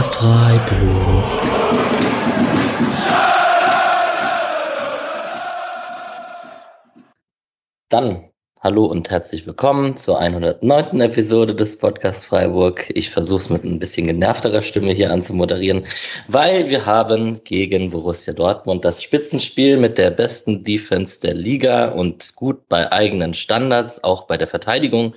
[0.00, 1.24] Podcast Freiburg.
[7.90, 8.30] Dann
[8.62, 11.02] hallo und herzlich willkommen zur 109.
[11.02, 12.90] Episode des Podcast Freiburg.
[12.94, 15.84] Ich versuche es mit ein bisschen genervterer Stimme hier anzumoderieren,
[16.28, 22.34] weil wir haben gegen Borussia Dortmund das Spitzenspiel mit der besten Defense der Liga und
[22.36, 25.14] gut bei eigenen Standards, auch bei der Verteidigung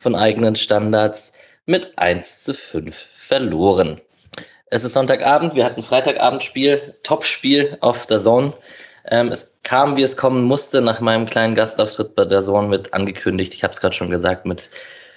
[0.00, 1.32] von eigenen Standards
[1.64, 4.02] mit 1 zu 5 verloren.
[4.70, 8.52] Es ist Sonntagabend, wir hatten Freitagabendspiel, Topspiel auf der Zone.
[9.10, 12.92] Ähm, es kam, wie es kommen musste, nach meinem kleinen Gastauftritt bei der Zone mit
[12.92, 13.54] angekündigt.
[13.54, 14.68] Ich habe es gerade schon gesagt, mit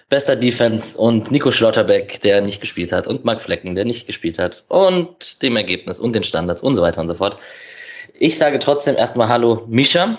[0.08, 4.40] bester Defense und Nico Schlotterbeck, der nicht gespielt hat, und Marc Flecken, der nicht gespielt
[4.40, 7.38] hat, und dem Ergebnis und den Standards und so weiter und so fort.
[8.14, 10.18] Ich sage trotzdem erstmal Hallo, Misha.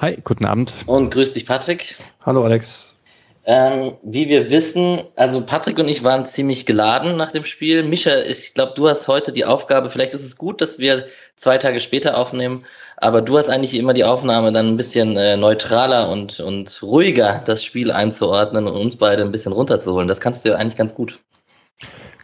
[0.00, 0.72] Hi, guten Abend.
[0.86, 1.96] Und grüß dich, Patrick.
[2.26, 2.99] Hallo, Alex.
[3.46, 7.82] Ähm, wie wir wissen, also Patrick und ich waren ziemlich geladen nach dem Spiel.
[7.82, 11.56] Micha, ich glaube, du hast heute die Aufgabe, vielleicht ist es gut, dass wir zwei
[11.56, 12.66] Tage später aufnehmen,
[12.98, 17.42] aber du hast eigentlich immer die Aufnahme dann ein bisschen äh, neutraler und, und ruhiger
[17.46, 20.06] das Spiel einzuordnen und uns beide ein bisschen runterzuholen.
[20.06, 21.18] Das kannst du ja eigentlich ganz gut.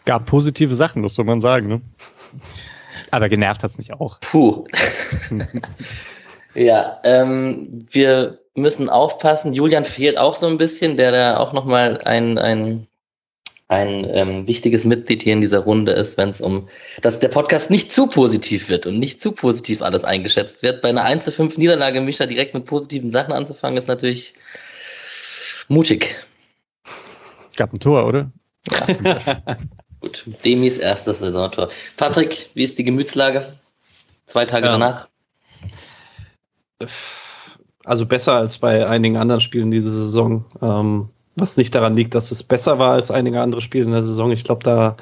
[0.05, 1.81] Gab positive Sachen, das soll man sagen, ne?
[3.11, 4.21] Aber genervt hat es mich auch.
[4.21, 4.65] Puh.
[6.57, 9.53] ja, ähm, wir müssen aufpassen.
[9.53, 12.87] Julian fehlt auch so ein bisschen, der da auch nochmal ein, ein,
[13.69, 16.69] ein ähm, wichtiges Mitglied hier in dieser Runde ist, wenn es um,
[17.03, 20.83] dass der Podcast nicht zu positiv wird und nicht zu positiv alles eingeschätzt wird.
[20.83, 24.35] Bei einer 1 zu 5 Niederlage Mischa direkt mit positiven Sachen anzufangen, ist natürlich
[25.69, 26.17] mutig.
[27.57, 28.31] Gab ein Tor, oder?
[28.71, 29.43] Ja.
[30.01, 31.69] Gut, Demis erstes Saisontor.
[31.97, 33.55] Patrick, wie ist die Gemütslage?
[34.27, 34.73] Zwei Tage ja.
[34.73, 35.09] danach?
[37.85, 40.45] Also besser als bei einigen anderen Spielen diese Saison.
[40.61, 44.03] Ähm, was nicht daran liegt, dass es besser war als einige andere Spiele in der
[44.03, 44.33] Saison.
[44.33, 44.97] Ich glaube, da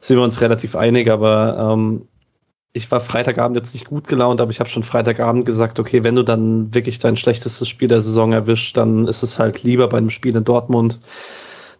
[0.00, 2.08] sind wir uns relativ einig, aber ähm,
[2.72, 6.14] ich war Freitagabend jetzt nicht gut gelaunt, aber ich habe schon Freitagabend gesagt, okay, wenn
[6.14, 9.98] du dann wirklich dein schlechtestes Spiel der Saison erwischt, dann ist es halt lieber bei
[9.98, 10.98] einem Spiel in Dortmund,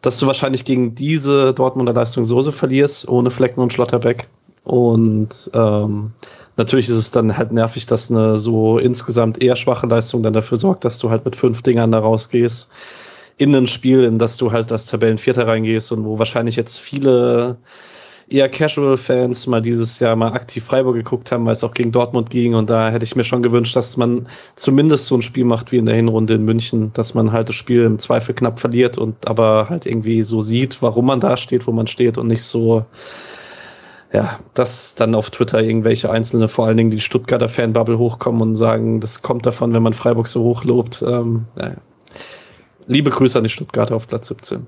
[0.02, 4.28] dass du wahrscheinlich gegen diese Dortmunder Leistung so verlierst, ohne Flecken und Schlotterbeck.
[4.64, 6.12] Und ähm,
[6.62, 10.58] Natürlich ist es dann halt nervig, dass eine so insgesamt eher schwache Leistung dann dafür
[10.58, 12.68] sorgt, dass du halt mit fünf Dingern da rausgehst
[13.36, 17.56] in ein Spiel, in das du halt als Tabellenvierter reingehst und wo wahrscheinlich jetzt viele
[18.28, 22.30] eher Casual-Fans mal dieses Jahr mal aktiv Freiburg geguckt haben, weil es auch gegen Dortmund
[22.30, 22.54] ging.
[22.54, 25.78] Und da hätte ich mir schon gewünscht, dass man zumindest so ein Spiel macht wie
[25.78, 29.26] in der Hinrunde in München, dass man halt das Spiel im Zweifel knapp verliert und
[29.26, 32.84] aber halt irgendwie so sieht, warum man da steht, wo man steht und nicht so
[34.12, 38.56] ja, dass dann auf Twitter irgendwelche Einzelne, vor allen Dingen die Stuttgarter Fanbubble hochkommen und
[38.56, 41.02] sagen, das kommt davon, wenn man Freiburg so hoch lobt.
[41.06, 41.72] Ähm, ja.
[42.86, 44.66] Liebe Grüße an die Stuttgarter auf Platz 17.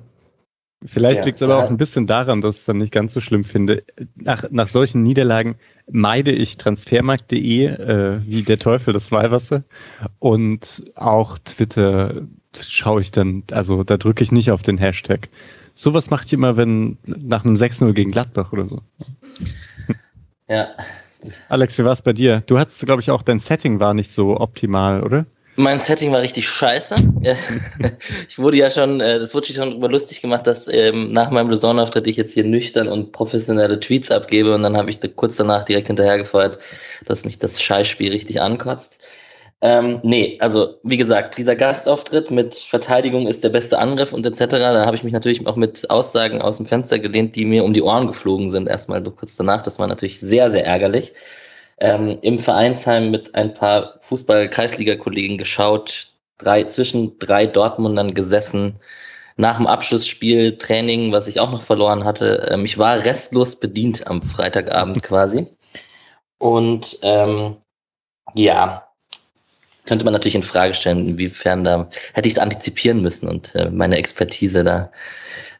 [0.86, 3.14] Vielleicht ja, liegt es aber auch ein bisschen daran, dass ich es dann nicht ganz
[3.14, 3.84] so schlimm finde.
[4.16, 5.56] Nach, nach solchen Niederlagen
[5.90, 9.64] meide ich transfermarkt.de äh, wie der Teufel das Weihwasser
[10.18, 12.22] und auch Twitter
[12.60, 15.30] schaue ich dann, also da drücke ich nicht auf den Hashtag.
[15.74, 18.80] Sowas mache ich immer, wenn nach einem 6-0 gegen Gladbach oder so.
[20.48, 20.68] Ja.
[21.48, 22.42] Alex, wie war es bei dir?
[22.46, 25.26] Du hattest, glaube ich, auch dein Setting war nicht so optimal, oder?
[25.56, 26.96] Mein Setting war richtig scheiße.
[28.28, 31.48] ich wurde ja schon, äh, das wurde schon darüber lustig gemacht, dass ähm, nach meinem
[31.48, 35.64] Lausanne-Auftritt ich jetzt hier nüchtern und professionelle Tweets abgebe und dann habe ich kurz danach
[35.64, 36.58] direkt hinterhergefeuert,
[37.04, 38.98] dass mich das Scheißspiel richtig ankotzt.
[39.60, 44.46] Ähm, nee, also wie gesagt, dieser Gastauftritt mit Verteidigung ist der beste Angriff und etc.
[44.50, 47.72] Da habe ich mich natürlich auch mit Aussagen aus dem Fenster gelehnt, die mir um
[47.72, 49.62] die Ohren geflogen sind, erstmal kurz danach.
[49.62, 51.14] Das war natürlich sehr, sehr ärgerlich.
[51.78, 58.78] Ähm, Im Vereinsheim mit ein paar Fußball-Kreisliga-Kollegen geschaut, drei, zwischen drei Dortmundern gesessen,
[59.36, 62.48] nach dem Abschlussspiel Training, was ich auch noch verloren hatte.
[62.52, 65.46] Ähm, ich war restlos bedient am Freitagabend quasi.
[66.38, 67.56] Und ähm,
[68.34, 68.86] ja,
[69.86, 73.70] könnte man natürlich in Frage stellen, inwiefern da hätte ich es antizipieren müssen und äh,
[73.70, 74.90] meine Expertise da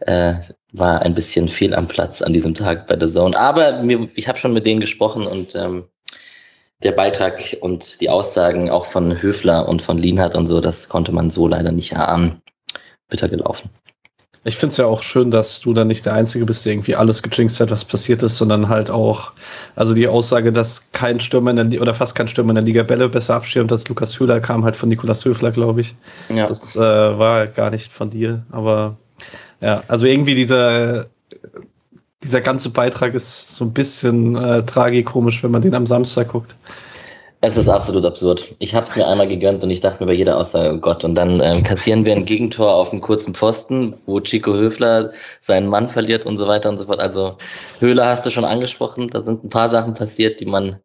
[0.01, 0.35] äh,
[0.73, 3.39] war ein bisschen fehl am Platz an diesem Tag bei The Zone.
[3.39, 5.85] Aber mir, ich habe schon mit denen gesprochen und ähm,
[6.83, 11.13] der Beitrag und die Aussagen auch von Höfler und von Lienhardt und so, das konnte
[11.13, 12.43] man so leider nicht erahnen.
[13.09, 13.71] Bitter gelaufen.
[14.47, 16.95] Ich finde es ja auch schön, dass du dann nicht der Einzige bist, der irgendwie
[16.95, 19.33] alles gejinxt hat, was passiert ist, sondern halt auch,
[19.75, 22.65] also die Aussage, dass kein Stürmer in der Liga, oder fast kein Stürmer in der
[22.65, 25.95] Liga Bälle besser abschirmt als Lukas Höhler, kam halt von Nikolas Höfler, glaube ich.
[26.29, 26.47] Ja.
[26.47, 28.97] Das äh, war gar nicht von dir, aber
[29.63, 31.07] ja, also irgendwie dieser,
[32.23, 36.55] dieser ganze Beitrag ist so ein bisschen äh, tragikomisch, wenn man den am Samstag guckt.
[37.47, 38.55] Es ist absolut absurd.
[38.59, 41.05] Ich habe es mir einmal gegönnt und ich dachte mir bei jeder Aussage, oh Gott,
[41.05, 45.13] und dann ähm, kassieren wir ein Gegentor auf einem kurzen Pfosten, wo Chico Höfler
[45.43, 47.01] seinen Mann verliert und so weiter und so fort.
[47.01, 47.37] Also
[47.81, 50.81] Höhler hast du schon angesprochen, da sind ein paar Sachen passiert, die man,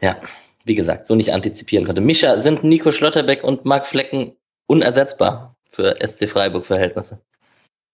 [0.00, 0.16] ja,
[0.64, 2.00] wie gesagt, so nicht antizipieren konnte.
[2.00, 4.32] Mischa, sind Nico Schlotterbeck und Marc Flecken
[4.66, 7.20] unersetzbar für SC Freiburg-Verhältnisse?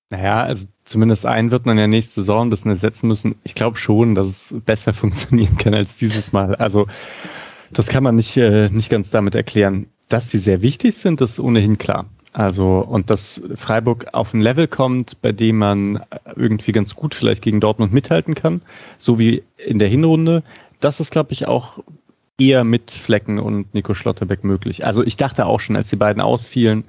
[0.09, 3.35] Naja, also zumindest einen wird man ja nächste Saison ein bisschen ersetzen müssen.
[3.45, 6.55] Ich glaube schon, dass es besser funktionieren kann als dieses Mal.
[6.55, 6.87] Also
[7.73, 9.87] das kann man nicht, äh, nicht ganz damit erklären.
[10.09, 12.07] Dass sie sehr wichtig sind, ist ohnehin klar.
[12.33, 16.03] Also, und dass Freiburg auf ein Level kommt, bei dem man
[16.37, 18.63] irgendwie ganz gut vielleicht gegen Dortmund mithalten kann,
[18.97, 20.43] so wie in der Hinrunde,
[20.81, 21.81] das ist, glaube ich, auch
[22.39, 24.87] eher mit Flecken und Nico Schlotterbeck möglich.
[24.87, 26.85] Also ich dachte auch schon, als die beiden ausfielen,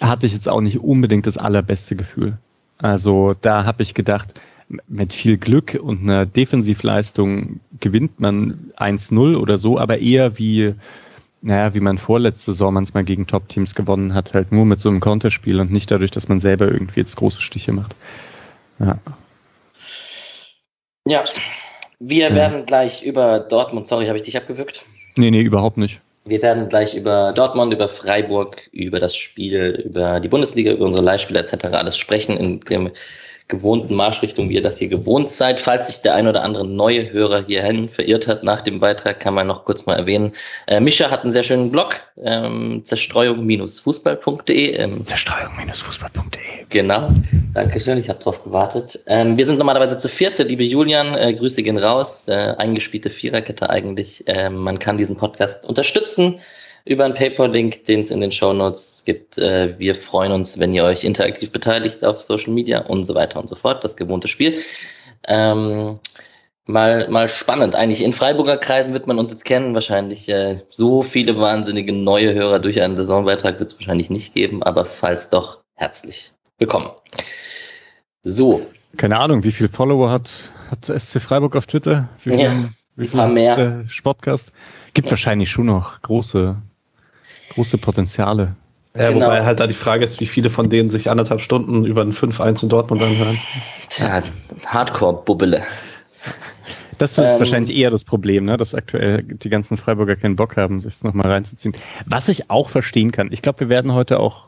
[0.00, 2.38] hatte ich jetzt auch nicht unbedingt das allerbeste Gefühl.
[2.78, 4.34] Also da habe ich gedacht,
[4.88, 10.74] mit viel Glück und einer Defensivleistung gewinnt man 1-0 oder so, aber eher wie,
[11.42, 15.00] naja, wie man vorletzte Saison manchmal gegen Top-Teams gewonnen hat, halt nur mit so einem
[15.00, 17.94] Konterspiel und nicht dadurch, dass man selber irgendwie jetzt große Stiche macht.
[18.78, 18.98] Ja.
[21.08, 21.22] Ja,
[22.00, 22.34] wir ja.
[22.34, 24.84] werden gleich über Dortmund, sorry, habe ich dich abgewürgt?
[25.16, 26.00] Nee, nee, überhaupt nicht.
[26.24, 31.04] Wir werden gleich über Dortmund, über Freiburg, über das Spiel, über die Bundesliga, über unsere
[31.04, 31.66] Leihspieler etc.
[31.66, 32.90] alles sprechen in dem
[33.48, 35.60] gewohnten Marschrichtung, wie ihr das hier gewohnt seid.
[35.60, 39.34] Falls sich der ein oder andere neue Hörer hierhin verirrt hat nach dem Beitrag, kann
[39.34, 40.32] man noch kurz mal erwähnen.
[40.66, 44.76] Äh, Mischa hat einen sehr schönen Blog, ähm, zerstreuung-fußball.de.
[44.76, 46.66] Ähm, zerstreuung-fußball.de.
[46.70, 47.08] Genau,
[47.54, 48.98] Dankeschön, ich habe drauf gewartet.
[49.06, 53.70] Ähm, wir sind normalerweise zu vierte, liebe Julian, äh, Grüße gehen raus, äh, eingespielte Viererkette
[53.70, 54.26] eigentlich.
[54.26, 56.40] Äh, man kann diesen Podcast unterstützen
[56.86, 59.36] über einen PayPal-Link, den es in den Show Notes gibt.
[59.38, 63.40] Äh, wir freuen uns, wenn ihr euch interaktiv beteiligt auf Social Media und so weiter
[63.40, 63.82] und so fort.
[63.82, 64.60] Das gewohnte Spiel.
[65.26, 65.98] Ähm,
[66.64, 67.74] mal, mal spannend.
[67.74, 69.74] Eigentlich in Freiburger Kreisen wird man uns jetzt kennen.
[69.74, 74.62] Wahrscheinlich äh, so viele wahnsinnige neue Hörer durch einen Saisonbeitrag wird es wahrscheinlich nicht geben,
[74.62, 76.90] aber falls doch, herzlich willkommen.
[78.22, 78.64] So.
[78.96, 80.30] Keine Ahnung, wie viele Follower hat,
[80.70, 82.08] hat SC Freiburg auf Twitter?
[82.22, 82.52] Wie viel, ja,
[82.94, 83.84] wie viel mehr.
[83.88, 84.52] Sportcast?
[84.94, 85.10] Gibt ja.
[85.10, 86.56] wahrscheinlich schon noch große
[87.50, 88.56] große Potenziale.
[88.94, 89.26] Ja, genau.
[89.26, 92.12] wobei halt da die Frage ist, wie viele von denen sich anderthalb Stunden über ein
[92.12, 93.38] 5-1 in Dortmund anhören.
[93.90, 94.22] Tja,
[94.66, 95.62] Hardcore-Bubbele.
[96.98, 98.56] Das ist ähm, wahrscheinlich eher das Problem, ne?
[98.56, 101.76] dass aktuell die ganzen Freiburger keinen Bock haben, sich das nochmal reinzuziehen.
[102.06, 103.28] Was ich auch verstehen kann.
[103.32, 104.46] Ich glaube, wir werden heute auch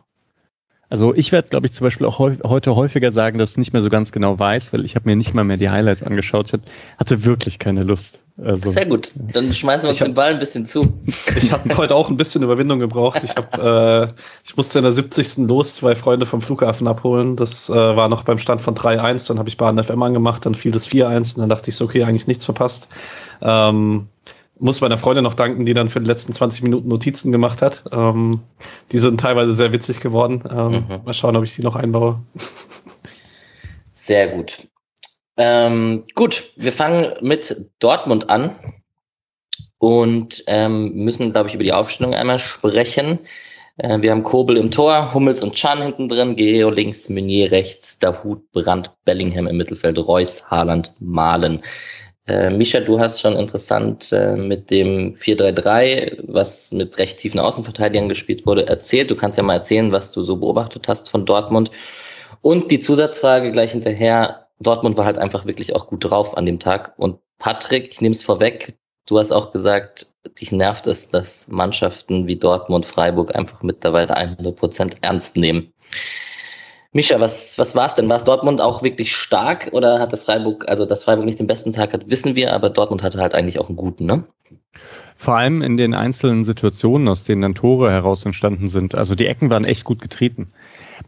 [0.91, 3.83] also ich werde, glaube ich, zum Beispiel auch heute häufiger sagen, dass ich nicht mehr
[3.83, 6.51] so ganz genau weiß, weil ich habe mir nicht mal mehr die Highlights angeschaut.
[6.51, 6.61] Ich
[6.97, 8.23] hatte wirklich keine Lust.
[8.41, 10.93] Also, Sehr gut, dann schmeißen wir uns hab, den Ball ein bisschen zu.
[11.37, 13.21] Ich habe heute auch ein bisschen Überwindung gebraucht.
[13.25, 14.07] Ich, hab, äh,
[14.45, 15.49] ich musste in der 70.
[15.49, 17.35] los zwei Freunde vom Flughafen abholen.
[17.35, 19.27] Das äh, war noch beim Stand von 3-1.
[19.27, 21.87] Dann habe ich Bahn FM angemacht, dann fiel das 4-1 und dann dachte ich so,
[21.87, 22.89] okay, eigentlich nichts verpasst.
[23.43, 24.07] Ähm,
[24.61, 27.85] muss meiner Freundin noch danken, die dann für die letzten 20 Minuten Notizen gemacht hat.
[27.91, 28.41] Ähm,
[28.93, 30.45] die sind teilweise sehr witzig geworden.
[30.49, 31.05] Ähm, mhm.
[31.05, 32.21] Mal schauen, ob ich die noch einbaue.
[33.95, 34.69] Sehr gut.
[35.39, 38.59] Ähm, gut, wir fangen mit Dortmund an
[39.79, 43.21] und ähm, müssen, glaube ich, über die Aufstellung einmal sprechen.
[43.77, 48.01] Äh, wir haben Kobel im Tor, Hummels und Chan hinten drin, Geo links, Meunier rechts,
[48.01, 51.63] Dahut, Brandt, Bellingham im Mittelfeld, Reus, Haaland, Malen.
[52.27, 58.09] Äh, Misha, du hast schon interessant äh, mit dem 4-3-3, was mit recht tiefen Außenverteidigern
[58.09, 59.11] gespielt wurde, erzählt.
[59.11, 61.71] Du kannst ja mal erzählen, was du so beobachtet hast von Dortmund.
[62.43, 64.48] Und die Zusatzfrage gleich hinterher.
[64.61, 66.95] Dortmund war halt einfach wirklich auch gut drauf an dem Tag.
[66.97, 70.07] Und Patrick, ich nehme es vorweg, du hast auch gesagt,
[70.41, 75.73] dich nervt es, dass Mannschaften wie Dortmund, Freiburg einfach mittlerweile 100 Prozent ernst nehmen.
[76.93, 78.09] Mischa, was, was war es denn?
[78.09, 81.73] War es Dortmund auch wirklich stark oder hatte Freiburg, also dass Freiburg nicht den besten
[81.73, 84.25] Tag hat, wissen wir, aber Dortmund hatte halt eigentlich auch einen guten, ne?
[85.15, 88.95] Vor allem in den einzelnen Situationen, aus denen dann Tore heraus entstanden sind.
[88.95, 90.49] Also die Ecken waren echt gut getreten.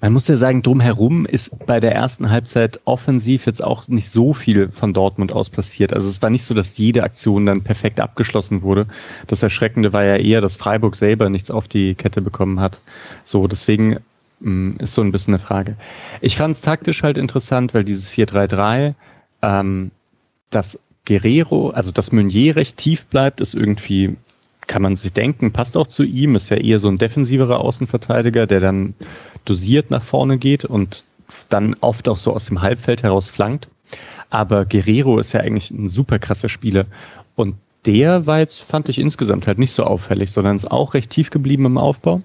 [0.01, 4.33] Man muss ja sagen, drumherum ist bei der ersten Halbzeit offensiv jetzt auch nicht so
[4.33, 5.93] viel von Dortmund aus passiert.
[5.93, 8.87] Also es war nicht so, dass jede Aktion dann perfekt abgeschlossen wurde.
[9.27, 12.81] Das Erschreckende war ja eher, dass Freiburg selber nichts auf die Kette bekommen hat.
[13.25, 13.99] So, deswegen
[14.41, 15.77] hm, ist so ein bisschen eine Frage.
[16.21, 18.95] Ich fand es taktisch halt interessant, weil dieses 4-3-3,
[19.43, 19.91] ähm,
[20.51, 24.17] das Guerrero, also dass Meunier recht tief bleibt, ist irgendwie,
[24.67, 28.47] kann man sich denken, passt auch zu ihm, ist ja eher so ein defensiverer Außenverteidiger,
[28.47, 28.95] der dann
[29.45, 31.05] dosiert nach vorne geht und
[31.49, 33.69] dann oft auch so aus dem Halbfeld heraus flankt.
[34.31, 36.87] Aber Guerrero ist ja eigentlich ein super krasser Spieler
[37.35, 37.57] und
[37.87, 41.31] der war jetzt, fand ich insgesamt halt nicht so auffällig, sondern ist auch recht tief
[41.31, 42.23] geblieben im Aufbau.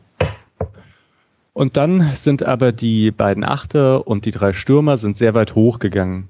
[1.53, 6.27] Und dann sind aber die beiden Achter und die drei Stürmer sind sehr weit hochgegangen.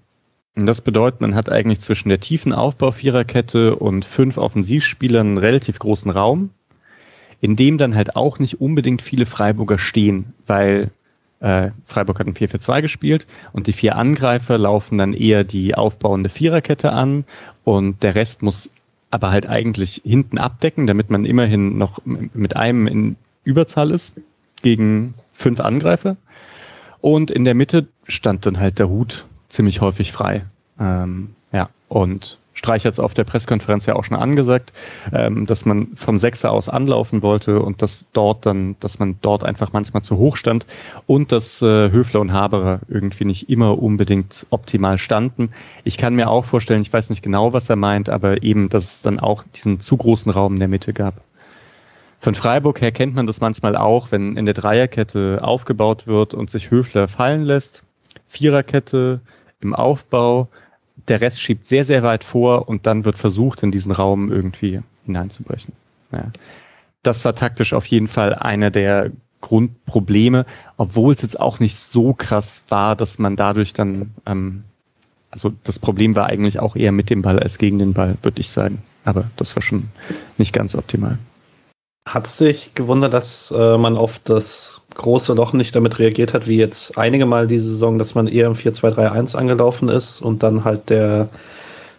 [0.54, 6.12] Das bedeutet, man hat eigentlich zwischen der tiefen Aufbau-Viererkette und fünf Offensivspielern einen relativ großen
[6.12, 6.52] Raum,
[7.42, 10.92] in dem dann halt auch nicht unbedingt viele Freiburger stehen, weil
[11.40, 16.30] äh, Freiburg hat ein 4-4-2 gespielt und die vier Angreifer laufen dann eher die aufbauende
[16.30, 17.26] Viererkette an
[17.64, 18.70] und der Rest muss
[19.12, 24.14] aber halt eigentlich hinten abdecken, damit man immerhin noch mit einem in Überzahl ist
[24.62, 26.18] gegen fünf Angreifer.
[27.00, 30.44] Und in der Mitte stand dann halt der Hut ziemlich häufig frei.
[30.80, 34.74] Ähm, ja, und Streich hat es auf der Pressekonferenz ja auch schon angesagt,
[35.14, 39.44] ähm, dass man vom Sechser aus anlaufen wollte und dass dort dann, dass man dort
[39.44, 40.66] einfach manchmal zu hoch stand
[41.06, 45.50] und dass äh, Höfler und Haberer irgendwie nicht immer unbedingt optimal standen.
[45.84, 48.86] Ich kann mir auch vorstellen, ich weiß nicht genau, was er meint, aber eben, dass
[48.86, 51.22] es dann auch diesen zu großen Raum in der Mitte gab.
[52.20, 56.50] Von Freiburg her kennt man das manchmal auch, wenn in der Dreierkette aufgebaut wird und
[56.50, 57.84] sich Höfler fallen lässt.
[58.28, 59.20] Viererkette
[59.60, 60.48] im Aufbau,
[61.08, 64.82] der Rest schiebt sehr, sehr weit vor und dann wird versucht, in diesen Raum irgendwie
[65.06, 65.74] hineinzubrechen.
[66.12, 66.32] Ja.
[67.04, 70.46] Das war taktisch auf jeden Fall einer der Grundprobleme,
[70.78, 74.64] obwohl es jetzt auch nicht so krass war, dass man dadurch dann, ähm,
[75.30, 78.42] also das Problem war eigentlich auch eher mit dem Ball als gegen den Ball, würde
[78.42, 78.82] ich sagen.
[79.04, 79.90] Aber das war schon
[80.40, 81.20] nicht ganz optimal.
[82.08, 86.58] Hat sich gewundert, dass äh, man auf das große Loch nicht damit reagiert hat, wie
[86.58, 90.90] jetzt einige Mal diese Saison, dass man eher im 4-2-3-1 angelaufen ist und dann halt
[90.90, 91.30] der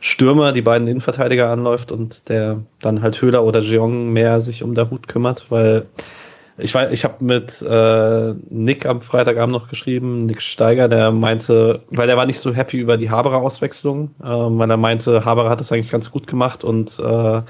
[0.00, 4.75] Stürmer die beiden Innenverteidiger anläuft und der dann halt Höhler oder Jeong mehr sich um
[4.75, 5.87] der Hut kümmert, weil
[6.59, 11.83] ich weiß, ich habe mit äh, Nick am Freitagabend noch geschrieben, Nick Steiger, der meinte,
[11.91, 15.61] weil der war nicht so happy über die Haberer-Auswechslung, äh, weil er meinte, Haberer hat
[15.61, 17.43] es eigentlich ganz gut gemacht und äh,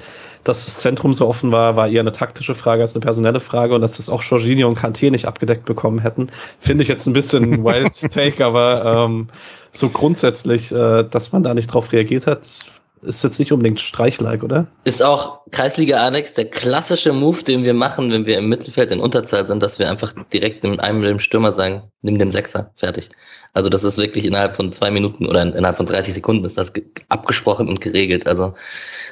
[0.49, 3.75] dass das Zentrum so offen war, war eher eine taktische Frage als eine personelle Frage
[3.75, 6.29] und dass das auch Jorginho und Kanté nicht abgedeckt bekommen hätten,
[6.61, 9.29] finde ich jetzt ein bisschen wild take, aber ähm,
[9.73, 12.61] so grundsätzlich, äh, dass man da nicht drauf reagiert hat,
[13.03, 14.67] ist jetzt nicht unbedingt Streichlike, oder?
[14.85, 19.00] Ist auch Kreisliga Alex der klassische Move, den wir machen, wenn wir im Mittelfeld in
[19.00, 23.11] Unterzahl sind, dass wir einfach direkt in einem dem Stürmer sagen, nimm den Sechser, fertig.
[23.53, 26.73] Also das ist wirklich innerhalb von zwei Minuten oder innerhalb von 30 Sekunden ist das
[27.09, 28.26] abgesprochen und geregelt.
[28.26, 28.55] Also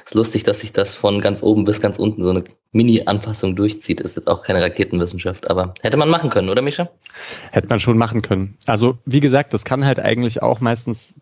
[0.05, 4.01] ist lustig, dass sich das von ganz oben bis ganz unten so eine Mini-Anpassung durchzieht.
[4.01, 6.91] Ist jetzt auch keine Raketenwissenschaft, aber hätte man machen können, oder Mischa?
[7.53, 8.57] Hätte man schon machen können.
[8.67, 11.15] Also wie gesagt, das kann halt eigentlich auch meistens,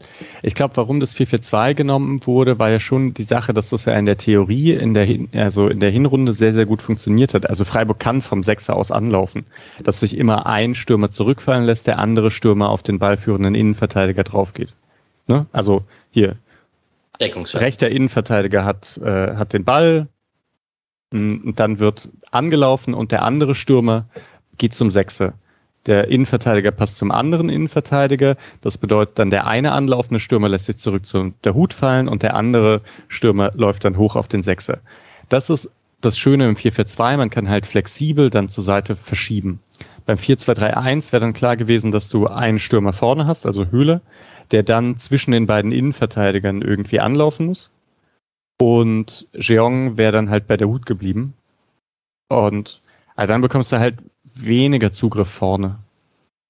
[0.42, 3.96] ich glaube, warum das 442 genommen wurde, war ja schon die Sache, dass das ja
[3.96, 7.48] in der Theorie, in der, also in der Hinrunde sehr, sehr gut funktioniert hat.
[7.48, 9.44] Also Freiburg kann vom Sechser aus anlaufen,
[9.84, 14.72] dass sich immer ein Stürmer zurückfallen lässt, der andere Stürmer auf den ballführenden Innenverteidiger draufgeht.
[15.28, 15.46] Ne?
[15.52, 16.36] Also hier,
[17.60, 20.08] rechter Innenverteidiger hat, äh, hat den Ball,
[21.12, 24.06] und dann wird angelaufen und der andere Stürmer
[24.58, 25.34] geht zum Sechser.
[25.86, 28.36] Der Innenverteidiger passt zum anderen Innenverteidiger.
[28.60, 32.22] Das bedeutet dann, der eine anlaufende Stürmer lässt sich zurück zu der Hut fallen und
[32.22, 34.78] der andere Stürmer läuft dann hoch auf den Sechser.
[35.28, 39.60] Das ist das Schöne im 4-4-2, man kann halt flexibel dann zur Seite verschieben.
[40.04, 44.00] Beim 4-2-3-1 wäre dann klar gewesen, dass du einen Stürmer vorne hast, also Höhle,
[44.52, 47.70] der dann zwischen den beiden Innenverteidigern irgendwie anlaufen muss.
[48.60, 51.34] Und Jeong wäre dann halt bei der Hut geblieben.
[52.28, 52.82] Und
[53.16, 53.98] also dann bekommst du halt
[54.34, 55.78] weniger Zugriff vorne.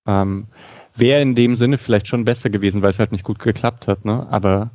[0.06, 0.46] Ähm,
[0.94, 4.04] wäre in dem Sinne vielleicht schon besser gewesen, weil es halt nicht gut geklappt hat.
[4.04, 4.26] Ne?
[4.30, 4.70] Aber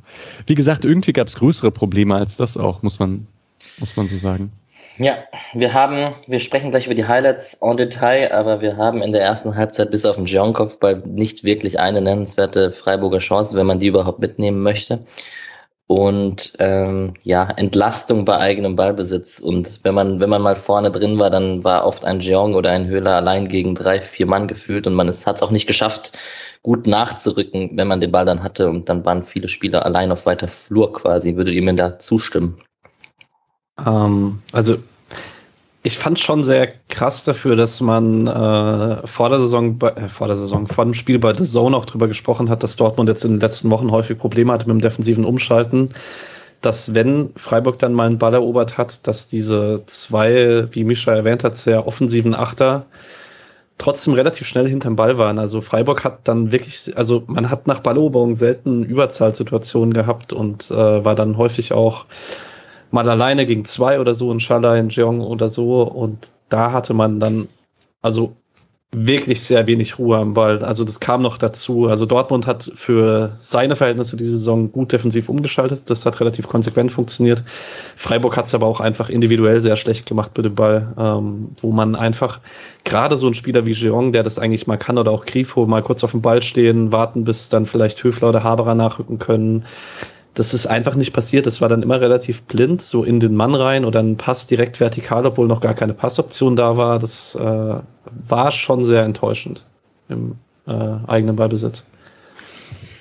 [0.46, 3.26] wie gesagt, irgendwie gab es größere Probleme als das auch, muss man,
[3.78, 4.50] muss man so sagen.
[5.00, 5.18] Ja,
[5.54, 9.22] wir haben, wir sprechen gleich über die Highlights en Detail, aber wir haben in der
[9.22, 13.86] ersten Halbzeit bis auf den Jean-Kopfball nicht wirklich eine nennenswerte Freiburger Chance, wenn man die
[13.86, 15.06] überhaupt mitnehmen möchte.
[15.86, 19.38] Und ähm, ja, Entlastung bei eigenem Ballbesitz.
[19.38, 22.70] Und wenn man, wenn man mal vorne drin war, dann war oft ein Jeong oder
[22.72, 26.12] ein Höhler allein gegen drei, vier Mann gefühlt und man hat es auch nicht geschafft,
[26.62, 28.68] gut nachzurücken, wenn man den Ball dann hatte.
[28.68, 31.36] Und dann waren viele Spieler allein auf weiter Flur quasi.
[31.36, 32.58] Würdet ihr mir da zustimmen?
[33.84, 34.76] Ähm, also
[35.82, 40.36] ich fand schon sehr krass dafür, dass man äh, vor der Saison, äh, vor der
[40.36, 43.32] Saison, vor dem Spiel bei The Zone auch drüber gesprochen hat, dass Dortmund jetzt in
[43.32, 45.90] den letzten Wochen häufig Probleme hatte mit dem defensiven Umschalten.
[46.60, 51.44] Dass wenn Freiburg dann mal einen Ball erobert hat, dass diese zwei, wie Mischa erwähnt
[51.44, 52.84] hat, sehr offensiven Achter
[53.78, 55.38] trotzdem relativ schnell hinterm Ball waren.
[55.38, 61.04] Also Freiburg hat dann wirklich, also man hat nach Balleroberung selten Überzahlsituationen gehabt und äh,
[61.04, 62.04] war dann häufig auch
[62.90, 65.82] mal alleine gegen zwei oder so, in Schalai, in Jeong oder so.
[65.82, 67.48] Und da hatte man dann,
[68.02, 68.36] also
[68.90, 70.64] wirklich sehr wenig Ruhe am Ball.
[70.64, 71.88] Also das kam noch dazu.
[71.88, 75.82] Also Dortmund hat für seine Verhältnisse diese Saison gut defensiv umgeschaltet.
[75.86, 77.44] Das hat relativ konsequent funktioniert.
[77.96, 81.70] Freiburg hat es aber auch einfach individuell sehr schlecht gemacht mit dem Ball, ähm, wo
[81.70, 82.40] man einfach
[82.84, 85.82] gerade so ein Spieler wie Giron, der das eigentlich mal kann, oder auch Grifo mal
[85.82, 89.66] kurz auf dem Ball stehen, warten, bis dann vielleicht Höfler oder Haberer nachrücken können
[90.38, 91.48] das ist einfach nicht passiert.
[91.48, 94.78] Es war dann immer relativ blind, so in den Mann rein oder ein Pass direkt
[94.78, 97.00] vertikal, obwohl noch gar keine Passoption da war.
[97.00, 97.74] Das äh,
[98.28, 99.64] war schon sehr enttäuschend
[100.08, 100.36] im
[100.68, 100.72] äh,
[101.08, 101.84] eigenen Ballbesitz.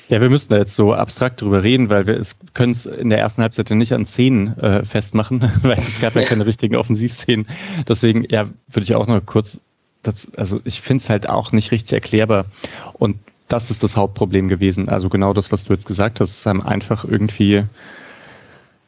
[0.09, 2.23] Ja, wir müssen da jetzt so abstrakt drüber reden, weil wir
[2.55, 6.23] können es in der ersten Halbzeit nicht an Szenen äh, festmachen, weil es gab ja
[6.23, 7.45] keine richtigen Offensivszenen.
[7.87, 9.59] Deswegen, ja, würde ich auch noch kurz,
[10.01, 12.45] das, also ich finde es halt auch nicht richtig erklärbar.
[12.93, 13.17] Und
[13.47, 14.89] das ist das Hauptproblem gewesen.
[14.89, 17.63] Also genau das, was du jetzt gesagt hast, es haben einfach irgendwie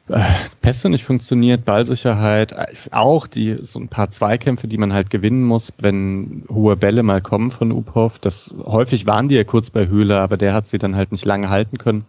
[0.09, 0.21] äh,
[0.61, 2.55] Pässe nicht funktioniert, Ballsicherheit,
[2.91, 7.21] auch die so ein paar Zweikämpfe, die man halt gewinnen muss, wenn hohe Bälle mal
[7.21, 8.19] kommen von Uphoff.
[8.19, 11.25] Das häufig waren die ja kurz bei Höhle, aber der hat sie dann halt nicht
[11.25, 12.05] lange halten können.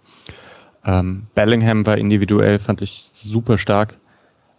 [0.84, 3.96] Ähm, Bellingham war individuell, fand ich super stark.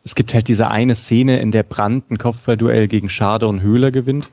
[0.04, 3.92] Es gibt halt diese eine Szene, in der Brand ein Kopfballduell gegen Schade und Höhler
[3.92, 4.30] gewinnt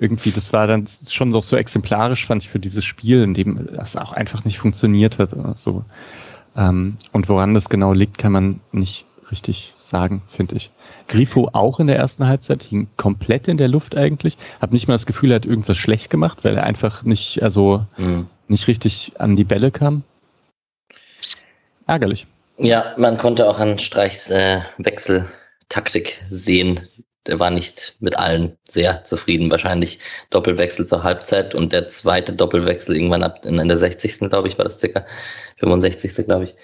[0.00, 3.68] irgendwie, das war dann schon so, so exemplarisch, fand ich, für dieses Spiel, in dem
[3.76, 5.36] das auch einfach nicht funktioniert hat.
[5.56, 5.84] So.
[6.56, 10.70] Ähm, und woran das genau liegt, kann man nicht richtig sagen, finde ich.
[11.06, 14.38] Grifo auch in der ersten Halbzeit hing komplett in der Luft eigentlich.
[14.60, 17.84] Hab nicht mal das Gefühl, er hat irgendwas schlecht gemacht, weil er einfach nicht, also
[17.98, 18.26] mhm.
[18.48, 20.02] nicht richtig an die Bälle kam.
[21.86, 22.26] Ärgerlich.
[22.56, 26.88] Ja, man konnte auch an Streichs äh, Wechseltaktik sehen,
[27.26, 29.50] der war nicht mit allen sehr zufrieden.
[29.50, 29.98] Wahrscheinlich
[30.30, 34.30] Doppelwechsel zur Halbzeit und der zweite Doppelwechsel irgendwann ab in, der 60.
[34.30, 35.04] glaube ich, war das circa
[35.58, 36.26] 65.
[36.26, 36.54] glaube ich.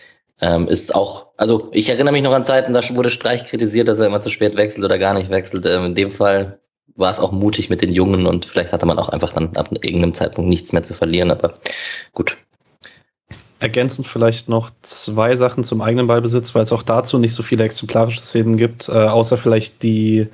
[0.41, 3.99] Ähm, ist auch, also ich erinnere mich noch an Zeiten, da wurde Streich kritisiert, dass
[3.99, 5.65] er immer zu spät wechselt oder gar nicht wechselt.
[5.65, 6.61] Ähm, in dem Fall
[6.95, 9.71] war es auch mutig mit den Jungen und vielleicht hatte man auch einfach dann ab
[9.73, 11.55] irgendeinem Zeitpunkt nichts mehr zu verlieren, aber
[12.13, 12.37] gut,
[13.59, 17.65] ergänzend vielleicht noch zwei Sachen zum eigenen Ballbesitz, weil es auch dazu nicht so viele
[17.65, 20.27] exemplarische Szenen gibt, äh, außer vielleicht die,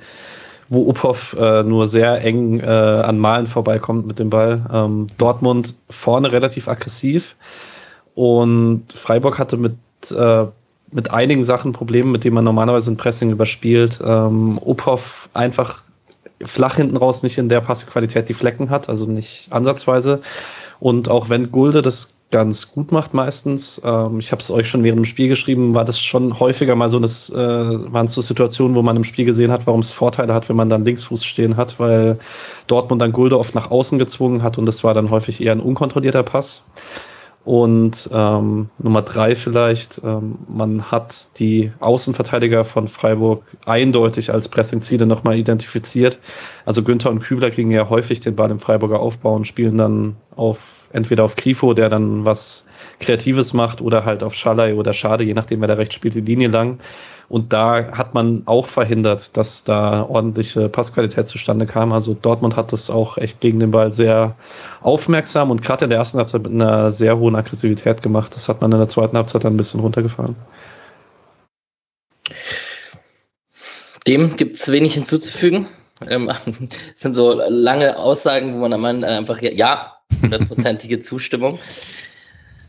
[0.69, 4.65] wo Uphoff äh, nur sehr eng äh, an Malen vorbeikommt mit dem Ball.
[4.71, 7.35] Ähm, Dortmund vorne relativ aggressiv
[8.15, 9.75] und Freiburg hatte mit,
[10.11, 10.45] äh,
[10.91, 13.99] mit einigen Sachen Probleme, mit denen man normalerweise ein Pressing überspielt.
[14.03, 15.81] Ähm, Uphoff einfach
[16.43, 20.21] flach hinten raus nicht in der Passqualität die Flecken hat, also nicht ansatzweise.
[20.79, 23.79] Und auch wenn Gulde das ganz gut macht meistens.
[23.85, 26.89] Ähm, ich habe es euch schon während dem Spiel geschrieben, war das schon häufiger mal
[26.89, 30.33] so, das äh, waren so Situationen, wo man im Spiel gesehen hat, warum es Vorteile
[30.33, 32.17] hat, wenn man dann Linksfuß stehen hat, weil
[32.65, 35.59] Dortmund dann Gulde oft nach außen gezwungen hat und das war dann häufig eher ein
[35.59, 36.65] unkontrollierter Pass.
[37.45, 45.05] Und ähm, Nummer drei vielleicht, ähm, man hat die Außenverteidiger von Freiburg eindeutig als Pressingziele
[45.05, 46.17] nochmal identifiziert.
[46.65, 50.15] Also Günther und Kübler kriegen ja häufig den Ball im Freiburger Aufbau und spielen dann
[50.35, 52.65] auf entweder auf Grifo, der dann was
[52.99, 56.21] Kreatives macht, oder halt auf Schalay oder Schade, je nachdem, wer da rechts spielt, die
[56.21, 56.79] Linie lang.
[57.29, 61.91] Und da hat man auch verhindert, dass da ordentliche Passqualität zustande kam.
[61.91, 64.35] Also Dortmund hat das auch echt gegen den Ball sehr
[64.81, 68.35] aufmerksam und gerade in der ersten Halbzeit mit einer sehr hohen Aggressivität gemacht.
[68.35, 70.35] Das hat man in der zweiten Halbzeit dann ein bisschen runtergefahren.
[74.05, 75.67] Dem gibt es wenig hinzuzufügen.
[76.07, 76.29] Ähm,
[76.95, 81.59] sind so lange Aussagen, wo man am einfach, ja, hundertprozentige Zustimmung.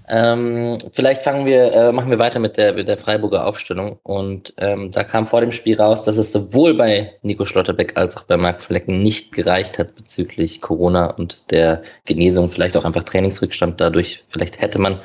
[0.07, 3.99] Ähm, vielleicht fangen wir, äh, machen wir weiter mit der, mit der Freiburger Aufstellung.
[4.03, 8.17] Und ähm, da kam vor dem Spiel raus, dass es sowohl bei Nico Schlotterbeck als
[8.17, 13.05] auch bei Marc Flecken nicht gereicht hat bezüglich Corona und der Genesung, vielleicht auch einfach
[13.05, 14.23] Trainingsrückstand dadurch.
[14.29, 15.01] Vielleicht hätte man,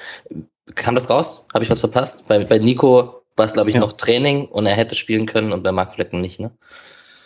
[0.75, 1.45] kam das raus?
[1.53, 2.27] Habe ich was verpasst?
[2.27, 3.81] Bei, bei Nico war es, glaube ich, ja.
[3.81, 6.51] noch Training und er hätte spielen können und bei Marc Flecken nicht, ne?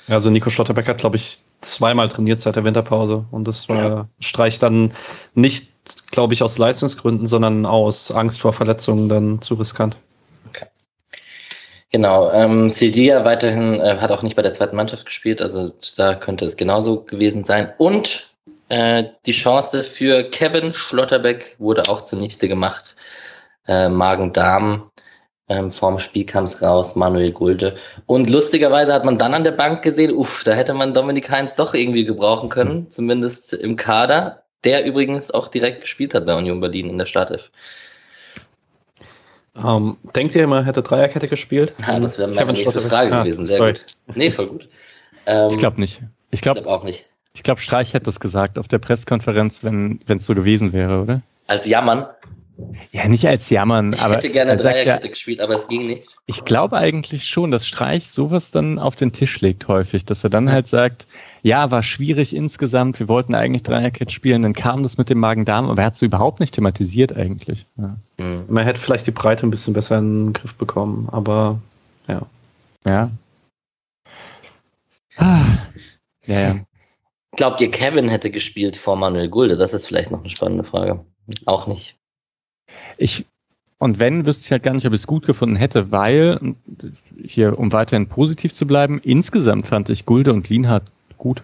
[0.09, 4.07] Also Nico Schlotterbeck hat, glaube ich, zweimal trainiert seit der Winterpause und das war ja.
[4.19, 4.93] Streich dann
[5.33, 5.71] nicht,
[6.11, 9.97] glaube ich, aus Leistungsgründen, sondern aus Angst vor Verletzungen dann zu riskant.
[10.49, 10.65] Okay.
[11.91, 16.15] Genau, ähm, Sildia weiterhin äh, hat auch nicht bei der zweiten Mannschaft gespielt, also da
[16.15, 17.73] könnte es genauso gewesen sein.
[17.77, 18.29] Und
[18.69, 22.95] äh, die Chance für Kevin Schlotterbeck wurde auch zunichte gemacht.
[23.67, 24.91] Äh, Magen-Darm
[25.49, 27.75] ähm, vorm Spiel kam es raus, Manuel Gulde.
[28.05, 31.53] Und lustigerweise hat man dann an der Bank gesehen, uff, da hätte man Dominik Heinz
[31.53, 36.61] doch irgendwie gebrauchen können, zumindest im Kader, der übrigens auch direkt gespielt hat bei Union
[36.61, 37.51] Berlin in der Startelf.
[39.55, 41.73] Um, ähm, denkt ihr immer, er hätte Dreierkette gespielt?
[41.85, 43.45] Ja, das wäre meine nächste Frage ah, gewesen.
[43.45, 43.73] Sehr sorry.
[43.73, 44.15] gut.
[44.15, 44.67] Nee, voll gut.
[45.27, 46.01] Ähm, ich glaube nicht.
[46.31, 47.05] Ich glaube glaub auch nicht.
[47.35, 51.21] Ich glaube, Streich hätte das gesagt auf der Pressekonferenz, wenn es so gewesen wäre, oder?
[51.47, 52.07] Als Jammern?
[52.91, 55.87] Ja, nicht als Jammern, Ich aber hätte gerne er Dreierkette ja, gespielt, aber es ging
[55.87, 56.07] nicht.
[56.27, 60.29] ich glaube eigentlich schon, dass Streich sowas dann auf den Tisch legt häufig, dass er
[60.29, 61.07] dann halt sagt,
[61.41, 65.69] ja, war schwierig insgesamt, wir wollten eigentlich Dreierkette spielen, dann kam das mit dem Magen-Darm,
[65.69, 67.65] aber er hat es so überhaupt nicht thematisiert eigentlich.
[67.77, 67.97] Ja.
[68.19, 68.45] Hm.
[68.47, 71.59] Man hätte vielleicht die Breite ein bisschen besser in den Griff bekommen, aber
[72.07, 72.21] ja.
[72.87, 73.09] ja.
[75.17, 75.45] Ah.
[76.25, 76.55] Ja, ja.
[77.35, 79.57] Glaubt ihr, Kevin hätte gespielt vor Manuel Gulde?
[79.57, 81.03] Das ist vielleicht noch eine spannende Frage.
[81.45, 81.97] Auch nicht.
[82.97, 83.25] Ich,
[83.77, 86.39] und wenn, wüsste ich halt gar nicht, ob ich es gut gefunden hätte, weil,
[87.23, 90.83] hier, um weiterhin positiv zu bleiben, insgesamt fand ich Gulde und Lienhardt
[91.17, 91.43] gut.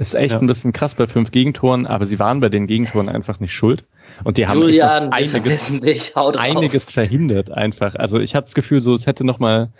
[0.00, 0.38] Ist echt Ja.
[0.38, 3.84] ein bisschen krass bei fünf Gegentoren, aber sie waren bei den Gegentoren einfach nicht schuld.
[4.22, 6.16] Und die haben Julian, einiges, dich.
[6.16, 7.96] Einiges verhindert einfach.
[7.96, 9.70] Also ich hatte das Gefühl, so es hätte noch mal,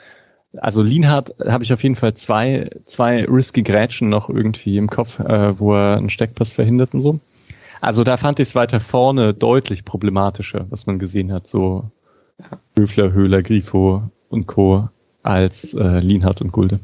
[0.56, 5.20] also Lienhardt habe ich auf jeden Fall zwei, zwei risky Grätschen noch irgendwie im Kopf,
[5.20, 7.20] äh, wo er einen Steckpass verhindert und so.
[7.80, 11.90] Also da fand ich es weiter vorne deutlich problematischer, was man gesehen hat, so
[12.76, 14.88] Höfler, Höhler, Grifo und Co.
[15.22, 16.80] als äh, Lienhardt und Gulde.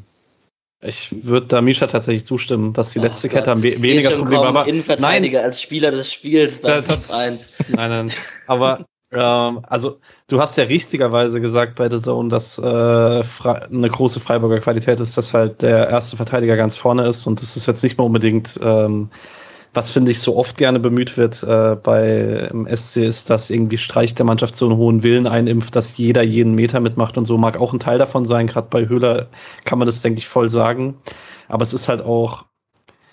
[0.86, 4.10] Ich würde da Misha tatsächlich zustimmen, dass die letzte Oh Kette Gott, am we weniger
[4.10, 7.10] Problem aber Innenverteidiger als Spieler des Spiels beim das,
[7.70, 8.10] nein, nein.
[8.46, 14.20] Aber ähm, also du hast ja richtigerweise gesagt bei The Zone, dass äh, eine große
[14.20, 17.82] Freiburger Qualität ist, dass halt der erste Verteidiger ganz vorne ist und das ist jetzt
[17.82, 19.08] nicht mehr unbedingt, ähm,
[19.74, 23.78] was finde ich so oft gerne bemüht wird äh, bei im SC ist, dass irgendwie
[23.78, 27.36] Streich der Mannschaft so einen hohen Willen einimpft, dass jeder jeden Meter mitmacht und so
[27.36, 28.46] mag auch ein Teil davon sein.
[28.46, 29.26] Gerade bei Höhler
[29.64, 30.96] kann man das denke ich voll sagen.
[31.48, 32.44] Aber es ist halt auch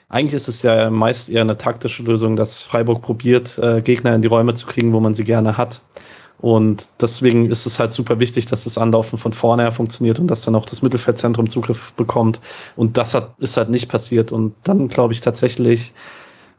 [0.09, 4.21] eigentlich ist es ja meist eher eine taktische Lösung, dass Freiburg probiert, äh, Gegner in
[4.21, 5.81] die Räume zu kriegen, wo man sie gerne hat.
[6.41, 10.27] Und deswegen ist es halt super wichtig, dass das Anlaufen von vorne her funktioniert und
[10.27, 12.41] dass dann auch das Mittelfeldzentrum Zugriff bekommt.
[12.75, 14.31] Und das hat, ist halt nicht passiert.
[14.31, 15.93] Und dann glaube ich tatsächlich,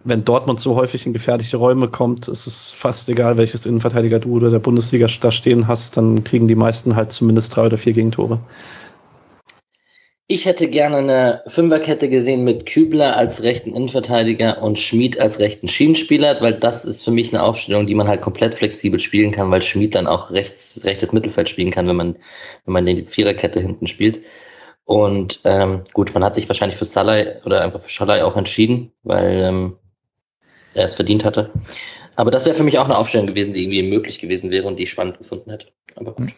[0.05, 4.37] wenn Dortmund so häufig in gefährliche Räume kommt, ist es fast egal, welches Innenverteidiger du
[4.37, 7.93] oder der Bundesliga da stehen hast, dann kriegen die meisten halt zumindest drei oder vier
[7.93, 8.41] Gegentore.
[10.29, 15.69] Ich hätte gerne eine Fünferkette gesehen mit Kübler als rechten Innenverteidiger und Schmid als rechten
[15.69, 19.51] Schienenspieler, weil das ist für mich eine Aufstellung, die man halt komplett flexibel spielen kann,
[19.51, 22.17] weil Schmid dann auch rechts, rechtes Mittelfeld spielen kann, wenn man,
[22.65, 24.23] wenn man die Viererkette hinten spielt.
[24.85, 28.93] Und ähm, gut, man hat sich wahrscheinlich für Salai oder einfach für Schalai auch entschieden,
[29.03, 29.77] weil ähm,
[30.75, 31.51] er es verdient hatte.
[32.17, 34.79] Aber das wäre für mich auch eine Aufstellung gewesen, die irgendwie möglich gewesen wäre und
[34.79, 35.67] die ich spannend gefunden hätte.
[35.97, 36.35] Aber gut.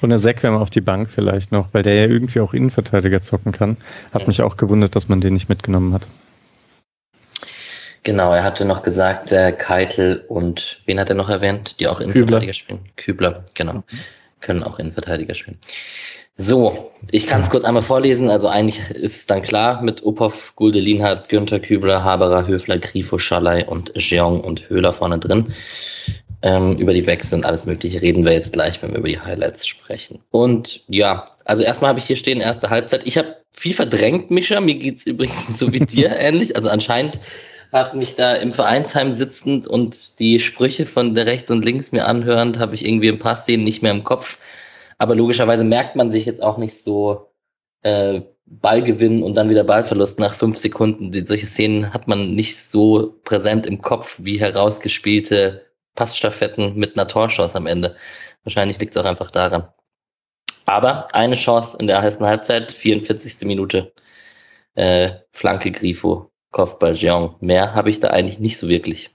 [0.00, 3.52] Und der Sekwem auf die Bank vielleicht noch, weil der ja irgendwie auch Innenverteidiger zocken
[3.52, 3.76] kann.
[4.12, 4.28] Hat Ja.
[4.28, 6.06] mich auch gewundert, dass man den nicht mitgenommen hat.
[8.02, 12.00] Genau, er hatte noch gesagt, äh, Keitel und wen hat er noch erwähnt, die auch
[12.00, 12.80] Innenverteidiger spielen?
[12.96, 13.82] Kübler, genau.
[14.40, 15.58] Können auch Innenverteidiger spielen.
[16.36, 18.28] So, ich kann es kurz einmal vorlesen.
[18.28, 23.18] Also eigentlich ist es dann klar mit Uphoff, Gulde, Lienhardt, Günther, Kübler, Haberer, Höfler, Grifo,
[23.18, 25.54] Schallei und Jeong und Höhler vorne drin.
[26.42, 29.20] Ähm, über die Wechsel und alles Mögliche reden wir jetzt gleich, wenn wir über die
[29.20, 30.20] Highlights sprechen.
[30.30, 33.02] Und ja, also erstmal habe ich hier stehen, erste Halbzeit.
[33.06, 34.60] Ich habe viel verdrängt, Mischa.
[34.60, 36.56] Mir geht's übrigens so wie dir ähnlich.
[36.56, 37.20] Also anscheinend
[37.72, 42.06] hat mich da im Vereinsheim sitzend und die Sprüche von der rechts und links mir
[42.06, 44.38] anhörend, habe ich irgendwie ein paar Szenen nicht mehr im Kopf.
[44.98, 47.30] Aber logischerweise merkt man sich jetzt auch nicht so
[47.82, 51.10] äh, Ballgewinn und dann wieder Ballverlust nach fünf Sekunden.
[51.10, 57.08] Die, solche Szenen hat man nicht so präsent im Kopf wie herausgespielte Passstaffetten mit einer
[57.08, 57.96] Torchance am Ende.
[58.44, 59.68] Wahrscheinlich liegt es auch einfach daran.
[60.66, 63.46] Aber eine Chance in der ersten Halbzeit, 44.
[63.46, 63.92] Minute.
[64.74, 67.36] Äh, Flanke Grifo, Kopfball Jeong.
[67.40, 69.14] Mehr habe ich da eigentlich nicht so wirklich.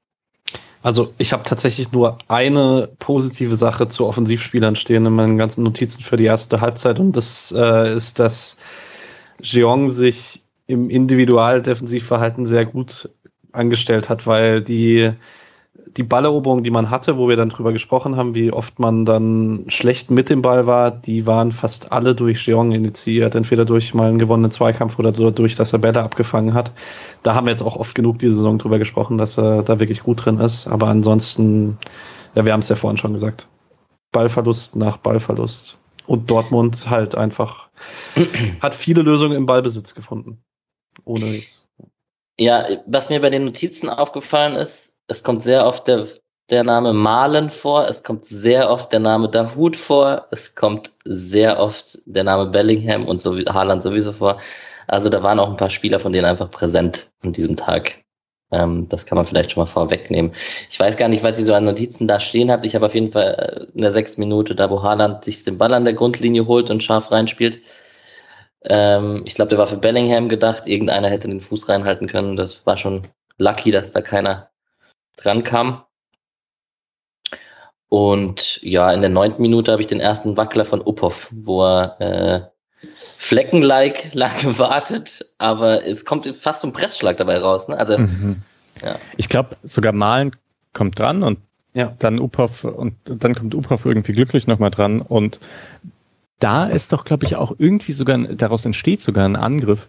[0.82, 6.04] Also ich habe tatsächlich nur eine positive Sache zu Offensivspielern stehen in meinen ganzen Notizen
[6.04, 7.00] für die erste Halbzeit.
[7.00, 8.58] Und das äh, ist, dass
[9.42, 13.10] Jeong sich im Individualdefensivverhalten sehr gut
[13.52, 15.12] angestellt hat, weil die
[15.98, 19.66] die Balleroberung, die man hatte, wo wir dann drüber gesprochen haben, wie oft man dann
[19.68, 24.10] schlecht mit dem Ball war, die waren fast alle durch Jeong initiiert, entweder durch mal
[24.10, 26.72] einen gewonnenen Zweikampf oder durch, dass er Bälle abgefangen hat.
[27.24, 30.04] Da haben wir jetzt auch oft genug die Saison drüber gesprochen, dass er da wirklich
[30.04, 30.68] gut drin ist.
[30.68, 31.78] Aber ansonsten,
[32.36, 33.48] ja, wir haben es ja vorhin schon gesagt.
[34.12, 35.78] Ballverlust nach Ballverlust.
[36.06, 37.70] Und Dortmund halt einfach
[38.62, 40.42] hat viele Lösungen im Ballbesitz gefunden.
[41.06, 41.68] Ohne jetzt.
[42.40, 46.08] Ja, was mir bei den Notizen aufgefallen ist, es kommt sehr oft der,
[46.50, 51.60] der Name Malen vor, es kommt sehr oft der Name Dahut vor, es kommt sehr
[51.60, 54.40] oft der Name Bellingham und so Haaland sowieso vor.
[54.88, 57.96] Also da waren auch ein paar Spieler von denen einfach präsent an diesem Tag.
[58.52, 60.32] Ähm, das kann man vielleicht schon mal vorwegnehmen.
[60.70, 62.66] Ich weiß gar nicht, was ihr so an Notizen da stehen habt.
[62.66, 65.74] Ich habe auf jeden Fall in der sechsten Minute, da wo Haaland sich den Ball
[65.74, 67.60] an der Grundlinie holt und scharf reinspielt.
[68.64, 70.68] Ähm, ich glaube, der war für Bellingham gedacht.
[70.68, 72.36] Irgendeiner hätte den Fuß reinhalten können.
[72.36, 74.49] Das war schon lucky, dass da keiner
[75.22, 75.84] dran kam.
[77.90, 82.00] Und ja, in der neunten Minute habe ich den ersten Wackler von Uphoff, wo er
[82.00, 82.42] äh,
[83.18, 87.68] Flecken-like lang gewartet, aber es kommt fast zum Pressschlag dabei raus.
[87.68, 87.78] Ne?
[87.78, 88.44] Also, mhm.
[88.84, 88.96] ja.
[89.18, 90.36] Ich glaube, sogar Malen
[90.74, 91.40] kommt dran und
[91.74, 91.94] ja.
[92.00, 95.40] dann Uphoff und dann kommt Uphoff irgendwie glücklich nochmal dran und
[96.40, 99.88] da ist doch, glaube ich, auch irgendwie sogar, daraus entsteht sogar ein Angriff,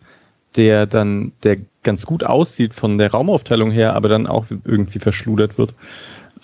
[0.57, 5.59] der dann, der ganz gut aussieht von der Raumaufteilung her, aber dann auch irgendwie verschludert
[5.59, 5.75] wird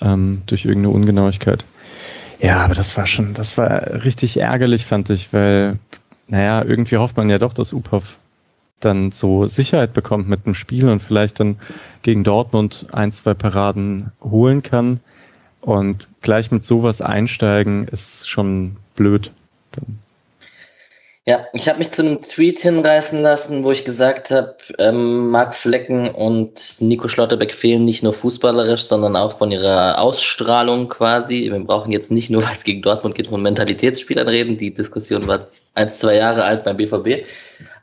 [0.00, 1.64] ähm, durch irgendeine Ungenauigkeit.
[2.40, 5.78] Ja, aber das war schon, das war richtig ärgerlich, fand ich, weil
[6.28, 8.18] naja, irgendwie hofft man ja doch, dass Upov
[8.80, 11.56] dann so Sicherheit bekommt mit dem Spiel und vielleicht dann
[12.02, 15.00] gegen Dortmund ein, zwei Paraden holen kann.
[15.60, 19.32] Und gleich mit sowas einsteigen ist schon blöd.
[21.28, 25.56] Ja, ich habe mich zu einem Tweet hinreißen lassen, wo ich gesagt habe, ähm, Marc
[25.56, 31.50] Flecken und Nico Schlotterbeck fehlen nicht nur fußballerisch, sondern auch von ihrer Ausstrahlung quasi.
[31.50, 34.56] Wir brauchen jetzt nicht nur, weil es gegen Dortmund geht, von Mentalitätsspielern reden.
[34.56, 37.26] Die Diskussion war ein, zwei Jahre alt beim BVB.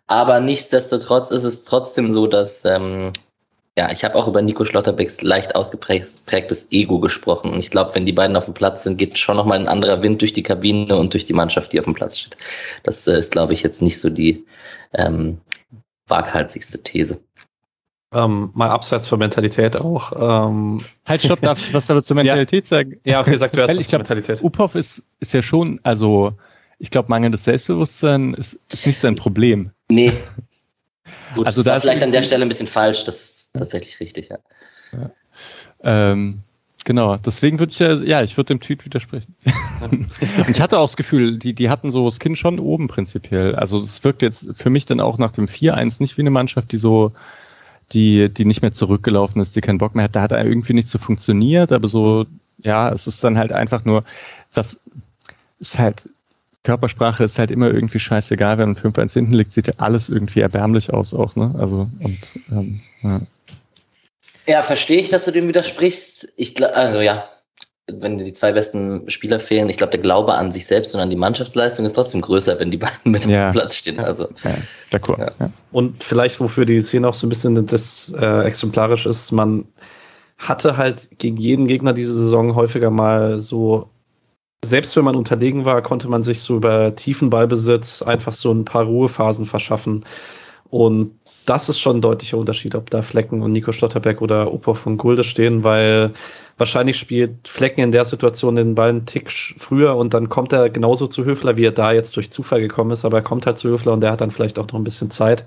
[0.08, 3.12] Aber nichtsdestotrotz ist es trotzdem so, dass ähm,
[3.78, 7.52] ja, ich habe auch über Nico Schlotterbecks leicht ausgeprägtes Ego gesprochen.
[7.52, 10.04] Und ich glaube, wenn die beiden auf dem Platz sind, geht schon nochmal ein anderer
[10.04, 12.38] Wind durch die Kabine und durch die Mannschaft, die auf dem Platz steht.
[12.84, 14.46] Das äh, ist, glaube ich, jetzt nicht so die
[14.94, 15.40] ähm,
[16.08, 17.20] waghalsigste These.
[18.14, 20.12] Ähm, mal abseits von Mentalität auch.
[20.48, 20.82] Ähm.
[21.08, 22.78] Halt, stopp, darf ich was aber zur Mentalität ja.
[22.78, 23.00] sagen?
[23.06, 24.44] Ja, okay, sag du erst was zur Mentalität.
[24.44, 26.34] Uphoff ist, ist ja schon, also
[26.78, 29.72] ich glaube, mangelndes Selbstbewusstsein ist, ist nicht sein Problem.
[29.90, 30.14] Nee.
[31.34, 34.00] Gut, also das da ist vielleicht an der Stelle ein bisschen falsch, das ist tatsächlich
[34.00, 34.38] richtig, ja.
[34.92, 35.12] ja.
[35.84, 36.40] Ähm,
[36.86, 39.36] genau, deswegen würde ich ja, ja, ich würde dem Tweet widersprechen.
[40.48, 43.56] ich hatte auch das Gefühl, die, die hatten so das Kind schon oben prinzipiell.
[43.56, 46.72] Also es wirkt jetzt für mich dann auch nach dem 4-1 nicht wie eine Mannschaft,
[46.72, 47.12] die so,
[47.92, 50.16] die, die nicht mehr zurückgelaufen ist, die keinen Bock mehr hat.
[50.16, 52.26] Da hat er irgendwie nicht so funktioniert, aber so,
[52.60, 54.04] ja, es ist dann halt einfach nur,
[54.54, 54.80] was
[55.60, 56.10] ist halt,
[56.64, 60.40] Körpersprache ist halt immer irgendwie scheißegal, wenn man 5-1 hinten liegt, sieht ja alles irgendwie
[60.40, 61.54] erbärmlich aus auch, ne?
[61.58, 63.22] Also, und, ähm, ja.
[64.46, 66.34] Ja, verstehe ich, dass du dem widersprichst.
[66.36, 67.24] Ich also ja,
[67.92, 71.10] wenn die zwei besten Spieler fehlen, ich glaube, der Glaube an sich selbst und an
[71.10, 73.50] die Mannschaftsleistung ist trotzdem größer, wenn die beiden mit ja.
[73.50, 74.00] dem Platz stehen.
[74.00, 74.56] Also, ja,
[74.92, 75.20] d'accord.
[75.20, 75.50] Ja.
[75.72, 79.66] Und vielleicht, wofür die Szene auch so ein bisschen das äh, exemplarisch ist, man
[80.38, 83.90] hatte halt gegen jeden Gegner diese Saison häufiger mal so,
[84.64, 88.66] selbst wenn man unterlegen war, konnte man sich so über tiefen Ballbesitz einfach so ein
[88.66, 90.06] paar Ruhephasen verschaffen.
[90.70, 94.74] Und das ist schon ein deutlicher Unterschied, ob da Flecken und Nico Stotterberg oder Opa
[94.74, 96.14] von Gulde stehen, weil
[96.58, 100.70] wahrscheinlich spielt Flecken in der Situation den Ball einen Tick früher und dann kommt er
[100.70, 103.58] genauso zu Höfler, wie er da jetzt durch Zufall gekommen ist, aber er kommt halt
[103.58, 105.46] zu Höfler und der hat dann vielleicht auch noch ein bisschen Zeit.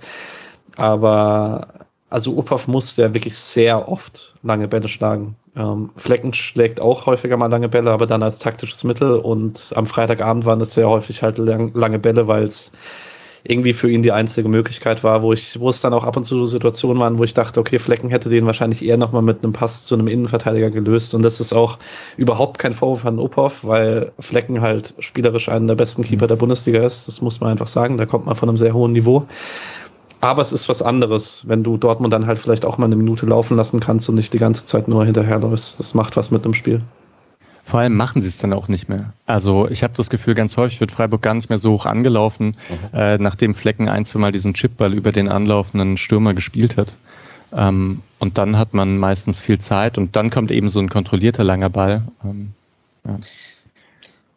[0.77, 1.69] Aber
[2.11, 5.37] also Uphoff muss ja wirklich sehr oft lange Bälle schlagen.
[5.57, 9.87] Ähm, Flecken schlägt auch häufiger mal lange Bälle, aber dann als taktisches Mittel und am
[9.87, 12.73] Freitagabend waren es sehr häufig halt lang, lange Bälle, weil es
[13.49, 16.25] irgendwie für ihn die einzige Möglichkeit war, wo ich, wo es dann auch ab und
[16.25, 19.53] zu Situationen waren, wo ich dachte, okay, Flecken hätte den wahrscheinlich eher nochmal mit einem
[19.53, 21.15] Pass zu einem Innenverteidiger gelöst.
[21.15, 21.79] Und das ist auch
[22.17, 26.85] überhaupt kein Vorwurf an Uphoff, weil Flecken halt spielerisch einer der besten Keeper der Bundesliga
[26.85, 27.09] ist.
[27.09, 27.97] Das muss man einfach sagen.
[27.97, 29.27] Da kommt man von einem sehr hohen Niveau.
[30.21, 33.27] Aber es ist was anderes, wenn du Dortmund dann halt vielleicht auch mal eine Minute
[33.27, 35.79] laufen lassen kannst und nicht die ganze Zeit nur hinterherläufst.
[35.79, 36.83] Das macht was mit dem Spiel.
[37.67, 39.13] Vor allem machen sie es dann auch nicht mehr.
[39.27, 42.57] Also ich habe das Gefühl, ganz häufig wird Freiburg gar nicht mehr so hoch angelaufen,
[42.69, 42.97] mhm.
[42.97, 46.95] äh, nachdem Flecken ein, zwei Mal diesen Chipball über den anlaufenden Stürmer gespielt hat.
[47.53, 51.43] Ähm, und dann hat man meistens viel Zeit und dann kommt eben so ein kontrollierter
[51.43, 52.03] langer Ball.
[52.25, 52.53] Ähm,
[53.05, 53.19] ja.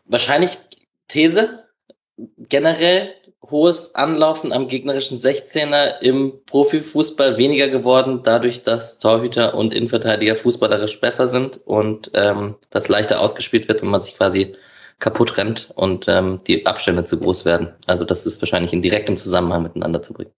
[0.08, 0.58] Wahrscheinlich
[1.08, 1.66] These
[2.50, 3.14] generell
[3.50, 11.00] hohes Anlaufen am gegnerischen 16er im Profifußball weniger geworden, dadurch, dass Torhüter und Innenverteidiger fußballerisch
[11.00, 14.56] besser sind und ähm, das leichter ausgespielt wird und man sich quasi
[15.00, 17.70] kaputt rennt und ähm, die Abstände zu groß werden.
[17.88, 20.32] Also das ist wahrscheinlich in direktem Zusammenhang miteinander zu bringen.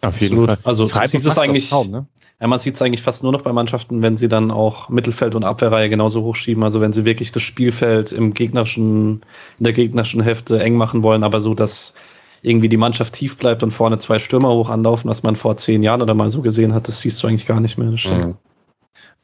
[0.00, 0.62] Auf jeden Absolut.
[0.62, 0.70] Fall.
[0.70, 2.06] Also Freiburg sieht es eigentlich, kaum, ne?
[2.40, 5.34] ja, man sieht es eigentlich fast nur noch bei Mannschaften, wenn sie dann auch Mittelfeld
[5.34, 6.62] und Abwehrreihe genauso hochschieben.
[6.62, 9.22] Also wenn sie wirklich das Spielfeld im gegnerischen,
[9.58, 11.94] in der gegnerischen Hälfte eng machen wollen, aber so, dass
[12.42, 15.82] irgendwie die Mannschaft tief bleibt und vorne zwei Stürmer hoch anlaufen, was man vor zehn
[15.82, 17.90] Jahren oder mal so gesehen hat, das siehst du eigentlich gar nicht mehr.
[17.90, 18.36] Das Mhm.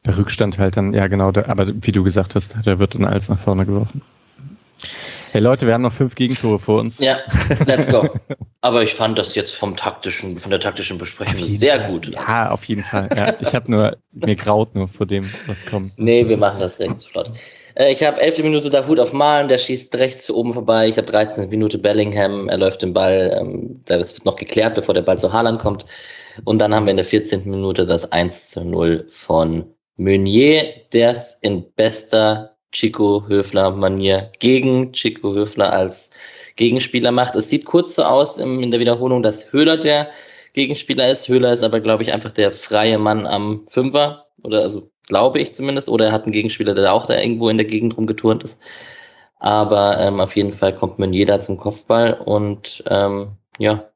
[0.05, 3.05] Der Rückstand halt dann, ja genau, der, aber wie du gesagt hast, der wird dann
[3.05, 4.01] alles nach vorne geworfen.
[5.31, 6.99] Hey Leute, wir haben noch fünf Gegentore vor uns.
[6.99, 7.17] Ja,
[7.65, 8.07] let's go.
[8.61, 11.91] Aber ich fand das jetzt vom taktischen, von der taktischen Besprechung sehr Fall.
[11.91, 12.07] gut.
[12.07, 13.09] Ja, auf jeden Fall.
[13.13, 15.91] Ja, ich habe nur, mir graut nur vor dem, was kommt.
[15.97, 17.31] Nee, wir machen das recht flott.
[17.75, 18.43] Äh, ich habe 11.
[18.43, 20.87] Minute Davut auf Malen, der schießt rechts für oben vorbei.
[20.87, 21.49] Ich habe 13.
[21.49, 25.31] Minute Bellingham, er läuft den Ball, ähm, das wird noch geklärt, bevor der Ball zu
[25.31, 25.85] Haaland kommt.
[26.43, 27.49] Und dann haben wir in der 14.
[27.49, 29.65] Minute das 1 zu 0 von
[29.97, 36.11] Meunier, der es in bester Chico Höfler Manier gegen Chico Höfler als
[36.57, 37.35] Gegenspieler macht.
[37.35, 40.09] Es sieht kurz so aus in der Wiederholung, dass Höhler der
[40.53, 41.29] Gegenspieler ist.
[41.29, 44.25] Höhler ist aber, glaube ich, einfach der freie Mann am Fünfer.
[44.43, 45.89] Oder also glaube ich zumindest.
[45.89, 48.61] Oder er hat einen Gegenspieler, der auch da irgendwo in der Gegend rumgeturnt ist.
[49.39, 53.89] Aber ähm, auf jeden Fall kommt man jeder zum Kopfball und ähm, ja,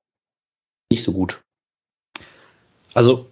[0.91, 1.41] nicht so gut.
[2.93, 3.27] Also,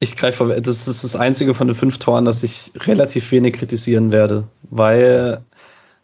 [0.00, 4.12] ich greife, das ist das einzige von den fünf Toren, das ich relativ wenig kritisieren
[4.12, 5.42] werde, weil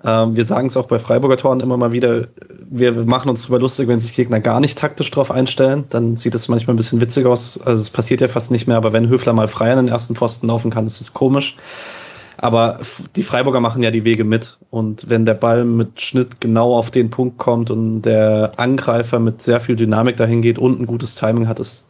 [0.05, 2.29] ähm, wir sagen es auch bei Freiburger Toren immer mal wieder,
[2.71, 6.35] wir machen uns darüber lustig, wenn sich Gegner gar nicht taktisch drauf einstellen, dann sieht
[6.35, 7.59] es manchmal ein bisschen witzig aus.
[7.61, 10.15] Also es passiert ja fast nicht mehr, aber wenn Höfler mal frei an den ersten
[10.15, 11.57] Pfosten laufen kann, ist es komisch.
[12.37, 12.81] Aber
[13.17, 14.59] die Freiburger machen ja die Wege mit.
[14.71, 19.41] Und wenn der Ball mit Schnitt genau auf den Punkt kommt und der Angreifer mit
[19.41, 21.89] sehr viel Dynamik dahin geht und ein gutes Timing hat, ist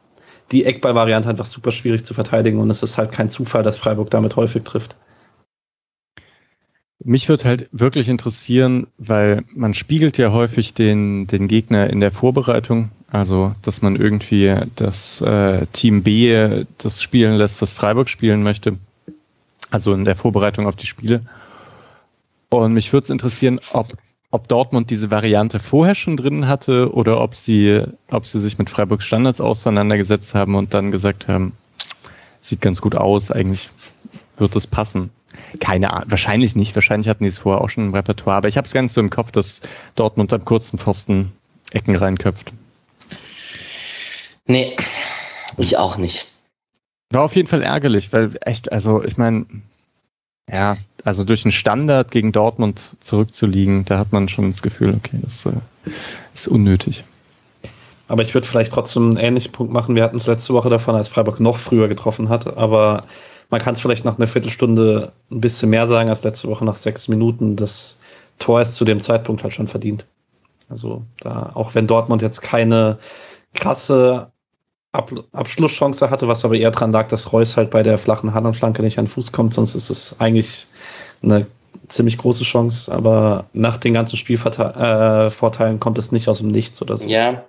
[0.53, 2.61] die Eckball-Variante einfach super schwierig zu verteidigen.
[2.61, 4.96] Und es ist halt kein Zufall, dass Freiburg damit häufig trifft.
[7.02, 12.11] Mich würde halt wirklich interessieren, weil man spiegelt ja häufig den, den Gegner in der
[12.11, 18.42] Vorbereitung, also dass man irgendwie das äh, Team B das spielen lässt, was Freiburg spielen
[18.42, 18.78] möchte,
[19.70, 21.22] also in der Vorbereitung auf die Spiele.
[22.50, 23.92] Und mich würde es interessieren, ob,
[24.30, 28.70] ob Dortmund diese Variante vorher schon drin hatte oder ob sie, ob sie sich mit
[28.70, 31.52] Freiburgs Standards auseinandergesetzt haben und dann gesagt haben,
[32.40, 33.70] sieht ganz gut aus, eigentlich
[34.37, 35.11] wird es passen.
[35.60, 36.74] Keine Ahnung, wahrscheinlich nicht.
[36.74, 38.36] Wahrscheinlich hatten die es vorher auch schon im Repertoire.
[38.36, 39.60] Aber ich habe es ganz so im Kopf, dass
[39.94, 41.32] Dortmund am kurzen Pfosten
[41.70, 42.52] Ecken reinköpft.
[44.46, 44.76] Nee,
[45.56, 46.26] ich auch nicht.
[47.10, 49.46] War auf jeden Fall ärgerlich, weil echt, also ich meine,
[50.50, 55.18] ja, also durch einen Standard gegen Dortmund zurückzuliegen, da hat man schon das Gefühl, okay,
[55.22, 55.52] das äh,
[56.34, 57.04] ist unnötig.
[58.08, 59.96] Aber ich würde vielleicht trotzdem einen ähnlichen Punkt machen.
[59.96, 62.56] Wir hatten es letzte Woche davon, als Freiburg noch früher getroffen hat.
[62.58, 63.00] Aber
[63.54, 66.74] man kann es vielleicht nach einer Viertelstunde ein bisschen mehr sagen als letzte Woche nach
[66.74, 67.54] sechs Minuten.
[67.54, 68.00] Das
[68.40, 70.06] Tor ist zu dem Zeitpunkt halt schon verdient.
[70.68, 72.98] Also da, auch wenn Dortmund jetzt keine
[73.54, 74.32] krasse
[74.90, 78.82] Ab Abschlusschance hatte, was aber eher dran lag, dass Reus halt bei der flachen Handflanke
[78.82, 80.66] nicht an den Fuß kommt, sonst ist es eigentlich
[81.22, 81.46] eine
[81.86, 86.82] ziemlich große Chance, aber nach den ganzen Spielvorteilen äh, kommt es nicht aus dem Nichts
[86.82, 87.08] oder so.
[87.08, 87.44] Ja,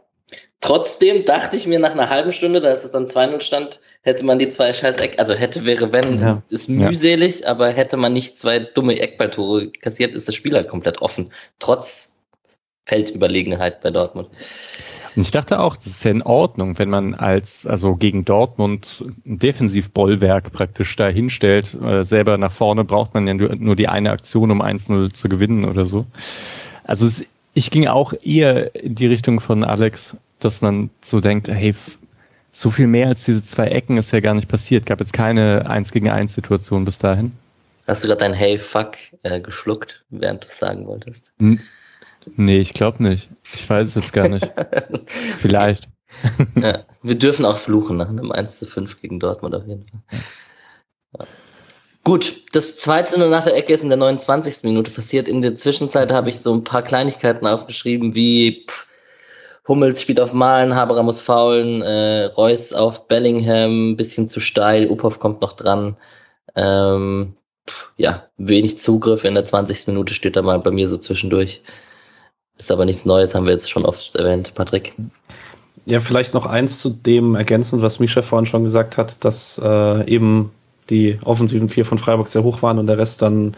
[0.62, 4.40] Trotzdem dachte ich mir nach einer halben Stunde, als es dann 2-0 stand, hätte man
[4.40, 6.42] die zwei scheiß Eck, also hätte, wäre, wenn, ja.
[6.50, 7.50] ist mühselig, ja.
[7.50, 11.32] aber hätte man nicht zwei dumme Eckballtore kassiert, ist das Spiel halt komplett offen.
[11.60, 12.16] Trotz
[12.86, 14.30] Feldüberlegenheit bei Dortmund.
[15.16, 19.04] Und ich dachte auch, das ist ja in Ordnung, wenn man als, also gegen Dortmund
[19.26, 21.74] ein Defensivbollwerk praktisch da hinstellt.
[21.74, 25.66] Äh, selber nach vorne braucht man ja nur die eine Aktion, um 1-0 zu gewinnen
[25.66, 26.06] oder so.
[26.84, 27.24] Also es,
[27.56, 31.74] ich ging auch eher in die Richtung von Alex, dass man so denkt, hey,
[32.52, 34.86] so viel mehr als diese zwei Ecken ist ja gar nicht passiert.
[34.86, 37.32] Gab jetzt keine 1 gegen 1 Situation bis dahin.
[37.88, 41.34] Hast du gerade dein Hey fuck äh, geschluckt, während du es sagen wolltest?
[41.40, 41.60] N
[42.36, 43.30] nee, ich glaube nicht.
[43.54, 44.52] Ich weiß es jetzt gar nicht.
[45.38, 45.88] Vielleicht.
[46.56, 50.20] ja, wir dürfen auch fluchen nach einem 1 zu 5 gegen Dortmund auf jeden Fall.
[51.20, 51.26] Ja.
[52.06, 54.64] Gut, das 2 0 nach der Ecke ist in der 29.
[54.64, 55.28] Minute passiert.
[55.28, 58.86] In der Zwischenzeit habe ich so ein paar Kleinigkeiten aufgeschrieben, wie pff,
[59.68, 65.20] Hummels spielt auf Malen, Haberer muss faulen, äh, Reus auf Bellingham, bisschen zu steil, Upov
[65.20, 65.98] kommt noch dran.
[66.56, 67.34] Ähm,
[67.68, 69.88] pff, ja, wenig Zugriff in der 20.
[69.88, 71.64] Minute steht da mal bei mir so zwischendurch.
[72.60, 74.94] Ist aber nichts Neues, haben wir jetzt schon oft erwähnt, Patrick.
[75.88, 80.08] Ja, vielleicht noch eins zu dem ergänzen, was Misha vorhin schon gesagt hat, dass äh,
[80.08, 80.52] eben
[80.90, 83.56] die offensiven vier von Freiburg sehr hoch waren und der Rest dann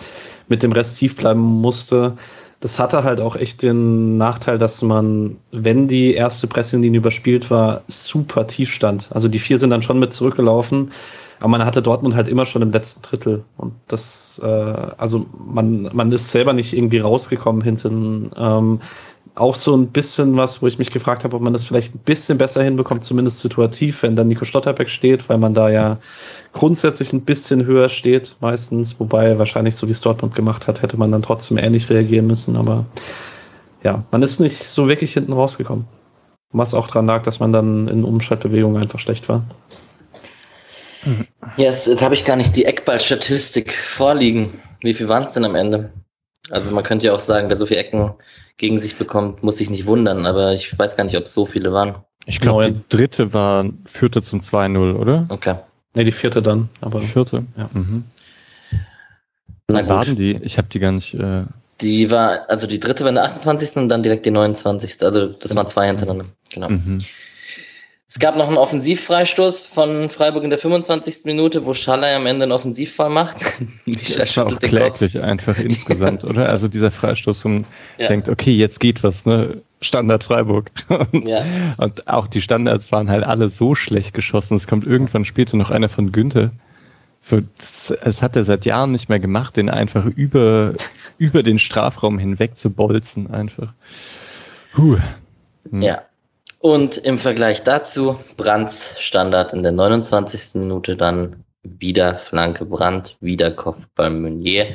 [0.48, 2.14] mit dem Rest tief bleiben musste.
[2.60, 7.82] Das hatte halt auch echt den Nachteil, dass man, wenn die erste Pressinglinie überspielt war,
[7.88, 9.10] super tief stand.
[9.12, 10.92] Also die vier sind dann schon mit zurückgelaufen,
[11.40, 13.44] aber man hatte Dortmund halt immer schon im letzten Drittel.
[13.58, 14.48] Und das, äh,
[14.98, 18.32] also man, man ist selber nicht irgendwie rausgekommen hinten.
[18.36, 18.80] Ähm,
[19.38, 22.00] auch so ein bisschen was, wo ich mich gefragt habe, ob man das vielleicht ein
[22.00, 26.00] bisschen besser hinbekommt, zumindest situativ, wenn dann Nico Schlotterbeck steht, weil man da ja
[26.54, 30.98] grundsätzlich ein bisschen höher steht, meistens, wobei wahrscheinlich so wie es Dortmund gemacht hat, hätte
[30.98, 32.86] man dann trotzdem ähnlich reagieren müssen, aber
[33.84, 35.86] ja, man ist nicht so wirklich hinten rausgekommen.
[36.52, 39.44] Was auch daran lag, dass man dann in Umschaltbewegungen einfach schlecht war.
[41.58, 44.62] Yes, jetzt habe ich gar nicht die Eckball-Statistik vorliegen.
[44.82, 45.92] Wie viel waren es denn am Ende?
[46.50, 48.14] Also man könnte ja auch sagen, wer so viele Ecken
[48.58, 51.46] gegen sich bekommt, muss sich nicht wundern, aber ich weiß gar nicht, ob es so
[51.46, 51.96] viele waren.
[52.26, 55.26] Ich glaube, die dritte war, führte zum 2-0, oder?
[55.30, 55.56] Okay.
[55.96, 56.70] Ne, die vierte dann.
[56.82, 57.46] Aber die vierte?
[57.56, 57.70] Ja.
[57.74, 58.04] Mhm.
[59.70, 59.90] Na gut.
[59.90, 60.36] waren die?
[60.44, 61.14] Ich habe die gar nicht.
[61.14, 61.46] Äh
[61.82, 63.78] die war, also die dritte war in der 28.
[63.78, 65.04] und dann direkt die 29.
[65.04, 66.26] Also das waren zwei hintereinander.
[66.50, 66.70] Genau.
[66.70, 67.04] Mhm.
[68.10, 71.26] Es gab noch einen Offensivfreistoß von Freiburg in der 25.
[71.26, 73.38] Minute, wo Schaller am Ende einen Offensivfall macht.
[73.86, 76.48] das war auch kläglich einfach insgesamt, oder?
[76.48, 77.66] Also dieser Freistoß, wo man
[77.98, 78.08] ja.
[78.08, 79.62] denkt, okay, jetzt geht was, ne?
[79.82, 80.72] Standard Freiburg.
[80.88, 81.44] Und, ja.
[81.78, 84.56] und auch die Standards waren halt alle so schlecht geschossen.
[84.56, 86.52] Es kommt irgendwann später noch einer von Günther.
[87.58, 90.74] Das, das hat er seit Jahren nicht mehr gemacht, den einfach über,
[91.18, 93.74] über den Strafraum hinweg zu bolzen, einfach.
[94.74, 94.98] Puh.
[95.70, 95.82] Hm.
[95.82, 96.04] Ja,
[96.60, 100.56] und im Vergleich dazu Brands Standard in der 29.
[100.56, 104.68] Minute, dann wieder Flanke Brand, wieder Kopfball Meunier.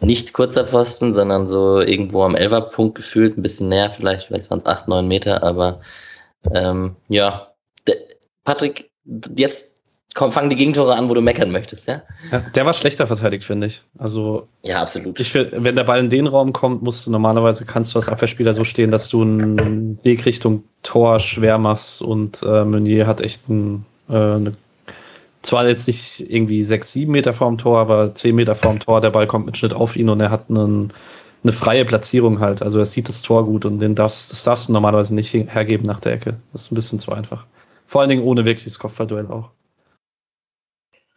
[0.00, 4.58] Nicht kurzer Pfosten, sondern so irgendwo am Elferpunkt gefühlt, ein bisschen näher vielleicht, vielleicht waren
[4.58, 5.80] es 8, 9 Meter, aber
[6.52, 7.54] ähm, ja.
[7.86, 7.96] Der,
[8.44, 8.90] Patrick,
[9.36, 9.71] jetzt
[10.14, 12.02] komm, fangen die Gegentore an, wo du meckern möchtest, ja?
[12.30, 13.82] ja der war schlechter verteidigt, finde ich.
[13.98, 14.48] Also.
[14.62, 15.18] Ja, absolut.
[15.20, 18.08] Ich find, wenn der Ball in den Raum kommt, musst du normalerweise kannst du als
[18.08, 23.20] Abwehrspieler so stehen, dass du einen Weg Richtung Tor schwer machst und äh, Meunier hat
[23.20, 24.54] echt ein, äh, eine,
[25.42, 29.10] zwar jetzt nicht irgendwie sechs, sieben Meter vorm Tor, aber zehn Meter vorm Tor, der
[29.10, 30.92] Ball kommt mit Schnitt auf ihn und er hat einen,
[31.42, 32.62] eine freie Platzierung halt.
[32.62, 35.86] Also er sieht das Tor gut und den darfst, das darfst du normalerweise nicht hergeben
[35.86, 36.36] nach der Ecke.
[36.52, 37.46] Das ist ein bisschen zu einfach.
[37.86, 39.50] Vor allen Dingen ohne wirkliches Kopfballduell auch.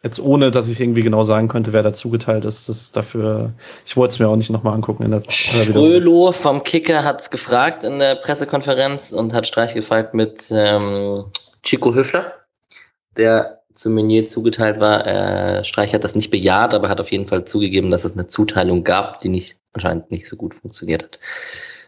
[0.06, 2.68] Jetzt ohne, dass ich irgendwie genau sagen könnte, wer da zugeteilt ist.
[2.68, 3.54] Das ist dafür,
[3.84, 5.02] ich wollte es mir auch nicht nochmal angucken.
[5.02, 10.14] In der, Schrölo vom Kicker hat es gefragt in der Pressekonferenz und hat Streich gefragt
[10.14, 11.24] mit ähm,
[11.64, 12.34] Chico Höfler,
[13.16, 15.04] der zu Meunier zugeteilt war.
[15.08, 18.28] Äh, Streich hat das nicht bejaht, aber hat auf jeden Fall zugegeben, dass es eine
[18.28, 21.18] Zuteilung gab, die nicht anscheinend nicht so gut funktioniert hat.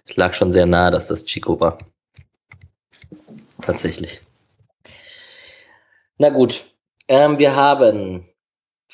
[0.08, 1.78] Es lag schon sehr nahe, dass das Chico war.
[3.60, 4.22] Tatsächlich.
[6.18, 6.66] Na gut,
[7.09, 8.24] ähm, wir haben,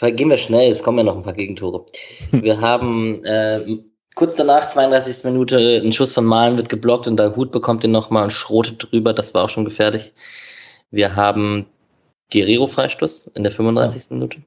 [0.01, 1.87] gehen wir schnell, es kommen ja noch ein paar Gegentore.
[2.33, 3.79] Wir haben äh,
[4.15, 5.25] kurz danach, 32.
[5.25, 8.91] Minute, ein Schuss von Malen wird geblockt und der Hut bekommt den nochmal und schrotet
[8.91, 10.13] drüber, das war auch schon gefährlich.
[10.91, 11.67] Wir haben
[12.33, 14.11] Guerrero-Freistoß in der 35.
[14.11, 14.15] Ja.
[14.15, 14.39] Minute.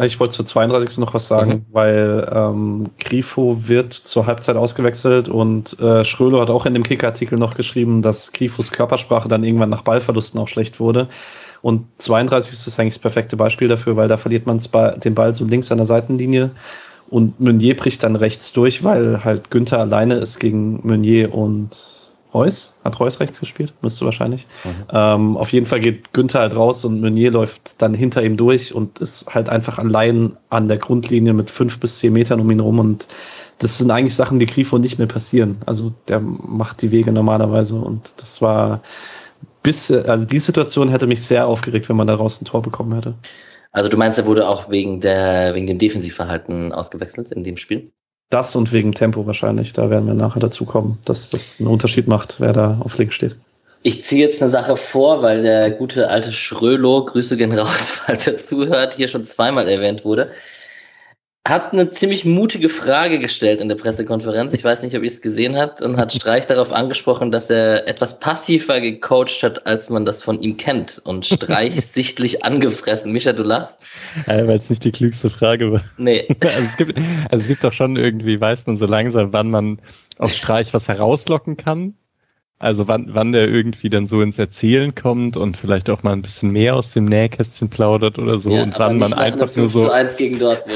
[0.00, 0.98] Ich wollte zur 32.
[0.98, 1.66] noch was sagen, mhm.
[1.72, 7.38] weil ähm, Grifo wird zur Halbzeit ausgewechselt und äh, Schrölo hat auch in dem Kicker-Artikel
[7.38, 11.08] noch geschrieben, dass Grifos Körpersprache dann irgendwann nach Ballverlusten auch schlecht wurde.
[11.62, 14.60] Und 32 ist eigentlich das perfekte Beispiel dafür, weil da verliert man
[15.04, 16.50] den Ball so links an der Seitenlinie
[17.12, 21.76] und Meunier bricht dann rechts durch, weil halt Günther alleine ist gegen Meunier und
[22.32, 22.72] Reus.
[22.84, 23.74] Hat Reus rechts gespielt?
[23.82, 24.46] Müsste wahrscheinlich.
[24.64, 24.70] Mhm.
[24.90, 28.74] Ähm, auf jeden Fall geht Günther halt raus und Meunier läuft dann hinter ihm durch
[28.74, 32.60] und ist halt einfach allein an der Grundlinie mit fünf bis zehn Metern um ihn
[32.60, 33.06] rum und
[33.58, 35.58] das sind eigentlich Sachen, die Grifo nicht mehr passieren.
[35.66, 38.80] Also der macht die Wege normalerweise und das war
[39.62, 43.14] bis, also die Situation hätte mich sehr aufgeregt, wenn man daraus ein Tor bekommen hätte.
[43.70, 47.90] Also du meinst, er wurde auch wegen der, wegen dem Defensivverhalten ausgewechselt in dem Spiel?
[48.30, 49.72] Das und wegen Tempo wahrscheinlich.
[49.72, 53.14] Da werden wir nachher dazu kommen, dass das einen Unterschied macht, wer da auf links
[53.14, 53.36] steht.
[53.82, 58.26] Ich ziehe jetzt eine Sache vor, weil der gute alte Schrölo, Grüße gehen raus, falls
[58.26, 60.30] er zuhört, hier schon zweimal erwähnt wurde
[61.46, 64.52] hat eine ziemlich mutige Frage gestellt in der Pressekonferenz.
[64.52, 67.88] Ich weiß nicht, ob ihr es gesehen habt und hat Streich darauf angesprochen, dass er
[67.88, 73.10] etwas passiver gecoacht hat, als man das von ihm kennt und Streich sichtlich angefressen.
[73.10, 73.86] Micha, du lachst?
[74.28, 75.84] Ja, Weil es nicht die klügste Frage war.
[75.96, 76.28] Nee.
[76.42, 76.98] Also es gibt,
[77.30, 79.80] also es gibt doch schon irgendwie, weiß man so langsam, wann man
[80.18, 81.94] aus Streich was herauslocken kann
[82.62, 86.22] also wann, wann der irgendwie dann so ins Erzählen kommt und vielleicht auch mal ein
[86.22, 89.80] bisschen mehr aus dem Nähkästchen plaudert oder so ja, und wann man einfach nur so.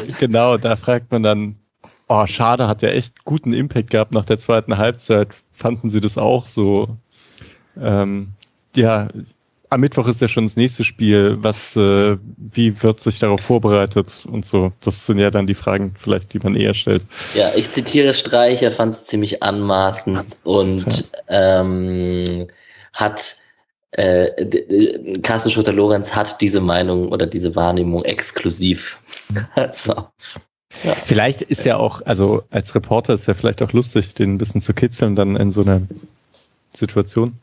[0.19, 1.55] Genau, da fragt man dann,
[2.09, 5.29] oh, schade, hat ja echt guten Impact gehabt nach der zweiten Halbzeit.
[5.53, 6.89] Fanden Sie das auch so?
[7.81, 8.31] Ähm,
[8.75, 9.07] ja,
[9.71, 11.37] am Mittwoch ist ja schon das nächste Spiel.
[11.41, 14.73] Was, äh, wie wird sich darauf vorbereitet und so?
[14.81, 17.03] Das sind ja dann die Fragen, vielleicht, die man eher stellt.
[17.35, 22.47] Ja, ich zitiere Streich, er fand es ziemlich anmaßend und ähm,
[22.93, 23.37] hat
[23.93, 24.31] äh,
[25.23, 29.01] Carsten Schutter-Lorenz hat diese Meinung oder diese Wahrnehmung exklusiv.
[29.55, 30.09] also,
[30.83, 30.95] ja.
[31.05, 34.61] Vielleicht ist ja auch, also als Reporter ist ja vielleicht auch lustig, den ein bisschen
[34.61, 35.83] zu kitzeln dann in so einer
[36.71, 37.39] Situation.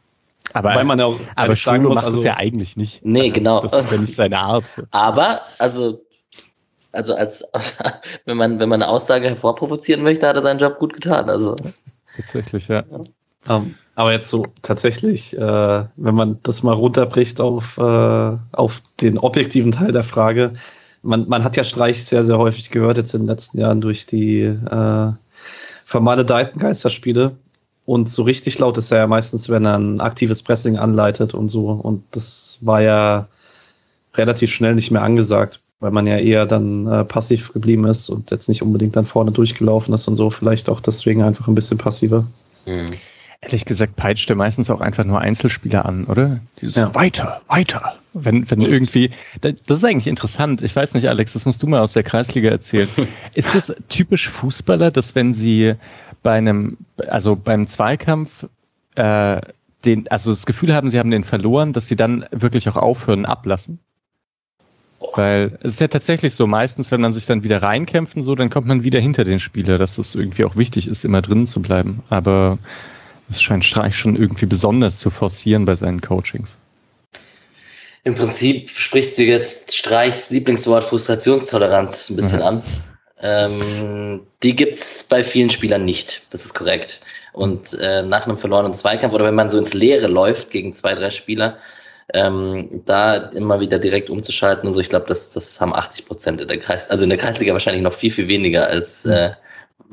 [0.51, 3.03] Aber, Weil man ja auch aber Schwulo muss, macht also, das ja eigentlich nicht.
[3.03, 3.61] Nee, also, genau.
[3.61, 4.65] Das ist ja nicht seine Art.
[4.91, 6.03] Aber, also,
[6.91, 7.43] also als,
[8.25, 11.29] wenn man, wenn man eine Aussage hervorprovozieren möchte, hat er seinen Job gut getan.
[11.29, 11.55] Also.
[12.15, 12.83] Tatsächlich, ja.
[12.91, 13.03] Um,
[13.49, 19.19] ähm, aber jetzt so tatsächlich, äh, wenn man das mal runterbricht auf, äh, auf den
[19.19, 20.53] objektiven Teil der Frage,
[21.03, 24.05] man, man hat ja Streich sehr, sehr häufig gehört jetzt in den letzten Jahren durch
[24.05, 25.11] die äh,
[25.85, 27.35] vermaledeiten Geisterspiele.
[27.85, 31.49] Und so richtig laut ist er ja meistens, wenn er ein aktives Pressing anleitet und
[31.49, 31.69] so.
[31.69, 33.27] Und das war ja
[34.15, 38.31] relativ schnell nicht mehr angesagt, weil man ja eher dann äh, passiv geblieben ist und
[38.31, 40.29] jetzt nicht unbedingt dann vorne durchgelaufen ist und so.
[40.29, 42.25] Vielleicht auch deswegen einfach ein bisschen passiver.
[42.65, 42.93] Mhm.
[43.41, 46.39] Ehrlich gesagt peitscht er meistens auch einfach nur Einzelspieler an, oder?
[46.61, 46.95] Dieses ja.
[46.95, 47.95] weiter, weiter.
[48.13, 49.09] Wenn, wenn irgendwie,
[49.41, 50.61] das ist eigentlich interessant.
[50.61, 52.87] Ich weiß nicht, Alex, das musst du mal aus der Kreisliga erzählen.
[53.35, 55.73] ist das typisch Fußballer, dass wenn sie
[56.23, 58.47] bei einem, also beim Zweikampf,
[58.95, 59.41] äh,
[59.85, 63.25] den, also das Gefühl haben, sie haben den verloren, dass sie dann wirklich auch aufhören,
[63.25, 63.79] ablassen?
[65.15, 68.35] Weil es ist ja tatsächlich so, meistens, wenn man sich dann wieder reinkämpft und so,
[68.35, 71.45] dann kommt man wieder hinter den Spieler, dass es irgendwie auch wichtig ist, immer drinnen
[71.45, 72.01] zu bleiben.
[72.09, 72.57] Aber
[73.29, 76.57] es scheint Streich schon irgendwie besonders zu forcieren bei seinen Coachings.
[78.05, 82.45] Im Prinzip sprichst du jetzt Streichs Lieblingswort Frustrationstoleranz ein bisschen mhm.
[82.45, 82.63] an.
[83.23, 86.99] Ähm, die gibt's bei vielen Spielern nicht, das ist korrekt.
[87.31, 90.93] Und äh, nach einem verlorenen Zweikampf oder wenn man so ins Leere läuft gegen zwei,
[90.93, 91.57] drei Spieler,
[92.13, 96.41] ähm, da immer wieder direkt umzuschalten und so, ich glaube, das, das haben 80 Prozent
[96.41, 99.31] in der Kreis, also in der Kreisliga wahrscheinlich noch viel, viel weniger als äh,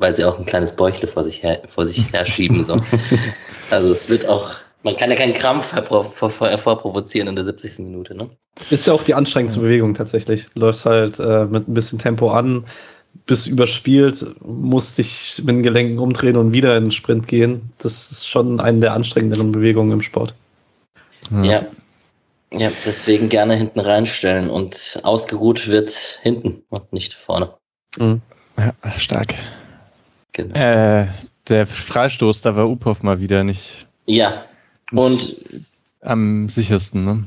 [0.01, 2.65] weil sie auch ein kleines Bäuchle vor sich her, vor sich her schieben.
[2.65, 2.75] So.
[3.69, 4.51] also es wird auch,
[4.83, 7.79] man kann ja keinen Krampf hervorprovozieren in der 70.
[7.79, 8.15] Minute.
[8.15, 8.29] Ne?
[8.69, 10.47] Ist ja auch die anstrengendste Bewegung tatsächlich.
[10.55, 12.65] Läufst halt äh, mit ein bisschen Tempo an,
[13.31, 17.71] bist überspielt, musst dich mit den Gelenken umdrehen und wieder in den Sprint gehen.
[17.77, 20.33] Das ist schon eine der anstrengenderen Bewegungen im Sport.
[21.31, 21.43] Ja.
[21.43, 21.65] ja.
[22.53, 27.53] Ja, deswegen gerne hinten reinstellen und ausgeruht wird hinten und nicht vorne.
[27.97, 28.21] Mhm.
[28.57, 29.35] Ja, stark.
[30.33, 30.53] Genau.
[30.53, 31.07] Äh,
[31.47, 33.87] der Freistoß, da war Upov mal wieder nicht.
[34.07, 34.43] Ja.
[34.91, 35.37] Und
[36.01, 37.25] am sichersten, ne?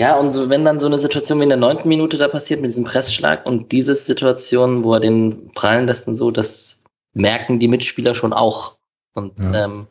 [0.00, 2.62] Ja, und so, wenn dann so eine Situation wie in der neunten Minute da passiert
[2.62, 6.80] mit diesem Pressschlag und diese Situation, wo er den prallen lässt und so, das
[7.12, 8.78] merken die Mitspieler schon auch.
[9.12, 9.66] Und ja.
[9.66, 9.88] Ähm,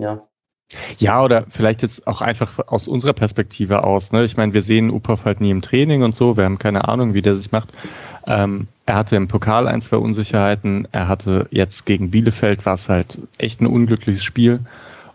[0.00, 0.26] ja.
[0.98, 4.10] Ja, oder vielleicht jetzt auch einfach aus unserer Perspektive aus.
[4.10, 4.24] Ne?
[4.24, 7.14] Ich meine, wir sehen Upov halt nie im Training und so, wir haben keine Ahnung,
[7.14, 7.68] wie der sich macht.
[8.26, 10.88] Ähm, er hatte im Pokal ein, zwei Unsicherheiten.
[10.90, 14.58] Er hatte jetzt gegen Bielefeld, war es halt echt ein unglückliches Spiel.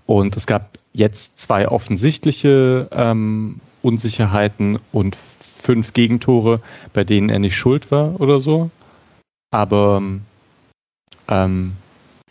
[0.06, 6.62] Und es gab jetzt zwei offensichtliche ähm, Unsicherheiten und fünf Gegentore,
[6.94, 8.70] bei denen er nicht schuld war oder so.
[9.52, 10.02] Aber
[11.28, 11.74] ähm,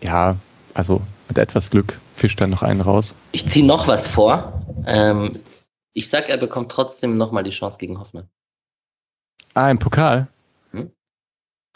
[0.02, 0.36] ja,
[0.74, 3.14] also mit etwas Glück fischt er noch einen raus.
[3.32, 4.62] Ich ziehe noch was vor.
[4.86, 5.38] Ähm,
[5.92, 8.28] ich sag, er bekommt trotzdem nochmal die Chance gegen Hoffenheim.
[9.54, 10.28] Ah, im Pokal?
[10.72, 10.90] Hm?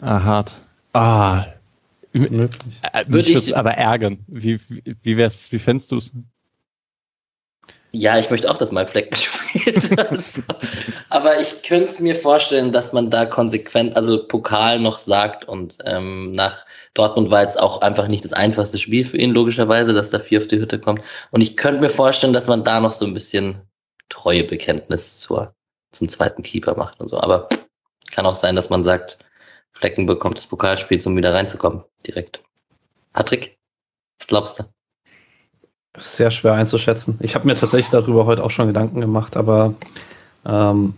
[0.01, 0.61] Ah, hart.
[0.93, 1.45] Ah.
[2.13, 2.79] Möglich.
[2.93, 4.23] Äh, Würde ich aber ärgern.
[4.27, 6.11] Wie, wie, wie wär's, wie fändest du es?
[7.97, 9.97] Ja, ich möchte auch, dass Mike Flecken spielt.
[11.09, 15.77] aber ich könnte es mir vorstellen, dass man da konsequent, also Pokal noch sagt und
[15.85, 20.09] ähm, nach Dortmund war jetzt auch einfach nicht das einfachste Spiel für ihn, logischerweise, dass
[20.09, 21.01] da vier auf die Hütte kommt.
[21.31, 23.61] Und ich könnte mir vorstellen, dass man da noch so ein bisschen
[24.09, 25.55] Treuebekenntnis zur,
[25.93, 27.17] zum zweiten Keeper macht und so.
[27.17, 27.47] Aber
[28.11, 29.19] kann auch sein, dass man sagt,
[29.71, 32.43] Flecken bekommt das Pokalspiel, um wieder reinzukommen, direkt.
[33.13, 33.57] Patrick,
[34.19, 34.74] was glaubst du?
[35.97, 37.17] Sehr schwer einzuschätzen.
[37.21, 39.73] Ich habe mir tatsächlich darüber heute auch schon Gedanken gemacht, aber
[40.45, 40.93] ähm,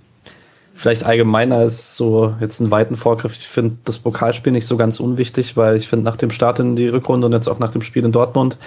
[0.76, 3.34] vielleicht allgemeiner ist so jetzt einen weiten Vorgriff.
[3.34, 6.76] Ich finde das Pokalspiel nicht so ganz unwichtig, weil ich finde nach dem Start in
[6.76, 8.58] die Rückrunde und jetzt auch nach dem Spiel in Dortmund,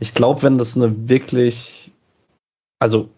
[0.00, 1.92] ich glaube, wenn das eine wirklich,
[2.78, 3.08] also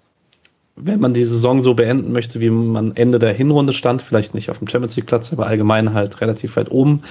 [0.77, 4.51] wenn man die Saison so beenden möchte, wie man Ende der Hinrunde stand, vielleicht nicht
[4.51, 7.03] auf dem Champions League Platz, aber allgemein halt relativ weit oben,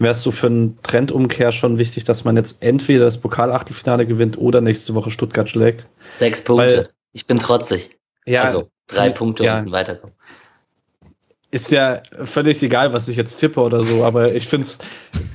[0.00, 4.36] wäre es so für einen Trendumkehr schon wichtig, dass man jetzt entweder das Pokalachtelfinale gewinnt
[4.38, 5.86] oder nächste Woche Stuttgart schlägt.
[6.16, 6.78] Sechs Punkte.
[6.78, 7.96] Weil, ich bin trotzig.
[8.26, 10.14] Ja, also drei Punkte ja, und weiterkommen
[11.52, 14.78] ist ja völlig egal, was ich jetzt tippe oder so, aber ich finde es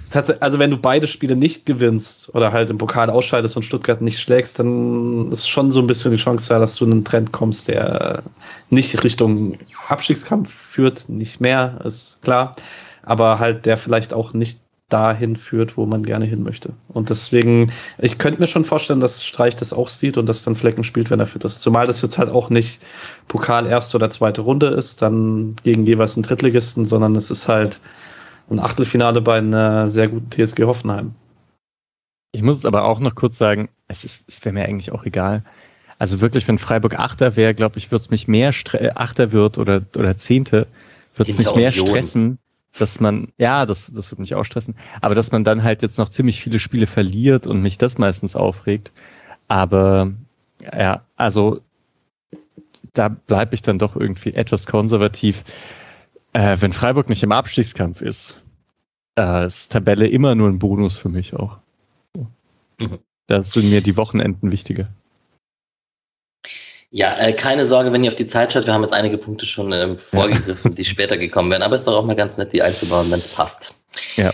[0.10, 4.02] tatsächlich, also wenn du beide Spiele nicht gewinnst oder halt im Pokal ausscheidest und Stuttgart
[4.02, 7.06] nicht schlägst, dann ist schon so ein bisschen die Chance da, dass du in einen
[7.06, 8.24] Trend kommst, der
[8.70, 9.58] nicht Richtung
[9.90, 12.56] Abstiegskampf führt, nicht mehr, ist klar,
[13.06, 16.74] aber halt der vielleicht auch nicht dahin führt, wo man gerne hin möchte.
[16.88, 20.56] Und deswegen, ich könnte mir schon vorstellen, dass Streich das auch sieht und dass dann
[20.56, 21.62] Flecken spielt, wenn er fit ist.
[21.62, 22.80] Zumal das jetzt halt auch nicht
[23.28, 27.80] Pokal erste oder zweite Runde ist, dann gegen jeweils einen Drittligisten, sondern es ist halt
[28.50, 31.16] ein Achtelfinale bei einer sehr guten TSG Hoffenheim.
[32.32, 35.06] Ich muss es aber auch noch kurz sagen, es, ist, es wäre mir eigentlich auch
[35.06, 35.44] egal.
[35.98, 38.52] Also wirklich, wenn Freiburg Achter wäre, glaube ich, würde es mich mehr
[38.96, 40.68] Achter wird oder, oder Zehnte,
[41.16, 42.38] würde es mich mehr stressen,
[42.78, 45.98] dass man, ja, das, das würde mich auch stressen, aber dass man dann halt jetzt
[45.98, 48.92] noch ziemlich viele Spiele verliert und mich das meistens aufregt.
[49.48, 50.12] Aber
[50.74, 51.62] ja, also
[52.94, 55.44] da bleibe ich dann doch irgendwie etwas konservativ.
[56.34, 58.42] Äh, wenn Freiburg nicht im Abstiegskampf ist,
[59.18, 61.58] äh, ist Tabelle immer nur ein Bonus für mich auch.
[62.80, 63.00] Mhm.
[63.28, 64.88] Da sind mir die Wochenenden wichtiger.
[66.96, 68.68] Ja, äh, keine Sorge, wenn ihr auf die Zeit schaut.
[68.68, 70.76] Wir haben jetzt einige Punkte schon ähm, vorgegriffen, ja.
[70.78, 71.62] die später gekommen werden.
[71.62, 73.76] Aber es ist doch auch mal ganz nett, die einzubauen, wenn es passt.
[74.16, 74.34] Ja.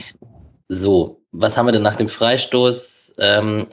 [0.69, 3.15] So, was haben wir denn nach dem Freistoß?
[3.17, 3.65] Ähm,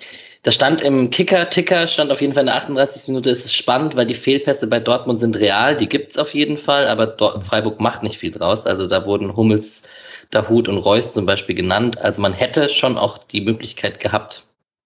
[0.43, 3.09] Da stand im Kicker-Ticker, stand auf jeden Fall in der 38.
[3.09, 6.57] Minute, ist es spannend, weil die Fehlpässe bei Dortmund sind real, die gibt's auf jeden
[6.57, 8.64] Fall, aber Dort Freiburg macht nicht viel draus.
[8.64, 9.86] Also da wurden Hummels,
[10.30, 11.99] Dahut und Reus zum Beispiel genannt.
[11.99, 14.45] Also man hätte schon auch die Möglichkeit gehabt,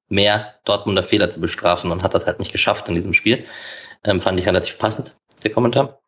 [0.08, 3.44] mehr Dortmunder Fehler zu bestrafen und hat das halt nicht geschafft in diesem Spiel.
[4.04, 6.00] Ähm, fand ich relativ passend, der Kommentar.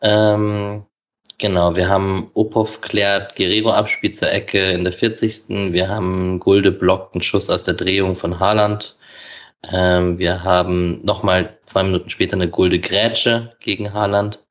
[0.00, 0.84] Ähm,
[1.38, 5.72] genau, wir haben Opov klärt Guerrero Abspiel zur Ecke in der 40.
[5.72, 8.96] Wir haben Gulde blockt einen Schuss aus der Drehung von Haaland.
[9.70, 14.42] Ähm, wir haben nochmal zwei Minuten später eine Gulde Grätsche gegen Haaland.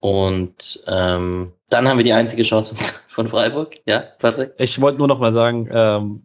[0.00, 2.74] Und ähm, dann haben wir die einzige Chance
[3.08, 3.74] von Freiburg.
[3.84, 4.52] Ja, Patrick?
[4.58, 6.22] Ich wollte nur noch mal sagen, ähm,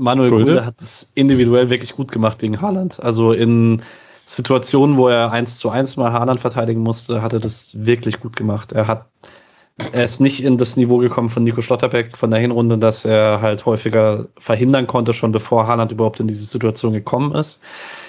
[0.00, 0.44] Manuel Gulde?
[0.46, 3.02] Gulde hat es individuell wirklich gut gemacht gegen Haaland.
[3.02, 3.82] Also in
[4.28, 8.36] Situationen, wo er eins zu eins mal Haaland verteidigen musste, hat er das wirklich gut
[8.36, 8.72] gemacht.
[8.72, 9.06] Er hat
[9.92, 13.40] er ist nicht in das Niveau gekommen von Nico Schlotterbeck von der Hinrunde, dass er
[13.40, 17.62] halt häufiger verhindern konnte, schon bevor Haaland überhaupt in diese Situation gekommen ist.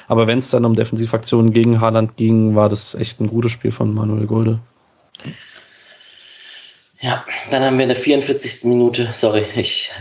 [0.07, 3.71] Aber wenn es dann um Defensivaktionen gegen Haaland ging, war das echt ein gutes Spiel
[3.71, 4.59] von Manuel Gulde.
[7.01, 8.65] Ja, dann haben wir in der 44.
[8.65, 9.91] Minute, sorry, ich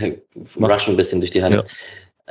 [0.59, 1.55] rush ein bisschen durch die Hand.
[1.55, 1.63] Ja.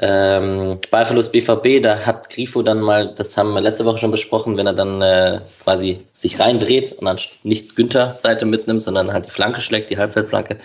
[0.00, 4.56] Ähm, Ballverlust BVB, da hat Grifo dann mal, das haben wir letzte Woche schon besprochen,
[4.56, 9.26] wenn er dann äh, quasi sich reindreht und dann nicht Günthers Seite mitnimmt, sondern halt
[9.26, 10.58] die Flanke schlägt, die Halbfeldflanke,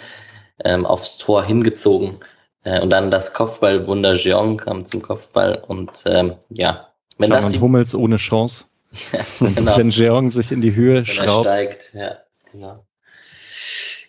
[0.63, 2.19] ähm, aufs Tor hingezogen.
[2.63, 6.89] Äh, und dann das Kopfballwunder Jeong kam zum Kopfball und ähm, ja.
[7.17, 8.65] Wenn Schau, das die, Hummels ohne Chance.
[9.11, 9.77] ja, genau.
[9.77, 11.47] Wenn Jeong sich in die Höhe wenn schraubt.
[11.47, 12.17] Er steigt, ja,
[12.51, 12.85] genau.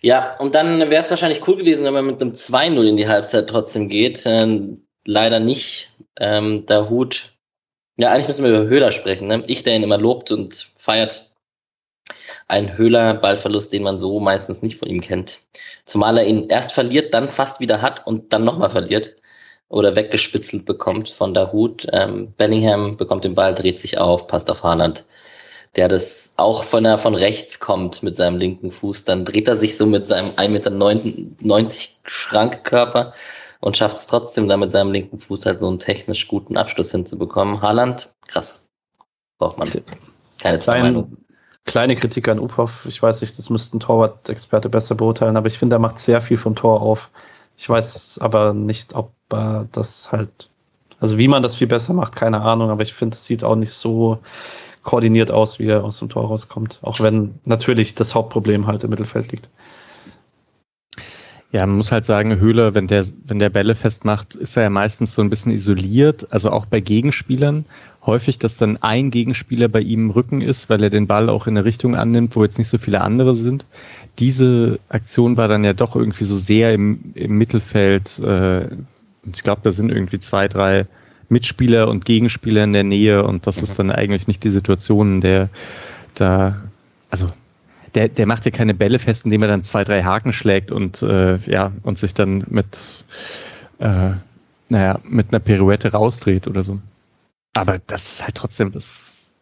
[0.02, 3.08] Ja, und dann wäre es wahrscheinlich cool gewesen, wenn man mit einem 2-0 in die
[3.08, 4.24] Halbzeit trotzdem geht.
[4.26, 5.90] Ähm, leider nicht.
[6.18, 7.32] Ähm, der Hut,
[7.96, 9.28] ja, eigentlich müssen wir über Höhler sprechen.
[9.28, 9.44] Ne?
[9.46, 11.30] Ich, der ihn immer lobt und feiert.
[12.46, 15.40] Ein Höhler-Ballverlust, den man so meistens nicht von ihm kennt.
[15.86, 19.14] Zumal er ihn erst verliert, dann fast wieder hat und dann nochmal verliert
[19.68, 21.86] oder weggespitzelt bekommt von der Hut.
[21.92, 25.04] Ähm, Bellingham bekommt den Ball, dreht sich auf, passt auf Haaland,
[25.76, 29.04] der das auch von, der, von rechts kommt mit seinem linken Fuß.
[29.04, 31.70] Dann dreht er sich so mit seinem 1,90 Meter
[32.04, 33.14] Schrankkörper
[33.64, 36.90] und schafft es trotzdem, da mit seinem linken Fuß halt so einen technisch guten Abschluss
[36.90, 37.62] hinzubekommen.
[37.62, 38.62] Haaland, krass.
[39.38, 39.70] Braucht man
[40.38, 41.16] keine zwei Meinung.
[41.64, 42.84] Kleine Kritik an Uphoff.
[42.84, 46.20] Ich weiß nicht, das müsste ein Torwart-Experte besser beurteilen, aber ich finde, er macht sehr
[46.20, 47.08] viel vom Tor auf.
[47.56, 50.50] Ich weiß aber nicht, ob er das halt,
[51.00, 53.56] also wie man das viel besser macht, keine Ahnung, aber ich finde, es sieht auch
[53.56, 54.18] nicht so
[54.82, 56.80] koordiniert aus, wie er aus dem Tor rauskommt.
[56.82, 59.48] Auch wenn natürlich das Hauptproblem halt im Mittelfeld liegt.
[61.54, 64.70] Ja, man muss halt sagen, Höhler, wenn der, wenn der Bälle festmacht, ist er ja
[64.70, 67.64] meistens so ein bisschen isoliert, also auch bei Gegenspielern.
[68.04, 71.46] Häufig, dass dann ein Gegenspieler bei ihm im Rücken ist, weil er den Ball auch
[71.46, 73.66] in eine Richtung annimmt, wo jetzt nicht so viele andere sind.
[74.18, 78.18] Diese Aktion war dann ja doch irgendwie so sehr im, im Mittelfeld.
[78.18, 78.64] Äh,
[79.32, 80.86] ich glaube, da sind irgendwie zwei, drei
[81.28, 85.20] Mitspieler und Gegenspieler in der Nähe und das ist dann eigentlich nicht die Situation, in
[85.20, 85.50] der
[86.16, 86.56] da,
[87.10, 87.28] also
[87.94, 91.02] der, der macht ja keine Bälle fest, indem er dann zwei, drei Haken schlägt und
[91.02, 93.04] äh, ja, und sich dann mit,
[93.78, 94.10] äh,
[94.68, 96.80] naja, mit einer Pirouette rausdreht oder so.
[97.54, 99.32] Aber das ist halt trotzdem, das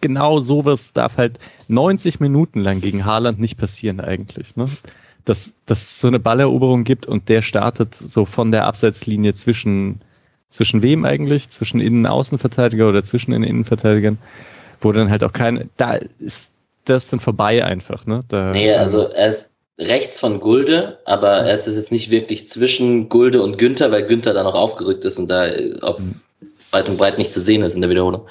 [0.00, 4.56] genau sowas darf halt 90 Minuten lang gegen Haaland nicht passieren eigentlich.
[4.56, 4.66] Ne?
[5.24, 10.00] Dass, dass es so eine Balleroberung gibt und der startet so von der Abseitslinie zwischen,
[10.50, 11.50] zwischen wem eigentlich?
[11.50, 14.18] Zwischen Innen- und Außenverteidiger oder zwischen den Innenverteidigern,
[14.80, 16.52] wo dann halt auch kein, da ist
[16.86, 18.24] das ist dann vorbei einfach, ne?
[18.28, 23.08] Da, nee, also er ist rechts von Gulde, aber er ist jetzt nicht wirklich zwischen
[23.08, 25.50] Gulde und Günther, weil Günther da noch aufgerückt ist und da
[25.82, 26.20] auf mhm.
[26.70, 28.26] weit und breit nicht zu sehen ist in der Wiederholung.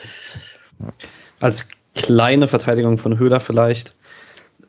[1.39, 3.95] Als kleine Verteidigung von Höhler vielleicht.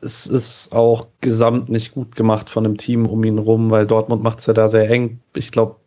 [0.01, 4.21] Es ist auch gesamt nicht gut gemacht von dem Team um ihn rum, weil Dortmund
[4.21, 5.19] macht es ja da sehr eng.
[5.35, 5.77] Ich glaube,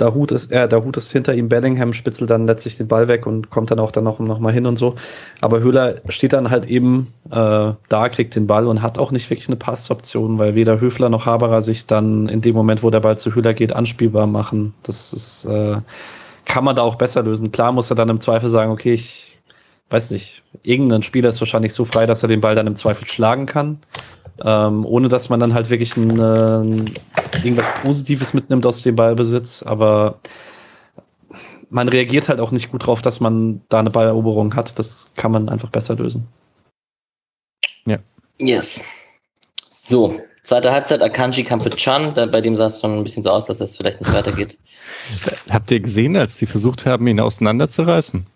[0.00, 3.06] der Hut ist, äh, der Hut ist hinter ihm, Bellingham spitzelt dann letztlich den Ball
[3.06, 4.96] weg und kommt dann auch dann noch, noch mal hin und so.
[5.40, 9.30] Aber Höhler steht dann halt eben äh, da, kriegt den Ball und hat auch nicht
[9.30, 13.00] wirklich eine Passoption, weil weder Höfler noch Haberer sich dann in dem Moment, wo der
[13.00, 14.74] Ball zu Höhler geht, anspielbar machen.
[14.82, 15.76] Das ist, äh,
[16.44, 17.52] kann man da auch besser lösen.
[17.52, 19.38] Klar muss er dann im Zweifel sagen, okay, ich
[19.90, 23.06] weiß nicht, irgendein Spieler ist wahrscheinlich so frei, dass er den Ball dann im Zweifel
[23.06, 23.78] schlagen kann
[24.42, 26.90] ähm, ohne dass man dann halt wirklich ein, äh,
[27.44, 29.62] irgendwas Positives mitnimmt aus dem Ballbesitz.
[29.62, 30.18] Aber
[31.70, 34.78] man reagiert halt auch nicht gut drauf, dass man da eine Balleroberung hat.
[34.78, 36.26] Das kann man einfach besser lösen.
[37.86, 37.98] Ja.
[38.38, 38.82] Yes.
[39.70, 43.30] So, zweite Halbzeit, Akanji kam für Chan, bei dem sah es schon ein bisschen so
[43.30, 44.58] aus, dass es vielleicht nicht weitergeht.
[45.50, 48.26] Habt ihr gesehen, als die versucht haben, ihn auseinanderzureißen?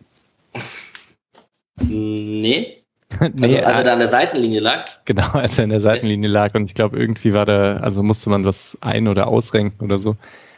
[1.81, 2.78] Nee.
[3.35, 4.85] nee, also, als er da an der Seitenlinie lag?
[5.05, 8.31] Genau, als er in der Seitenlinie lag und ich glaube, irgendwie war da, also musste
[8.31, 10.17] man was ein- oder ausrenken oder so.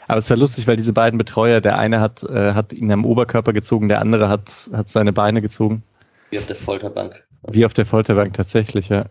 [0.09, 3.05] Aber es war lustig, weil diese beiden Betreuer, der eine hat, äh, hat ihn am
[3.05, 5.85] Oberkörper gezogen, der andere hat, hat seine Beine gezogen.
[6.31, 7.25] Wie auf der Folterbank.
[7.49, 9.07] Wie auf der Folterbank tatsächlich, ja.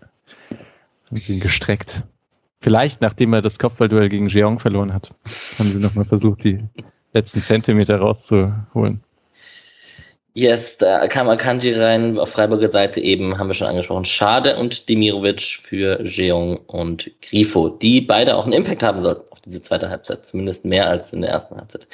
[1.10, 2.04] Haben sie ihn gestreckt.
[2.60, 5.12] Vielleicht, nachdem er das Kopfballduell gegen Jeong verloren hat,
[5.58, 6.60] haben sie nochmal versucht, die
[7.14, 9.02] letzten Zentimeter rauszuholen.
[10.34, 14.88] Yes, da kam Akanji rein, auf Freiburger Seite eben, haben wir schon angesprochen, Schade und
[14.88, 19.89] Demirovic für Jeong und Grifo, die beide auch einen Impact haben sollten auf diese zweite
[19.89, 21.88] Halbzeit, zumindest mehr als in der ersten Halbzeit.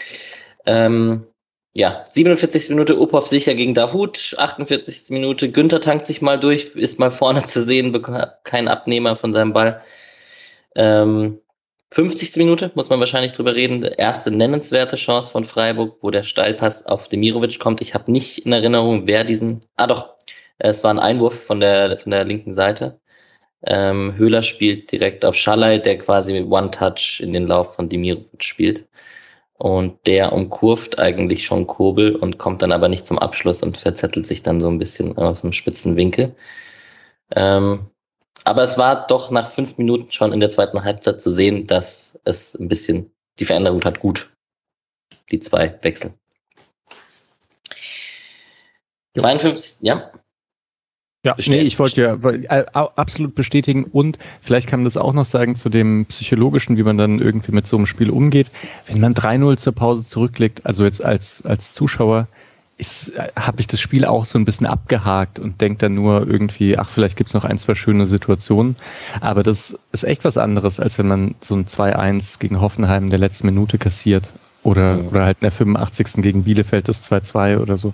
[0.65, 1.25] Ähm,
[1.73, 2.69] ja, 47.
[2.69, 5.09] Minute Upov sicher gegen Dahut, 48.
[5.09, 8.01] Minute Günther tankt sich mal durch, ist mal vorne zu sehen,
[8.43, 9.81] kein Abnehmer von seinem Ball.
[10.75, 11.39] Ähm,
[11.95, 12.35] 50.
[12.35, 13.81] Minute muss man wahrscheinlich drüber reden.
[13.81, 17.79] Erste nennenswerte Chance von Freiburg, wo der Steilpass auf Demirovic kommt.
[17.79, 19.61] Ich habe nicht in Erinnerung, wer diesen.
[19.77, 20.09] Ah doch,
[20.57, 22.99] es war ein Einwurf von der, von der linken Seite.
[23.63, 28.43] Ähm, Höhler spielt direkt auf Schalay, der quasi mit One-Touch in den Lauf von Demirovic
[28.43, 28.87] spielt.
[29.57, 34.27] Und der umkurvt eigentlich schon Kurbel und kommt dann aber nicht zum Abschluss und verzettelt
[34.27, 36.35] sich dann so ein bisschen aus dem spitzen Winkel.
[37.33, 37.89] Ähm,
[38.43, 42.19] aber es war doch nach fünf Minuten schon in der zweiten Halbzeit zu sehen, dass
[42.25, 44.31] es ein bisschen die Veränderung hat gut.
[45.31, 46.13] Die zwei Wechsel.
[49.17, 50.11] 52, ja.
[51.23, 55.25] Ja, nee, ich wollte ja äh, absolut bestätigen und vielleicht kann man das auch noch
[55.25, 58.51] sagen zu dem psychologischen, wie man dann irgendwie mit so einem Spiel umgeht.
[58.85, 62.27] Wenn man 3-0 zur Pause zurücklegt, also jetzt als, als Zuschauer,
[63.37, 66.89] habe ich das Spiel auch so ein bisschen abgehakt und denke dann nur irgendwie, ach,
[66.89, 68.75] vielleicht gibt's noch ein, zwei schöne Situationen.
[69.21, 73.09] Aber das ist echt was anderes, als wenn man so ein 2-1 gegen Hoffenheim in
[73.09, 74.33] der letzten Minute kassiert.
[74.61, 75.07] Oder, mhm.
[75.09, 76.21] oder halt in der 85.
[76.23, 77.93] gegen Bielefeld das 2-2 oder so.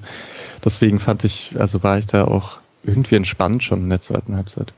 [0.63, 4.73] Deswegen fand ich, also war ich da auch irgendwie entspannt schon in der zweiten Halbzeit.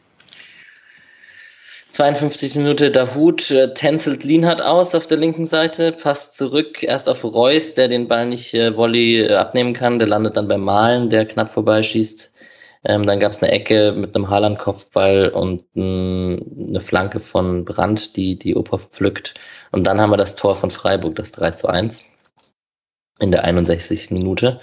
[1.93, 7.23] 52 Minute Dahut äh, tänzelt Lienhardt aus auf der linken Seite, passt zurück, erst auf
[7.23, 11.09] Reus, der den Ball nicht äh, Volley äh, abnehmen kann, der landet dann beim Malen,
[11.09, 12.33] der knapp vorbeischießt.
[12.85, 18.15] Ähm, dann gab es eine Ecke mit einem Haaland-Kopfball und mh, eine Flanke von Brandt,
[18.17, 19.35] die die Oper pflückt.
[19.71, 22.09] Und dann haben wir das Tor von Freiburg, das 3 zu 1
[23.19, 24.09] in der 61.
[24.09, 24.59] Minute.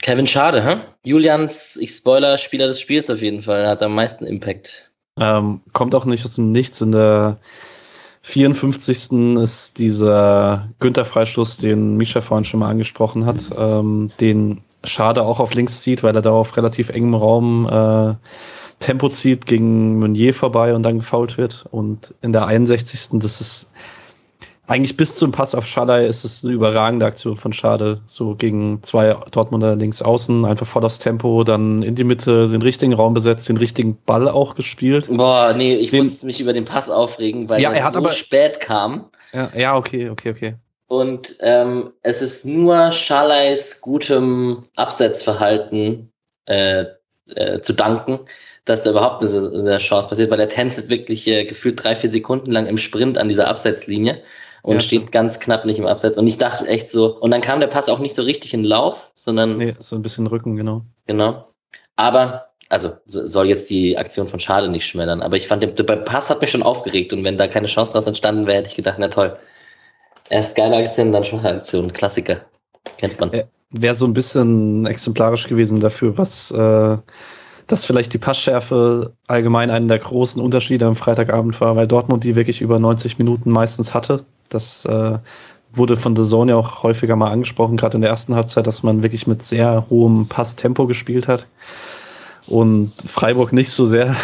[0.00, 0.76] Kevin Schade, hä?
[1.02, 4.87] Julians, ich spoiler, Spieler des Spiels auf jeden Fall, hat am meisten Impact
[5.18, 6.80] ähm, kommt auch nicht aus dem Nichts.
[6.80, 7.38] In der
[8.22, 9.38] 54.
[9.38, 15.54] ist dieser Günther-Freistoß, den Misha vorhin schon mal angesprochen hat, ähm, den Schade auch auf
[15.54, 18.14] links zieht, weil er da auf relativ engem Raum äh,
[18.80, 21.66] Tempo zieht, gegen Meunier vorbei und dann gefault wird.
[21.70, 23.18] Und in der 61.
[23.20, 23.72] das ist
[24.68, 28.02] eigentlich bis zum Pass auf Schadei ist es eine überragende Aktion von Schade.
[28.06, 32.60] So gegen zwei Dortmunder links außen, einfach voll aufs Tempo, dann in die Mitte den
[32.60, 35.08] richtigen Raum besetzt, den richtigen Ball auch gespielt.
[35.08, 37.98] Boah, nee, ich den, musste mich über den Pass aufregen, weil ja, er, er so
[37.98, 39.10] aber, spät kam.
[39.32, 40.54] Ja, ja, okay, okay, okay.
[40.86, 46.12] Und ähm, es ist nur Schaleis gutem Absetzverhalten
[46.44, 46.84] äh,
[47.34, 48.20] äh, zu danken,
[48.66, 52.10] dass da überhaupt eine, eine Chance passiert, weil er tänzelt wirklich äh, gefühlt drei, vier
[52.10, 54.22] Sekunden lang im Sprint an dieser Absetzlinie
[54.62, 56.18] und ja, steht ganz knapp nicht im Abseits.
[56.18, 58.64] Und ich dachte echt so, und dann kam der Pass auch nicht so richtig in
[58.64, 59.58] Lauf, sondern.
[59.58, 60.82] Nee, so ein bisschen Rücken, genau.
[61.06, 61.48] Genau.
[61.96, 65.96] Aber, also soll jetzt die Aktion von Schade nicht schmälern, aber ich fand, der, der
[65.96, 68.76] Pass hat mich schon aufgeregt und wenn da keine Chance daraus entstanden wäre, hätte ich
[68.76, 69.36] gedacht, na toll.
[70.30, 71.92] Erst geile Aktion, dann schwache Aktion.
[71.92, 72.42] Klassiker.
[72.98, 73.30] Kennt man.
[73.70, 76.50] Wäre so ein bisschen exemplarisch gewesen dafür, was.
[76.50, 76.98] Äh,
[77.68, 82.34] dass vielleicht die Passschärfe allgemein einer der großen Unterschiede am Freitagabend war, weil Dortmund die
[82.34, 84.24] wirklich über 90 Minuten meistens hatte.
[84.48, 85.18] Das äh,
[85.72, 88.82] wurde von The Zone ja auch häufiger mal angesprochen, gerade in der ersten Halbzeit, dass
[88.82, 91.46] man wirklich mit sehr hohem Passtempo gespielt hat.
[92.46, 94.16] Und Freiburg nicht so sehr.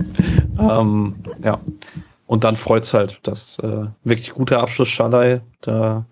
[0.58, 1.58] ähm, ja.
[2.26, 6.04] Und dann freut's halt, dass äh, wirklich guter Abschluss Schalay, da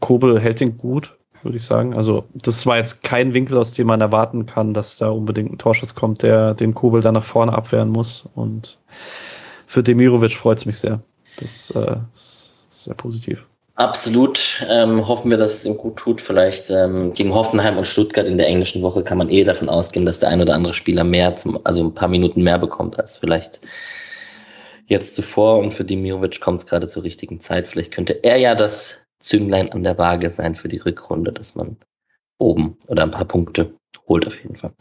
[0.00, 1.94] Kobel hält ihn gut, würde ich sagen.
[1.94, 5.58] Also das war jetzt kein Winkel, aus dem man erwarten kann, dass da unbedingt ein
[5.58, 8.28] Torschuss kommt, der den Kobel dann nach vorne abwehren muss.
[8.34, 8.78] Und
[9.66, 11.00] für Demirovic freut's mich sehr.
[11.38, 12.47] Das äh, ist
[12.88, 13.46] sehr positiv.
[13.74, 14.66] Absolut.
[14.68, 16.20] Ähm, hoffen wir, dass es ihm gut tut.
[16.20, 20.04] Vielleicht ähm, gegen Hoffenheim und Stuttgart in der englischen Woche kann man eh davon ausgehen,
[20.04, 23.16] dass der ein oder andere Spieler mehr, zum, also ein paar Minuten mehr bekommt als
[23.16, 23.60] vielleicht
[24.86, 25.58] jetzt zuvor.
[25.58, 27.68] Und für Dimirovic kommt es gerade zur richtigen Zeit.
[27.68, 31.76] Vielleicht könnte er ja das Zünglein an der Waage sein für die Rückrunde, dass man
[32.38, 33.74] oben oder ein paar Punkte
[34.08, 34.72] holt auf jeden Fall.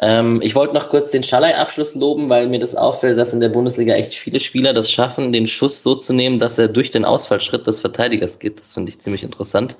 [0.00, 3.50] Ähm, ich wollte noch kurz den Schallei-Abschluss loben, weil mir das auffällt, dass in der
[3.50, 7.04] Bundesliga echt viele Spieler das schaffen, den Schuss so zu nehmen, dass er durch den
[7.04, 8.58] Ausfallschritt des Verteidigers geht.
[8.60, 9.76] Das finde ich ziemlich interessant.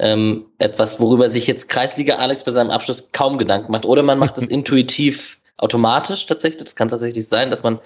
[0.00, 3.86] Ähm, etwas, worüber sich jetzt Kreisliga Alex bei seinem Abschluss kaum Gedanken macht.
[3.86, 6.64] Oder man macht es intuitiv automatisch tatsächlich.
[6.64, 7.80] Das kann tatsächlich sein, dass man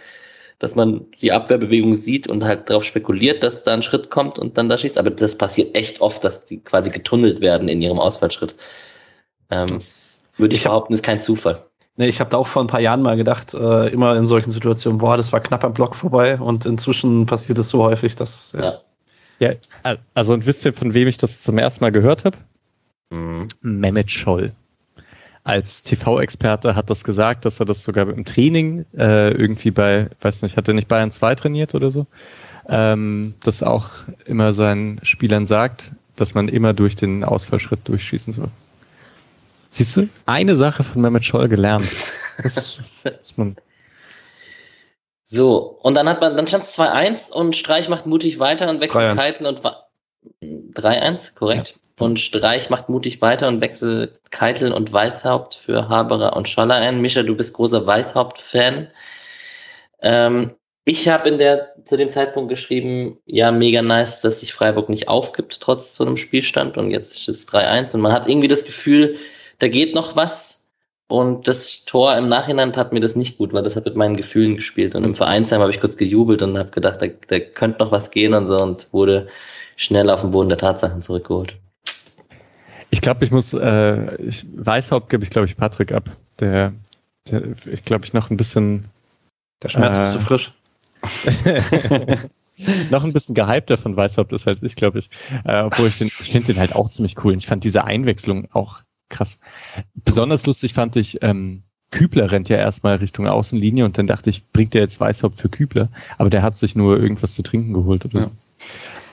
[0.59, 4.57] dass man die Abwehrbewegung sieht und halt darauf spekuliert, dass da ein Schritt kommt und
[4.57, 4.97] dann da schießt.
[4.97, 8.55] Aber das passiert echt oft, dass die quasi getunnelt werden in ihrem Ausfallschritt.
[9.51, 9.83] Ähm,
[10.39, 11.66] würde ich, ich behaupten, ist kein Zufall.
[11.97, 14.51] Nee, ich habe da auch vor ein paar Jahren mal gedacht, äh, immer in solchen
[14.51, 18.53] Situationen, boah, das war knapp am Block vorbei und inzwischen passiert es so häufig, dass.
[18.53, 18.81] Ja.
[19.39, 19.53] ja.
[19.85, 22.37] ja, also und wisst ihr, von wem ich das zum ersten Mal gehört habe?
[23.11, 23.49] Mhm.
[23.63, 24.53] Mehmet Scholl
[25.47, 30.43] als TV-Experte hat das gesagt, dass er das sogar im Training äh, irgendwie bei, weiß
[30.43, 32.07] nicht, hat er nicht Bayern 2 trainiert oder so,
[32.69, 33.91] ähm, das auch
[34.25, 38.49] immer seinen Spielern sagt, dass man immer durch den Ausfallschritt durchschießen soll.
[39.71, 41.89] Siehst du, eine Sache von Mehmet Scholl gelernt.
[42.43, 43.57] Das, das man
[45.29, 48.81] so, und dann hat man, dann stand es 2-1 und Streich macht mutig weiter und
[48.81, 49.61] wechselt Keitel und
[50.41, 51.71] 3-1, korrekt.
[51.71, 52.05] Ja.
[52.05, 57.01] Und Streich macht mutig weiter und wechselt Keitel und Weißhaupt für Haberer und Scholler ein.
[57.01, 58.89] Mischa, du bist großer Weißhaupt-Fan.
[60.03, 60.55] Ähm,
[60.85, 65.09] ich habe in der zu dem Zeitpunkt geschrieben, ja, mega nice, dass sich Freiburg nicht
[65.09, 66.77] aufgibt, trotz so einem Spielstand.
[66.77, 67.95] Und jetzt ist es 3-1.
[67.95, 69.17] Und man hat irgendwie das Gefühl,
[69.59, 70.63] da geht noch was.
[71.09, 74.17] Und das Tor im Nachhinein tat mir das nicht gut, weil das hat mit meinen
[74.17, 74.97] Gefühlen gespielt.
[74.97, 78.11] Und im Vereinsheim habe ich kurz gejubelt und habe gedacht, da, da könnte noch was
[78.11, 79.29] gehen und so und wurde
[79.77, 81.57] schnell auf den Boden der Tatsachen zurückgeholt.
[82.91, 86.11] Ich glaube, ich muss, äh, ich, Weißhaupt gebe ich, glaube ich, Patrick ab.
[86.41, 86.73] Der,
[87.31, 88.89] der ich glaube, ich noch ein bisschen.
[89.63, 90.53] Der Schmerz äh, ist zu frisch.
[92.91, 95.11] noch ein bisschen gehypter von Weißhaupt ist als ich, glaube ich.
[95.45, 97.33] Äh, obwohl ich, den, ich finde den halt auch ziemlich cool.
[97.33, 99.39] Und ich fand diese Einwechslung auch krass.
[99.95, 104.45] Besonders lustig fand ich, ähm, Kübler rennt ja erstmal Richtung Außenlinie und dann dachte ich,
[104.53, 105.89] bringt der jetzt Weißhaupt für Kübler?
[106.19, 108.31] Aber der hat sich nur irgendwas zu trinken geholt oder so.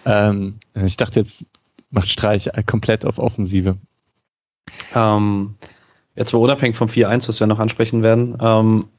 [0.05, 0.29] Ja.
[0.29, 1.45] Ähm, ich dachte jetzt,
[1.91, 3.77] macht Streich komplett auf Offensive.
[4.95, 5.55] Ähm,
[6.15, 8.37] jetzt mal unabhängig vom 4-1, was wir noch ansprechen werden.
[8.41, 8.92] Ähm, äh,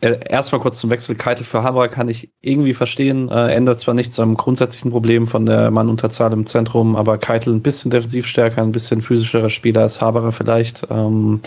[0.00, 1.16] Erstmal kurz zum Wechsel.
[1.16, 3.28] Keitel für Haber kann ich irgendwie verstehen.
[3.30, 7.62] Äh, ändert zwar nichts am grundsätzlichen Problem von der Mannunterzahl im Zentrum, aber Keitel ein
[7.62, 10.86] bisschen defensiv stärker, ein bisschen physischerer Spieler als Haberer vielleicht.
[10.90, 11.40] Ähm,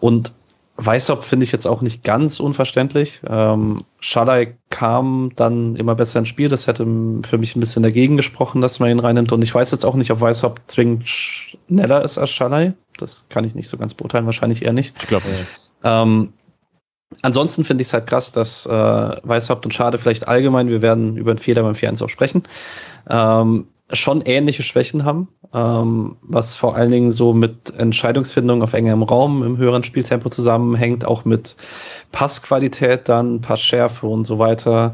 [0.00, 0.32] und
[0.76, 3.20] Weißhaupt finde ich jetzt auch nicht ganz unverständlich.
[3.28, 6.48] Ähm, Schalay kam dann immer besser ins Spiel.
[6.48, 6.84] Das hätte
[7.24, 9.32] für mich ein bisschen dagegen gesprochen, dass man ihn reinnimmt.
[9.32, 12.72] Und ich weiß jetzt auch nicht, ob Weißhaupt zwingend schneller ist als Schalay.
[12.96, 14.26] Das kann ich nicht so ganz beurteilen.
[14.26, 14.94] Wahrscheinlich eher nicht.
[14.98, 15.46] Ich glaube nicht.
[15.84, 16.32] Ähm,
[17.22, 21.16] ansonsten finde ich es halt krass, dass äh, Weißhaupt und Schade vielleicht allgemein, wir werden
[21.16, 22.42] über den Fehler beim 4-1 auch sprechen,
[23.10, 29.02] ähm, schon ähnliche Schwächen haben, ähm, was vor allen Dingen so mit Entscheidungsfindung auf engerem
[29.02, 31.56] Raum im höheren Spieltempo zusammenhängt, auch mit
[32.10, 34.92] Passqualität dann, Passschärfe und so weiter.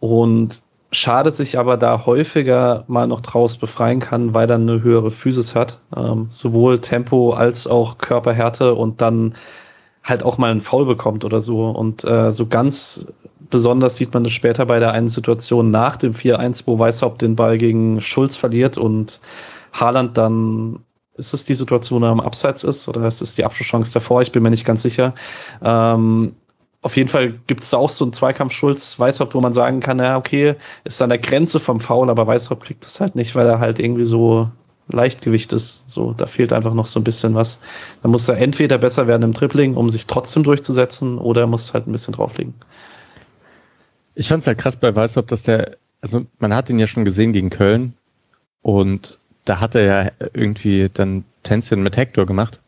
[0.00, 5.10] Und schade sich aber da häufiger mal noch draus befreien kann, weil er eine höhere
[5.10, 9.34] Physis hat, ähm, sowohl Tempo als auch Körperhärte und dann
[10.08, 11.68] halt auch mal einen Foul bekommt oder so.
[11.70, 13.06] Und äh, so ganz
[13.50, 17.36] besonders sieht man das später bei der einen Situation nach dem 4-1, wo Weißhaupt den
[17.36, 19.20] Ball gegen Schulz verliert und
[19.72, 20.80] Haaland dann,
[21.16, 24.22] ist es die Situation, wo er am Abseits ist oder ist es die Abschlusschance davor?
[24.22, 25.14] Ich bin mir nicht ganz sicher.
[25.62, 26.34] Ähm,
[26.80, 29.98] auf jeden Fall gibt es da auch so einen Zweikampf Schulz-Weißhaupt, wo man sagen kann,
[29.98, 30.54] ja, okay,
[30.84, 33.80] ist an der Grenze vom Foul, aber Weißhaupt kriegt es halt nicht, weil er halt
[33.80, 34.48] irgendwie so
[34.92, 35.84] Leichtgewicht ist.
[35.86, 37.60] So, da fehlt einfach noch so ein bisschen was.
[38.02, 41.74] Da muss er entweder besser werden im Tripling, um sich trotzdem durchzusetzen, oder er muss
[41.74, 42.54] halt ein bisschen drauflegen.
[44.14, 47.04] Ich fand es halt krass bei Weißhaupt, dass der, also man hat ihn ja schon
[47.04, 47.94] gesehen gegen Köln
[48.62, 52.60] und da hat er ja irgendwie dann Tänzchen mit Hector gemacht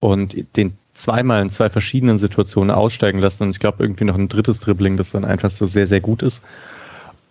[0.00, 4.28] und den zweimal in zwei verschiedenen Situationen aussteigen lassen und ich glaube irgendwie noch ein
[4.28, 6.42] drittes Dribbling, das dann einfach so sehr, sehr gut ist.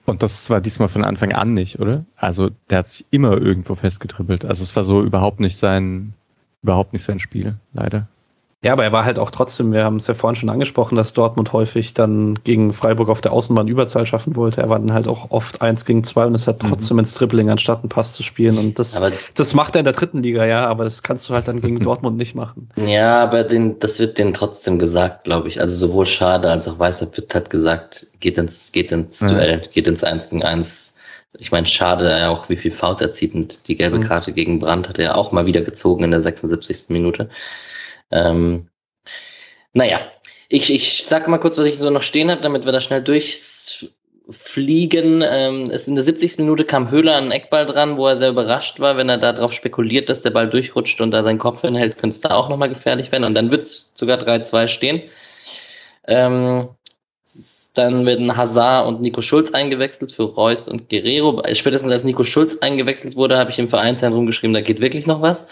[0.07, 2.05] Und das war diesmal von Anfang an nicht, oder?
[2.15, 4.45] Also der hat sich immer irgendwo festgedribbelt.
[4.45, 6.13] Also es war so überhaupt nicht sein,
[6.63, 8.07] überhaupt nicht sein Spiel, leider.
[8.63, 11.13] Ja, aber er war halt auch trotzdem, wir haben es ja vorhin schon angesprochen, dass
[11.13, 14.61] Dortmund häufig dann gegen Freiburg auf der Außenbahn Überzahl schaffen wollte.
[14.61, 16.69] Er war dann halt auch oft eins gegen zwei und es hat mhm.
[16.69, 17.01] trotzdem mhm.
[17.01, 18.57] ins Dribbling anstatt einen Pass zu spielen.
[18.57, 21.35] Und das, aber das macht er in der dritten Liga, ja, aber das kannst du
[21.35, 22.69] halt dann gegen Dortmund nicht machen.
[22.77, 25.61] Ja, aber den, das wird denen trotzdem gesagt, glaube ich.
[25.61, 29.27] Also sowohl Schade als auch Weißer Pitt hat gesagt, geht ins, geht ins mhm.
[29.27, 30.95] Duell, geht ins Eins gegen Eins.
[31.37, 34.03] Ich meine, schade auch, wie viel Fouls er zieht und die gelbe mhm.
[34.05, 36.85] Karte gegen Brandt hat er auch mal wieder gezogen in der 76.
[36.89, 37.29] Minute.
[38.11, 38.69] Ähm,
[39.73, 39.99] naja,
[40.49, 43.01] ich, ich sag mal kurz, was ich so noch stehen habe, damit wir da schnell
[43.03, 43.91] durchfliegen.
[45.25, 46.37] Ähm, es in der 70.
[46.39, 49.51] Minute kam Höhler an den Eckball dran, wo er sehr überrascht war, wenn er darauf
[49.53, 52.69] spekuliert, dass der Ball durchrutscht und da seinen Kopf hinhält, könnte es da auch nochmal
[52.69, 53.25] gefährlich werden.
[53.25, 55.01] Und dann wird es sogar 3-2 stehen.
[56.07, 56.69] Ähm,
[57.77, 61.43] dann werden Hazard und Nico Schulz eingewechselt für Reus und Guerrero.
[61.53, 65.21] Spätestens als Nico Schulz eingewechselt wurde, habe ich im Vereinszentrum geschrieben, da geht wirklich noch
[65.21, 65.47] was.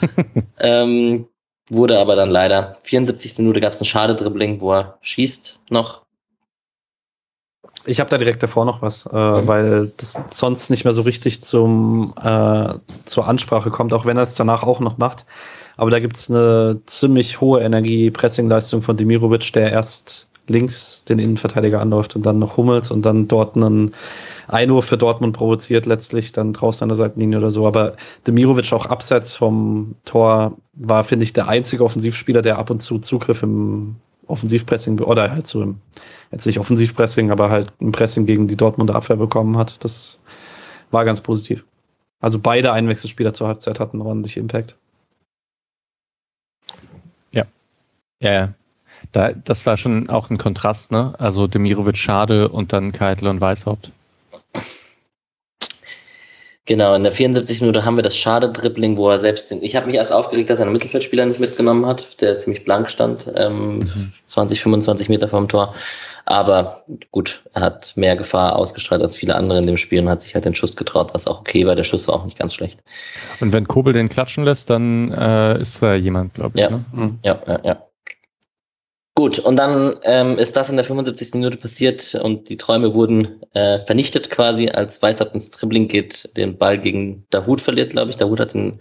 [0.58, 1.28] ähm,
[1.70, 3.38] Wurde aber dann leider, 74.
[3.38, 6.02] Minute gab es ein Schade-Dribbling, wo er schießt noch.
[7.86, 9.46] Ich habe da direkt davor noch was, äh, mhm.
[9.46, 12.74] weil das sonst nicht mehr so richtig zum, äh,
[13.06, 15.24] zur Ansprache kommt, auch wenn er es danach auch noch macht.
[15.76, 21.80] Aber da gibt es eine ziemlich hohe Energie-Pressing-Leistung von Demirovic, der erst links den Innenverteidiger
[21.80, 23.94] anläuft und dann noch Hummels und dann dort einen
[24.52, 27.66] Einwurf für Dortmund provoziert, letztlich dann draußen an der Seitenlinie oder so.
[27.66, 27.96] Aber
[28.26, 32.98] Demirovic auch abseits vom Tor war, finde ich, der einzige Offensivspieler, der ab und zu
[32.98, 33.96] Zugriff im
[34.26, 35.80] Offensivpressing oder halt so im,
[36.30, 39.82] jetzt nicht Offensivpressing, aber halt im Pressing gegen die Dortmunder Abwehr bekommen hat.
[39.84, 40.20] Das
[40.90, 41.64] war ganz positiv.
[42.20, 44.76] Also beide Einwechselspieler zur Halbzeit hatten ordentlich Impact.
[47.32, 47.44] Ja.
[48.20, 48.54] Ja, ja.
[49.12, 51.14] Da, das war schon auch ein Kontrast, ne?
[51.18, 53.90] Also Demirovic schade und dann Keitel und Weißhaupt.
[56.70, 57.62] Genau, in der 74.
[57.62, 59.60] Minute haben wir das Schade-Dribbling, wo er selbst den.
[59.60, 62.88] Ich habe mich erst aufgeregt, dass er einen Mittelfeldspieler nicht mitgenommen hat, der ziemlich blank
[62.88, 64.12] stand, ähm, mhm.
[64.28, 65.74] 20, 25 Meter vom Tor.
[66.26, 70.20] Aber gut, er hat mehr Gefahr ausgestrahlt als viele andere in dem Spiel und hat
[70.20, 71.74] sich halt den Schuss getraut, was auch okay war.
[71.74, 72.78] Der Schuss war auch nicht ganz schlecht.
[73.40, 76.62] Und wenn Kobel den klatschen lässt, dann äh, ist da jemand, glaube ich.
[76.62, 76.84] Ja, ne?
[76.92, 77.18] mhm.
[77.24, 77.82] ja, ja, ja.
[79.20, 81.34] Gut, und dann ähm, ist das in der 75.
[81.34, 86.56] Minute passiert und die Träume wurden äh, vernichtet quasi, als Weißhaupt ins Dribbling geht, den
[86.56, 88.16] Ball gegen Dahut verliert, glaube ich.
[88.16, 88.80] Dahut hat ihn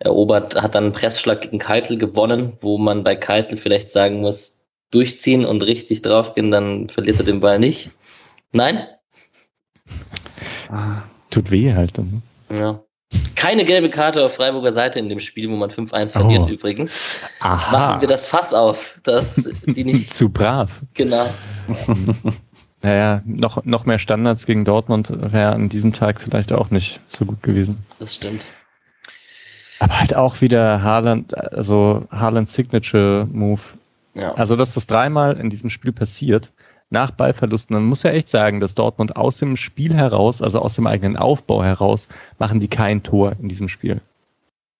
[0.00, 4.60] erobert, hat dann einen Pressschlag gegen Keitel gewonnen, wo man bei Keitel vielleicht sagen muss,
[4.90, 7.90] durchziehen und richtig draufgehen, dann verliert er den Ball nicht.
[8.50, 8.88] Nein?
[10.68, 12.24] Ah, tut weh halt dann.
[12.48, 12.58] Ne?
[12.58, 12.84] Ja.
[13.34, 16.48] Keine gelbe Karte auf Freiburger Seite in dem Spiel, wo man 5-1 verliert oh.
[16.48, 17.22] übrigens.
[17.40, 17.78] Aha.
[17.78, 20.12] Machen wir das Fass auf, dass die nicht.
[20.12, 20.82] Zu brav.
[20.94, 21.28] Genau.
[22.82, 27.24] naja, noch, noch mehr Standards gegen Dortmund wäre an diesem Tag vielleicht auch nicht so
[27.24, 27.78] gut gewesen.
[27.98, 28.42] Das stimmt.
[29.80, 33.62] Aber halt auch wieder Haaland, also Haaland Signature Move.
[34.14, 34.34] Ja.
[34.34, 36.52] Also, dass das dreimal in diesem Spiel passiert,
[36.90, 37.74] nach Ballverlusten.
[37.74, 41.16] Man muss ja echt sagen, dass Dortmund aus dem Spiel heraus, also aus dem eigenen
[41.16, 44.00] Aufbau heraus, machen die kein Tor in diesem Spiel.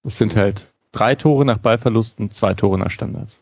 [0.04, 3.40] Es sind halt drei Tore nach Ballverlusten, zwei Tore nach Standards.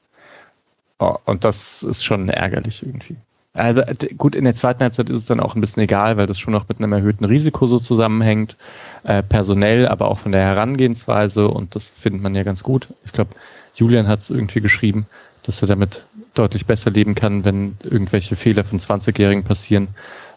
[0.98, 3.16] Oh, und das ist schon ärgerlich irgendwie.
[3.54, 3.82] Also
[4.16, 6.52] gut, in der zweiten Halbzeit ist es dann auch ein bisschen egal, weil das schon
[6.52, 8.56] noch mit einem erhöhten Risiko so zusammenhängt,
[9.04, 12.88] äh, personell, aber auch von der Herangehensweise und das findet man ja ganz gut.
[13.04, 13.30] Ich glaube,
[13.74, 15.06] Julian hat es irgendwie geschrieben,
[15.42, 16.06] dass er damit
[16.38, 19.88] deutlich besser leben kann, wenn irgendwelche Fehler von 20-Jährigen passieren.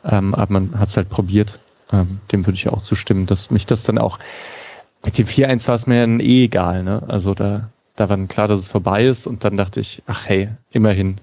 [0.03, 1.59] Ähm, aber man hat es halt probiert.
[1.91, 4.19] Ähm, dem würde ich auch zustimmen, dass mich das dann auch
[5.03, 6.83] mit dem 4-1 war es mir dann eh egal.
[6.83, 7.03] Ne?
[7.07, 10.25] Also da, da war dann klar, dass es vorbei ist und dann dachte ich, ach
[10.25, 11.19] hey, immerhin.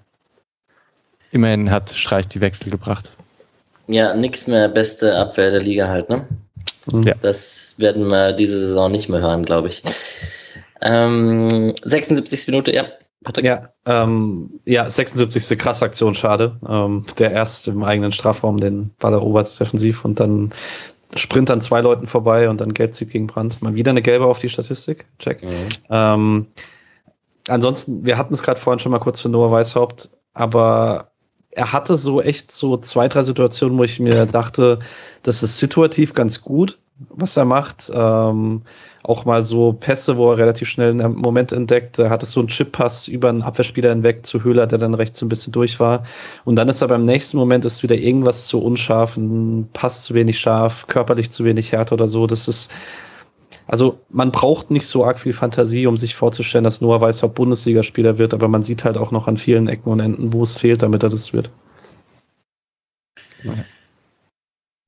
[1.31, 3.13] Immerhin hat Streich die Wechsel gebracht.
[3.87, 6.27] Ja, nix mehr beste Abwehr der Liga halt, ne?
[7.05, 7.15] Ja.
[7.21, 9.83] Das werden wir diese Saison nicht mehr hören, glaube ich.
[10.81, 12.47] Ähm, 76.
[12.49, 12.87] Minute, ja.
[13.25, 13.45] Patrick?
[13.45, 15.59] Ja, ähm, ja, 76.
[15.59, 16.57] krasse Aktion, schade.
[16.69, 20.53] Ähm, der erst im eigenen Strafraum den Ball erobert defensiv und dann
[21.17, 23.61] sprint an zwei Leuten vorbei und dann gelb zieht gegen Brand.
[23.63, 25.07] Mal wieder eine gelbe auf die Statistik.
[25.19, 25.43] Check.
[25.43, 25.69] Mhm.
[25.91, 26.47] Ähm,
[27.49, 31.11] ansonsten, wir hatten es gerade vorhin schon mal kurz für Noah Weishaupt, aber
[31.51, 34.79] er hatte so echt so zwei, drei Situationen, wo ich mir dachte,
[35.23, 36.79] das ist situativ ganz gut,
[37.11, 37.91] was er macht.
[37.95, 38.63] Ähm,
[39.05, 41.99] auch mal so Pässe, wo er relativ schnell einen Moment entdeckt.
[41.99, 45.23] Da hat es so einen Chip-Pass über einen Abwehrspieler hinweg zu Höhler, der dann rechts
[45.23, 46.05] ein bisschen durch war.
[46.45, 50.15] Und dann ist er beim nächsten Moment ist wieder irgendwas zu unscharf, ein Pass zu
[50.15, 52.27] wenig scharf, körperlich zu wenig Härte oder so.
[52.27, 52.73] Das ist,
[53.67, 58.19] also man braucht nicht so arg viel Fantasie, um sich vorzustellen, dass Noah Weißhaupt Bundesligaspieler
[58.19, 60.83] wird, aber man sieht halt auch noch an vielen Ecken und Enden, wo es fehlt,
[60.83, 61.51] damit er das wird.
[63.45, 63.53] Ja.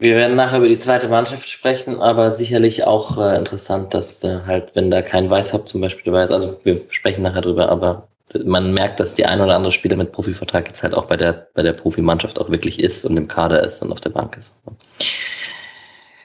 [0.00, 4.44] Wir werden nachher über die zweite Mannschaft sprechen, aber sicherlich auch äh, interessant, dass da
[4.46, 8.08] halt, wenn da kein Weißhaupt zum Beispiel dabei ist, also wir sprechen nachher drüber, aber
[8.44, 11.48] man merkt, dass die ein oder andere Spieler mit Profivertrag jetzt halt auch bei der,
[11.52, 14.56] bei der Profimannschaft auch wirklich ist und im Kader ist und auf der Bank ist.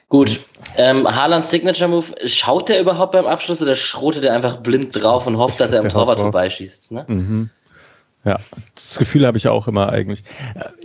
[0.08, 0.40] Gut,
[0.78, 5.26] ähm, Haalands Signature Move, schaut der überhaupt beim Abschluss oder schrotet er einfach blind drauf
[5.26, 6.92] und hofft, dass er am Torwart vorbeischießt?
[6.92, 7.04] Ne?
[7.08, 7.50] Mhm.
[8.26, 8.38] Ja,
[8.74, 10.24] das Gefühl habe ich auch immer eigentlich.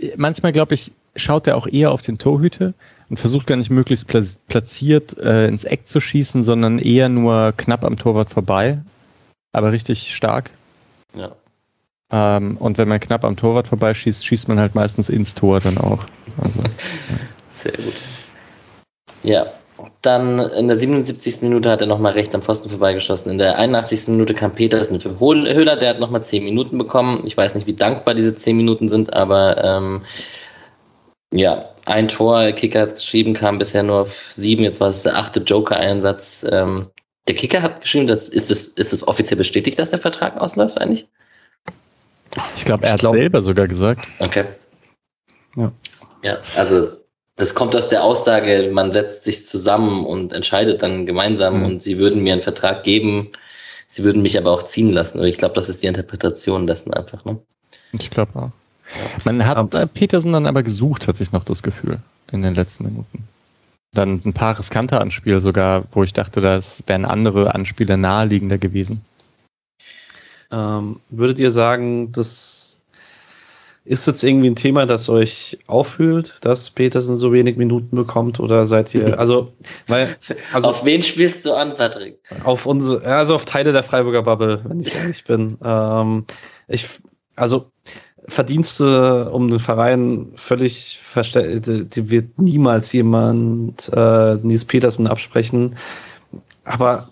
[0.00, 2.72] Äh, manchmal glaube ich, schaut er auch eher auf den Torhüter
[3.10, 7.84] und versucht gar nicht möglichst platziert äh, ins Eck zu schießen, sondern eher nur knapp
[7.84, 8.80] am Torwart vorbei,
[9.52, 10.52] aber richtig stark.
[11.14, 11.32] Ja.
[12.12, 15.78] Ähm, und wenn man knapp am Torwart vorbeischießt, schießt man halt meistens ins Tor dann
[15.78, 16.04] auch.
[16.38, 16.62] Also.
[17.62, 17.94] Sehr gut.
[19.24, 19.46] Ja,
[20.02, 21.42] dann in der 77.
[21.42, 23.30] Minute hat er nochmal rechts am Pfosten vorbeigeschossen.
[23.30, 24.08] In der 81.
[24.08, 27.22] Minute kam Petersen für Höhler, der hat nochmal 10 Minuten bekommen.
[27.24, 30.02] Ich weiß nicht, wie dankbar diese 10 Minuten sind, aber ähm,
[31.32, 35.16] ja, ein Tor, Kicker hat geschrieben, kam bisher nur auf sieben, jetzt war es der
[35.16, 36.44] achte Joker-Einsatz.
[36.50, 36.90] Ähm,
[37.28, 40.78] der Kicker hat geschrieben, dass, ist es ist es offiziell bestätigt, dass der Vertrag ausläuft
[40.78, 41.08] eigentlich?
[42.56, 44.06] Ich glaube, er hat glaub, selber sogar gesagt.
[44.18, 44.44] Okay.
[45.56, 45.72] Ja.
[46.22, 46.88] Ja, also
[47.42, 51.64] das kommt aus der Aussage, man setzt sich zusammen und entscheidet dann gemeinsam mhm.
[51.64, 53.32] und sie würden mir einen Vertrag geben,
[53.88, 55.20] sie würden mich aber auch ziehen lassen.
[55.24, 57.24] Ich glaube, das ist die Interpretation dessen einfach.
[57.24, 57.40] Ne?
[57.98, 58.50] Ich glaube auch.
[59.24, 61.98] Man hat aber, Petersen dann aber gesucht, hatte ich noch das Gefühl,
[62.30, 63.24] in den letzten Minuten.
[63.92, 69.04] Dann ein paar riskante Anspiele sogar, wo ich dachte, das wären andere Anspiele naheliegender gewesen.
[70.52, 72.71] Ähm, würdet ihr sagen, dass
[73.84, 78.64] ist jetzt irgendwie ein Thema, das euch auffühlt, dass Petersen so wenig Minuten bekommt oder
[78.64, 79.52] seid ihr, also,
[79.88, 80.16] weil,
[80.52, 80.70] also.
[80.70, 82.18] Auf wen spielst du an, Patrick?
[82.44, 85.58] Auf unsere, also auf Teile der Freiburger Bubble, wenn ich ehrlich bin.
[85.64, 86.24] Ähm,
[86.68, 86.88] ich,
[87.36, 87.70] also,
[88.28, 95.74] Verdienste um den Verein völlig verstellt, die wird niemals jemand äh, Nils Petersen absprechen.
[96.64, 97.08] Aber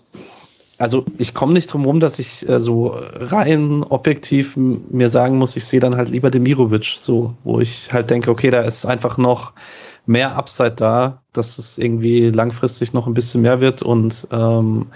[0.81, 5.55] also ich komme nicht drum rum, dass ich äh, so rein objektiv mir sagen muss,
[5.55, 9.17] ich sehe dann halt lieber Demirovic, so, wo ich halt denke, okay, da ist einfach
[9.17, 9.53] noch
[10.07, 14.87] mehr Upside da, dass es irgendwie langfristig noch ein bisschen mehr wird und ähm,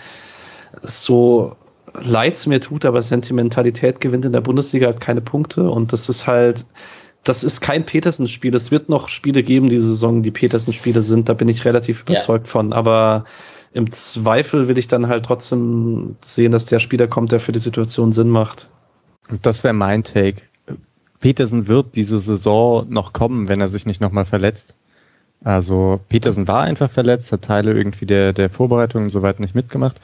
[0.81, 1.55] so
[2.01, 6.09] leid es mir tut, aber Sentimentalität gewinnt in der Bundesliga halt keine Punkte und das
[6.09, 6.65] ist halt,
[7.23, 8.53] das ist kein Petersen-Spiel.
[8.55, 12.47] Es wird noch Spiele geben diese Saison, die Petersen-Spiele sind, da bin ich relativ überzeugt
[12.47, 12.51] ja.
[12.51, 13.25] von, aber
[13.75, 17.59] im Zweifel will ich dann halt trotzdem sehen, dass der Spieler kommt, der für die
[17.59, 18.69] Situation Sinn macht.
[19.41, 20.43] Das wäre mein Take.
[21.19, 24.75] Petersen wird diese Saison noch kommen, wenn er sich nicht nochmal verletzt.
[25.43, 29.55] Also Petersen war einfach verletzt, hat Teile irgendwie der, der Vorbereitung und so weiter nicht
[29.55, 29.97] mitgemacht.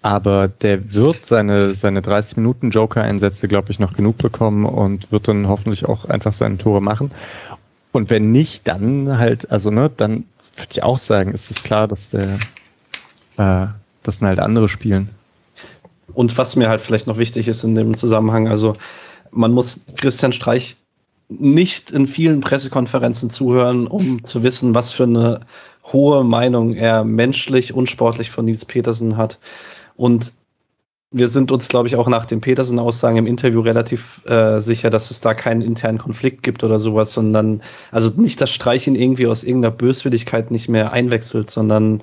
[0.00, 5.28] Aber der wird seine, seine 30 Minuten Joker-Einsätze, glaube ich, noch genug bekommen und wird
[5.28, 7.10] dann hoffentlich auch einfach seine Tore machen.
[7.92, 10.24] Und wenn nicht, dann halt, also ne, dann
[10.56, 12.38] würde ich auch sagen, ist es klar, dass der,
[13.40, 13.66] äh,
[14.02, 15.08] das sind halt andere spielen.
[16.12, 18.74] Und was mir halt vielleicht noch wichtig ist in dem Zusammenhang, also
[19.30, 20.76] man muss Christian Streich
[21.28, 25.40] nicht in vielen Pressekonferenzen zuhören, um zu wissen, was für eine
[25.84, 29.38] hohe Meinung er menschlich und sportlich von Nils Petersen hat.
[29.96, 30.32] Und
[31.12, 35.10] wir sind uns, glaube ich, auch nach den Petersen-Aussagen im Interview relativ äh, sicher, dass
[35.10, 37.62] es da keinen internen Konflikt gibt oder sowas, sondern
[37.92, 42.02] also nicht, dass Streich ihn irgendwie aus irgendeiner Böswilligkeit nicht mehr einwechselt, sondern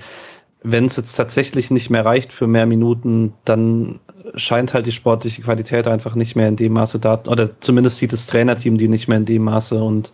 [0.64, 4.00] wenn es jetzt tatsächlich nicht mehr reicht für mehr Minuten, dann
[4.36, 8.14] scheint halt die sportliche Qualität einfach nicht mehr in dem Maße da, oder zumindest sieht
[8.14, 10.12] das Trainerteam die nicht mehr in dem Maße und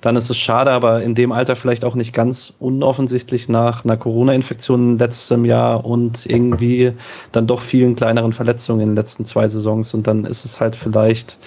[0.00, 3.96] dann ist es schade, aber in dem Alter vielleicht auch nicht ganz unoffensichtlich nach einer
[3.96, 6.92] Corona-Infektion letztem Jahr und irgendwie
[7.32, 10.76] dann doch vielen kleineren Verletzungen in den letzten zwei Saisons und dann ist es halt
[10.76, 11.38] vielleicht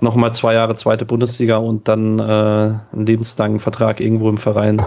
[0.00, 2.22] nochmal zwei Jahre zweite Bundesliga und dann äh,
[2.92, 4.80] ein lebenslangen Vertrag irgendwo im Verein.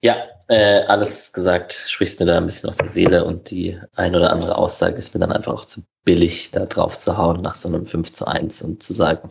[0.00, 0.14] Ja,
[0.48, 4.30] äh, alles gesagt, sprichst mir da ein bisschen aus der Seele und die ein oder
[4.30, 7.68] andere Aussage ist mir dann einfach auch zu billig, da drauf zu hauen nach so
[7.68, 9.30] einem 5 zu 1 und zu sagen,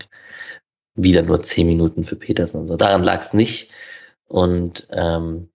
[0.95, 2.77] wieder nur 10 Minuten für Petersen und so.
[2.77, 3.71] Daran lag es nicht.
[4.27, 5.49] Und ähm,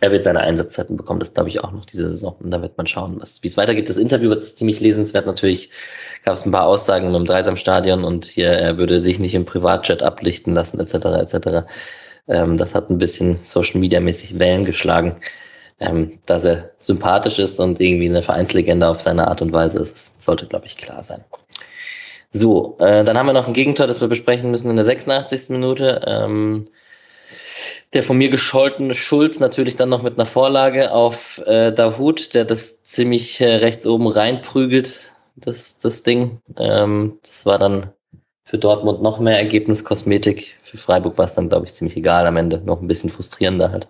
[0.00, 2.34] er wird seine Einsatzzeiten bekommen, das glaube ich auch noch diese Saison.
[2.40, 3.88] Und da wird man schauen, wie es weitergeht.
[3.88, 5.26] Das Interview wird ziemlich lesenswert.
[5.26, 5.70] Natürlich
[6.24, 10.02] gab es ein paar Aussagen im Dreisamstadion und hier, er würde sich nicht im Privatjet
[10.02, 10.94] ablichten lassen, etc.
[10.94, 11.66] etc.
[12.28, 15.16] Ähm, das hat ein bisschen Social Media mäßig Wellen geschlagen.
[15.80, 19.96] Ähm, dass er sympathisch ist und irgendwie eine Vereinslegende auf seine Art und Weise ist,
[19.96, 21.24] das sollte, glaube ich, klar sein.
[22.32, 25.50] So, äh, dann haben wir noch ein Gegentor, das wir besprechen müssen in der 86.
[25.50, 26.02] Minute.
[26.06, 26.66] Ähm,
[27.92, 32.44] der von mir gescholtene Schulz natürlich dann noch mit einer Vorlage auf äh, Dahut, der
[32.44, 36.40] das ziemlich äh, rechts oben reinprügelt, das, das Ding.
[36.58, 37.92] Ähm, das war dann
[38.44, 40.54] für Dortmund noch mehr Ergebniskosmetik.
[40.62, 42.60] Für Freiburg war es dann, glaube ich, ziemlich egal am Ende.
[42.64, 43.88] Noch ein bisschen frustrierender halt.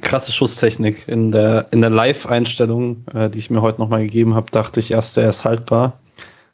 [0.00, 1.06] Krasse Schusstechnik.
[1.06, 4.90] In der, in der Live-Einstellung, äh, die ich mir heute nochmal gegeben habe, dachte ich
[4.90, 5.98] erst, der ist haltbar.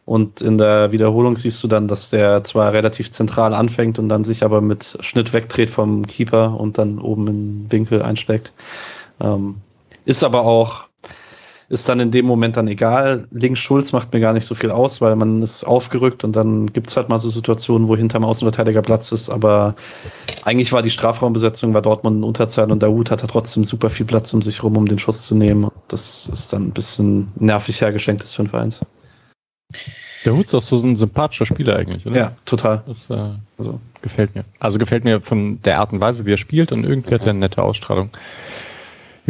[0.05, 4.25] Und in der Wiederholung siehst du dann, dass der zwar relativ zentral anfängt und dann
[4.25, 8.53] sich aber mit Schnitt wegdreht vom Keeper und dann oben den Winkel einsteckt.
[9.21, 9.57] Ähm,
[10.05, 10.90] ist aber auch
[11.71, 13.29] ist dann in dem Moment dann egal.
[13.31, 16.67] Links Schulz macht mir gar nicht so viel aus, weil man ist aufgerückt und dann
[16.67, 19.31] gibt's halt mal so Situationen, wo hinterm Außenverteidiger Platz ist.
[19.31, 19.77] Aber
[20.45, 24.05] eigentlich war die Strafraumbesetzung bei Dortmund in Unterzahl und der Hut hat trotzdem super viel
[24.05, 25.71] Platz um sich rum, um den Schuss zu nehmen.
[25.87, 28.81] Das ist dann ein bisschen nervig hergeschenkt des 5-1.
[30.25, 32.17] Der Hut ist auch so ein sympathischer Spieler eigentlich, oder?
[32.17, 32.83] Ja, total.
[32.89, 34.45] Das äh, also, gefällt mir.
[34.59, 37.31] Also gefällt mir von der Art und Weise, wie er spielt und irgendwie hat er
[37.31, 38.11] eine nette Ausstrahlung.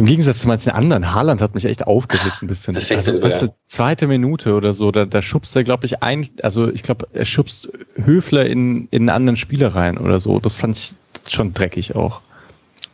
[0.01, 2.73] Im Gegensatz zu manchen anderen, Haaland hat mich echt aufgeregt ein bisschen.
[2.73, 6.27] Perfekte also, weißt du, zweite Minute oder so, da, da schubst er, glaube ich, ein,
[6.41, 7.69] also ich glaube, er schubst
[8.03, 10.39] Höfler in, in einen anderen Spieler rein oder so.
[10.39, 10.95] Das fand ich
[11.31, 12.21] schon dreckig auch.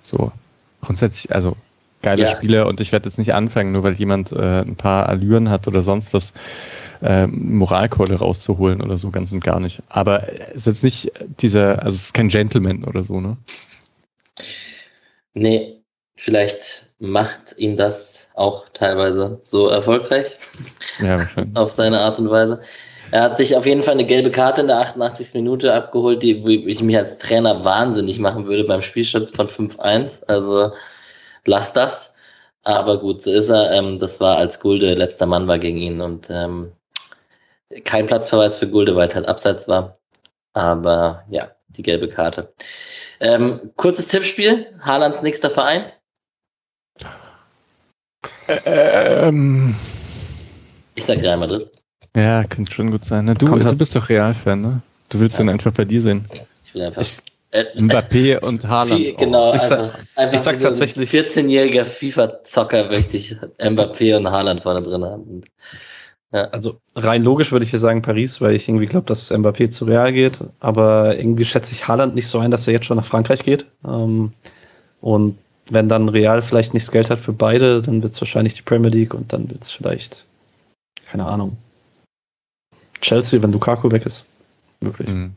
[0.03, 0.33] So.
[0.81, 1.55] Grundsätzlich, also
[2.01, 2.27] geile Ja.
[2.27, 5.65] Spieler und ich werde jetzt nicht anfangen, nur weil jemand äh, ein paar Allüren hat
[5.69, 6.33] oder sonst was,
[7.01, 9.81] äh, Moralkeule rauszuholen oder so, ganz und gar nicht.
[9.87, 13.37] Aber es ist jetzt nicht dieser, also es ist kein Gentleman oder so, ne?
[15.33, 15.76] Nee,
[16.17, 20.37] vielleicht macht ihn das auch teilweise so erfolgreich
[20.99, 22.61] Ja, auf seine Art und Weise.
[23.11, 25.33] Er hat sich auf jeden Fall eine gelbe Karte in der 88.
[25.35, 30.25] Minute abgeholt, die ich mich als Trainer wahnsinnig machen würde beim Spielstand von 5-1.
[30.25, 30.73] Also
[31.45, 32.13] lass das.
[32.63, 33.71] Aber gut, so ist er.
[33.71, 36.73] Ähm, das war als Gulde letzter Mann war gegen ihn und ähm,
[37.85, 39.97] kein Platzverweis für Gulde, weil es halt abseits war.
[40.51, 42.53] Aber ja, die gelbe Karte.
[43.21, 44.67] Ähm, kurzes Tippspiel.
[44.81, 45.91] Haalands nächster Verein.
[48.65, 49.75] Ähm,
[50.95, 51.69] Ich sag Real Madrid.
[52.15, 53.25] ja, könnte schon gut sein.
[53.25, 53.35] Ne?
[53.35, 54.81] Du, Kommt du halt- bist doch Real-Fan, ne?
[55.09, 55.43] Du willst Ja.
[55.43, 56.25] den einfach bei dir sehen.
[56.65, 57.01] Ich will einfach.
[57.01, 57.19] Ich-
[57.51, 59.01] äh, Mbappé und Haaland.
[59.05, 64.17] Viel, genau, Ich sag- einfach, einfach ich sag so tatsächlich- 14-jähriger FIFA-Zocker möchte ich Mbappé
[64.17, 65.41] und Haaland vorne drin haben.
[66.31, 69.85] Also rein logisch würde ich hier sagen Paris, weil ich irgendwie glaube, dass Mbappé zu
[69.85, 70.39] Real geht.
[70.59, 73.65] Aber irgendwie schätze ich Haaland nicht so ein, dass er jetzt schon nach Frankreich geht.
[73.85, 74.33] Ähm,
[74.99, 75.37] und
[75.69, 78.61] wenn dann Real vielleicht nicht das Geld hat für beide, dann wird es wahrscheinlich die
[78.61, 80.25] Premier League und dann wird es vielleicht,
[81.09, 81.57] keine Ahnung,
[83.01, 84.25] Chelsea, wenn Lukaku weg ist.
[84.81, 85.07] Wirklich.
[85.07, 85.33] Mhm.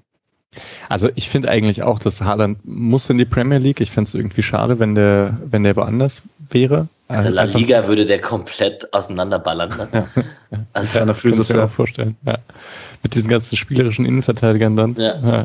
[0.88, 3.80] Also ich finde eigentlich auch, dass Haaland muss in die Premier League.
[3.80, 6.88] Ich fände es irgendwie schade, wenn der, wenn der woanders wäre.
[7.06, 9.70] Also La Einfach- Liga würde der komplett auseinanderballern.
[9.70, 10.08] Ne?
[10.50, 10.58] Ja.
[10.72, 12.16] Also, Ja, Kann ich mir auch vorstellen.
[12.26, 12.38] Ja.
[13.04, 14.96] Mit diesen ganzen spielerischen Innenverteidigern dann.
[14.96, 15.16] Ja.
[15.20, 15.44] Ja.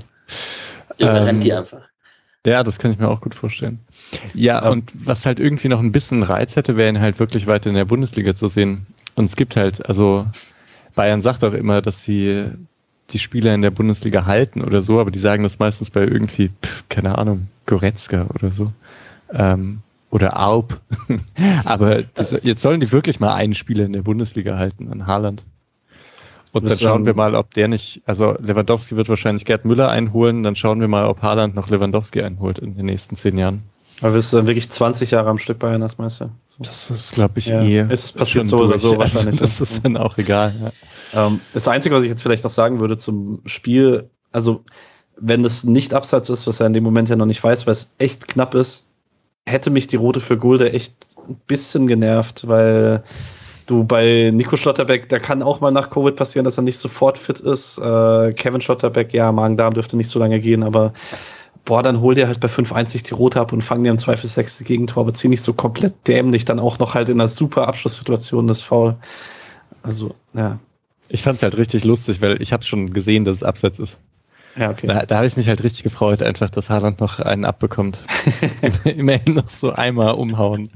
[0.97, 1.81] überrennt die ähm, einfach.
[2.43, 3.79] Ja, das kann ich mir auch gut vorstellen.
[4.34, 4.69] Ja, Ja.
[4.69, 7.76] und was halt irgendwie noch ein bisschen Reiz hätte, wäre ihn halt wirklich weiter in
[7.76, 8.86] der Bundesliga zu sehen.
[9.15, 10.26] Und es gibt halt, also
[10.95, 12.45] Bayern sagt auch immer, dass sie
[13.11, 16.49] die Spieler in der Bundesliga halten oder so, aber die sagen das meistens bei irgendwie,
[16.61, 18.72] pf, keine Ahnung, Goretzka oder so.
[19.32, 19.80] Ähm,
[20.10, 20.80] oder Aub.
[21.65, 25.44] aber Das jetzt sollen die wirklich mal einen Spieler in der Bundesliga halten, an Haaland.
[26.52, 29.90] Und dann schauen ähm, wir mal, ob der nicht, also Lewandowski wird wahrscheinlich Gerd Müller
[29.90, 33.64] einholen, dann schauen wir mal, ob Haaland noch Lewandowski einholt in den nächsten zehn Jahren.
[34.01, 36.30] Aber wirst du dann wirklich 20 Jahre am Stück Bayern als Meister?
[36.49, 36.57] So.
[36.63, 37.85] Das ist, glaube ich, Ja, eh.
[37.89, 39.63] es passiert so oder so Also, wahrscheinlich, das ja.
[39.63, 40.53] ist dann auch egal.
[41.13, 41.27] Ja.
[41.27, 44.63] Ähm, das Einzige, was ich jetzt vielleicht noch sagen würde zum Spiel, also
[45.17, 47.72] wenn es nicht abseits ist, was er in dem Moment ja noch nicht weiß, weil
[47.72, 48.89] es echt knapp ist,
[49.45, 50.93] hätte mich die rote für Gulde echt
[51.27, 53.03] ein bisschen genervt, weil
[53.67, 57.17] du bei Nico Schlotterbeck, der kann auch mal nach Covid passieren, dass er nicht sofort
[57.17, 57.77] fit ist.
[57.77, 60.93] Äh, Kevin Schlotterbeck, ja, Magen-Darm dürfte nicht so lange gehen, aber
[61.65, 64.29] boah, dann hol dir halt bei 5-1 die rote ab und fang dir im Zweifel
[64.29, 67.67] sechste Gegentor, aber zieh nicht so komplett dämlich, dann auch noch halt in einer super
[67.67, 68.95] Abschlusssituation das Foul.
[69.83, 70.59] Also, ja.
[71.09, 73.99] Ich fand es halt richtig lustig, weil ich habe schon gesehen, dass es abseits ist.
[74.55, 74.87] Ja, okay.
[74.87, 77.99] Da, da habe ich mich halt richtig gefreut, einfach, dass Haaland noch einen abbekommt.
[78.85, 80.69] Immerhin noch so einmal umhauen.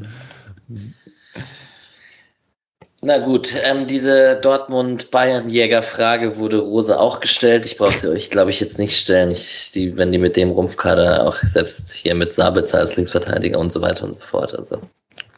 [3.01, 7.65] Na gut, ähm, diese Dortmund-Bayern-Jäger-Frage wurde Rose auch gestellt.
[7.65, 9.31] Ich brauche sie euch, glaube ich, jetzt nicht stellen.
[9.31, 13.71] Ich, die, wenn die mit dem Rumpfkader auch selbst hier mit Sabitzer als Linksverteidiger und
[13.71, 14.81] so weiter und so fort, also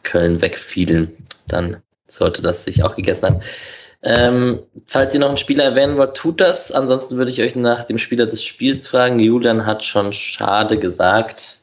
[0.02, 1.16] Köln wegfielen,
[1.46, 3.40] dann sollte das sich auch gegessen haben.
[4.02, 6.72] Ähm, falls ihr noch einen Spieler erwähnen wollt, tut das.
[6.72, 9.20] Ansonsten würde ich euch nach dem Spieler des Spiels fragen.
[9.20, 11.60] Julian hat schon schade gesagt.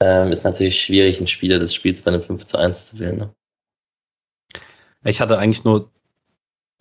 [0.00, 3.16] Ähm, ist natürlich schwierig, einen Spieler des Spiels bei einem 5 zu 1 zu wählen.
[3.16, 3.34] Ne?
[5.04, 5.90] Ich hatte eigentlich nur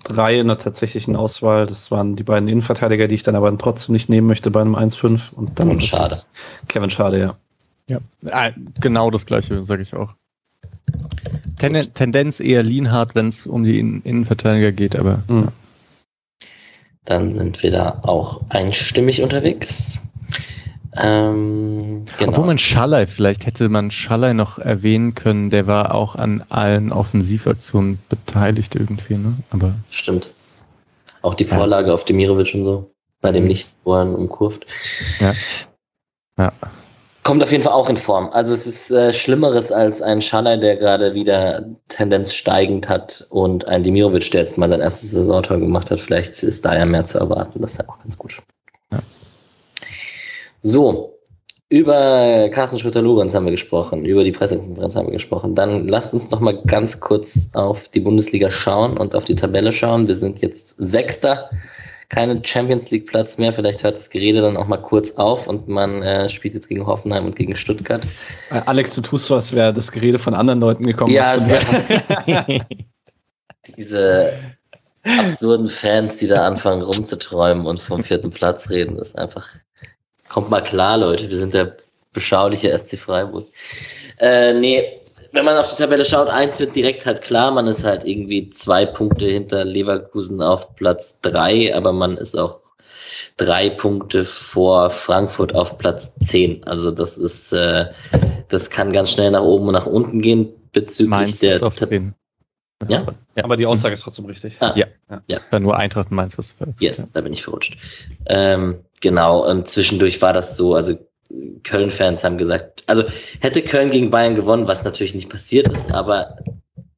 [0.04, 1.66] drei in der tatsächlichen Auswahl.
[1.66, 4.76] Das waren die beiden Innenverteidiger, die ich dann aber trotzdem nicht nehmen möchte bei einem
[4.76, 5.34] 1-5.
[5.34, 6.16] Und dann ist Schade.
[6.68, 7.36] Kevin Schade, ja.
[7.90, 8.00] Ja,
[8.32, 10.14] ah, genau das gleiche, sage ich auch.
[11.58, 15.50] Ten Tendenz eher Lienhardt, wenn es um die Innen Innenverteidiger geht, aber Hm.
[17.06, 20.00] Dann sind wir da auch einstimmig unterwegs.
[20.98, 22.32] Ähm, genau.
[22.32, 26.92] Obwohl man Schallei, vielleicht hätte man Schallei noch erwähnen können, der war auch an allen
[26.92, 29.36] Offensivaktionen beteiligt irgendwie, ne?
[29.52, 30.32] Aber Stimmt.
[31.22, 31.56] Auch die Ja.
[31.58, 32.92] Vorlage auf Demirovic und so.
[33.22, 33.50] Bei dem Mhm.
[33.50, 34.66] nicht, wo ihn umkurvt.
[35.20, 35.34] ja.
[36.38, 36.52] Ja.
[37.24, 38.30] Kommt auf jeden Fall auch in Form.
[38.32, 43.68] Also es ist äh, Schlimmeres als ein Schaller, der gerade wieder Tendenz steigend hat und
[43.68, 46.00] ein Demirovic, der jetzt mal sein erstes Saisontor gemacht hat.
[46.00, 47.62] Vielleicht ist da ja mehr zu erwarten.
[47.62, 48.38] Das ist ja auch ganz gut.
[50.62, 51.20] So,
[51.70, 55.54] über Carsten Schröter-Lorenz haben wir gesprochen, über die Pressekonferenz haben wir gesprochen.
[55.54, 59.72] Dann lasst uns noch mal ganz kurz auf die Bundesliga schauen und auf die Tabelle
[59.72, 60.08] schauen.
[60.08, 61.50] Wir sind jetzt Sechster,
[62.10, 63.54] keine Champions League Platz mehr.
[63.54, 66.88] Vielleicht hört das Gerede dann auch mal kurz auf und man äh, spielt jetzt gegen
[66.88, 68.08] Hoffenheim und gegen Stuttgart.
[68.50, 71.14] Äh, Alex, du tust als wäre das Gerede von anderen Leuten gekommen.
[71.14, 71.62] Ja, einfach
[73.78, 74.34] diese
[75.04, 79.48] absurden Fans, die da anfangen rumzuträumen und vom vierten Platz reden, ist einfach.
[80.30, 81.76] Kommt mal klar, Leute, wir sind der
[82.14, 83.48] beschauliche SC Freiburg.
[84.20, 85.00] Äh, nee,
[85.32, 88.50] wenn man auf die Tabelle schaut, eins wird direkt halt klar, man ist halt irgendwie
[88.50, 92.60] zwei Punkte hinter Leverkusen auf Platz drei, aber man ist auch
[93.38, 96.64] drei Punkte vor Frankfurt auf Platz zehn.
[96.66, 97.86] Also das ist, äh,
[98.48, 101.56] das kann ganz schnell nach oben und nach unten gehen bezüglich Mainz der.
[101.56, 102.14] ist auf 10.
[102.88, 103.06] Ja?
[103.36, 104.56] Ja, aber die Aussage ist trotzdem richtig.
[104.62, 104.88] Ah, Ja.
[105.28, 105.40] Ja.
[105.52, 107.78] Dann nur Eintracht und Mainz ist Yes, da bin ich verrutscht.
[108.28, 110.98] Ähm, genau, und zwischendurch war das so, also
[111.64, 113.04] Köln-Fans haben gesagt, also
[113.40, 116.38] hätte Köln gegen Bayern gewonnen, was natürlich nicht passiert ist, aber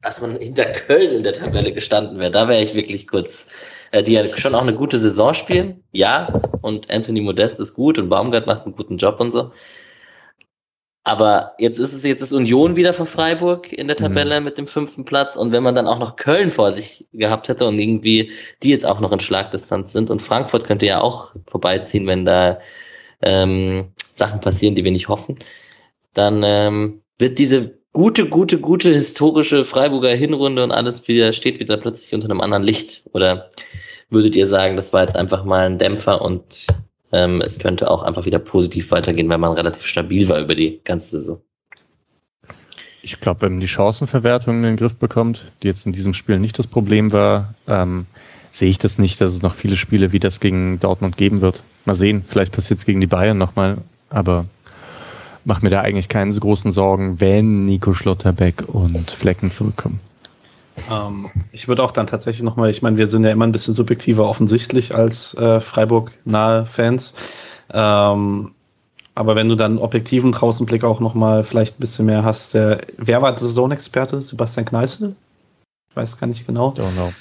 [0.01, 3.45] dass man hinter Köln in der Tabelle gestanden wäre, da wäre ich wirklich kurz,
[3.91, 7.99] äh, die ja schon auch eine gute Saison spielen, ja, und Anthony Modest ist gut
[7.99, 9.51] und Baumgart macht einen guten Job und so.
[11.03, 14.67] Aber jetzt ist es jetzt ist Union wieder vor Freiburg in der Tabelle mit dem
[14.67, 15.35] fünften Platz.
[15.35, 18.85] Und wenn man dann auch noch Köln vor sich gehabt hätte und irgendwie die jetzt
[18.85, 22.59] auch noch in Schlagdistanz sind und Frankfurt könnte ja auch vorbeiziehen, wenn da
[23.23, 25.39] ähm, Sachen passieren, die wir nicht hoffen,
[26.13, 31.77] dann ähm, wird diese gute, gute, gute historische Freiburger Hinrunde und alles wieder steht wieder
[31.77, 33.03] plötzlich unter einem anderen Licht.
[33.13, 33.49] Oder
[34.09, 36.67] würdet ihr sagen, das war jetzt einfach mal ein Dämpfer und
[37.11, 40.79] ähm, es könnte auch einfach wieder positiv weitergehen, weil man relativ stabil war über die
[40.83, 41.41] ganze Saison.
[43.03, 46.39] Ich glaube, wenn man die Chancenverwertung in den Griff bekommt, die jetzt in diesem Spiel
[46.39, 48.05] nicht das Problem war, ähm,
[48.51, 51.63] sehe ich das nicht, dass es noch viele Spiele wie das gegen Dortmund geben wird.
[51.85, 53.77] Mal sehen, vielleicht passiert es gegen die Bayern nochmal,
[54.09, 54.45] aber
[55.45, 59.99] mach mir da eigentlich keine so großen Sorgen, wenn Nico Schlotterbeck und Flecken zurückkommen.
[60.89, 63.73] Ähm, ich würde auch dann tatsächlich nochmal, ich meine, wir sind ja immer ein bisschen
[63.73, 67.13] subjektiver offensichtlich als äh, Freiburg-nahe Fans.
[67.73, 68.51] Ähm,
[69.13, 73.21] aber wenn du dann objektiven Draußenblick auch nochmal vielleicht ein bisschen mehr hast, der, wer
[73.21, 74.21] war der Saisonexperte?
[74.21, 75.15] Sebastian Kneißl?
[75.89, 76.71] Ich weiß gar nicht genau.
[76.71, 77.13] Know.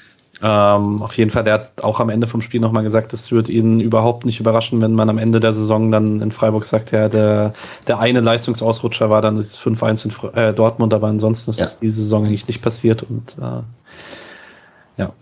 [0.43, 3.49] Ähm, auf jeden Fall, der hat auch am Ende vom Spiel nochmal gesagt, es wird
[3.51, 7.09] ihn überhaupt nicht überraschen, wenn man am Ende der Saison dann in Freiburg sagt, ja,
[7.11, 7.53] der,
[7.87, 11.65] der eine Leistungsausrutscher war dann das 5-1 in Fre- äh, Dortmund, aber ansonsten ist Ja.
[11.67, 13.63] das diese Saison eigentlich nicht passiert und äh,
[15.03, 15.13] ja.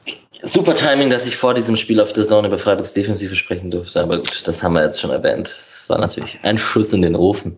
[0.43, 4.01] Super Timing, dass ich vor diesem Spiel auf der Zone über Freiburgs Defensive sprechen durfte,
[4.01, 5.49] aber gut, das haben wir jetzt schon erwähnt.
[5.49, 7.57] Es war natürlich ein Schuss in den Ofen.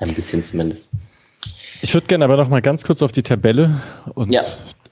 [0.00, 0.88] Ein bisschen zumindest.
[1.82, 3.70] Ich würde gerne aber noch mal ganz kurz auf die Tabelle
[4.14, 4.40] und Ja.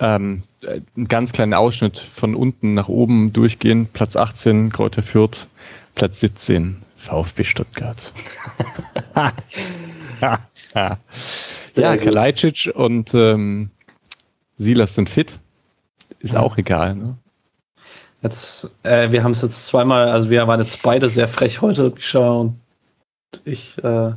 [0.00, 3.88] Ähm, äh, einen ganz kleinen Ausschnitt von unten nach oben durchgehen.
[3.92, 5.46] Platz 18, Kräuter Fürth,
[5.94, 8.12] Platz 17, VfB Stuttgart.
[10.74, 12.02] ja, gut.
[12.02, 13.70] Kalajdzic und ähm,
[14.56, 15.38] Silas sind fit.
[16.20, 16.94] Ist auch egal.
[16.94, 17.16] Ne?
[18.22, 21.90] Jetzt, äh, wir haben es jetzt zweimal, also wir waren jetzt beide sehr frech heute,
[21.90, 22.58] Mischa und
[23.44, 23.78] ich.
[23.82, 24.12] Äh,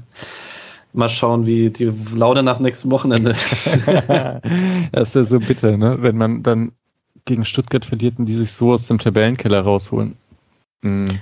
[0.93, 3.79] mal schauen, wie die Laune nach nächstem Wochenende ist.
[4.91, 5.97] das ist ja so bitter, ne?
[6.01, 6.71] wenn man dann
[7.25, 10.15] gegen Stuttgart verliert und die sich so aus dem Tabellenkeller rausholen.
[10.83, 11.19] Hm.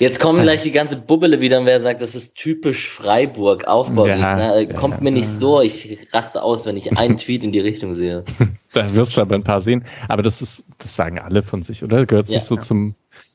[0.00, 4.38] Jetzt kommen gleich die ganze Bubbele wieder und wer sagt, das ist typisch Freiburg, Aufbaugegner.
[4.38, 7.52] Ja, Äh, Kommt ja, mir nicht so, ich raste aus, wenn ich einen Tweet in
[7.52, 8.24] die Richtung sehe.
[8.72, 9.84] Da wirst du aber ein paar sehen.
[10.08, 12.06] Aber das ist, das sagen alle von sich, oder?
[12.06, 12.38] Gehört es Ja.
[12.38, 12.94] nicht so zum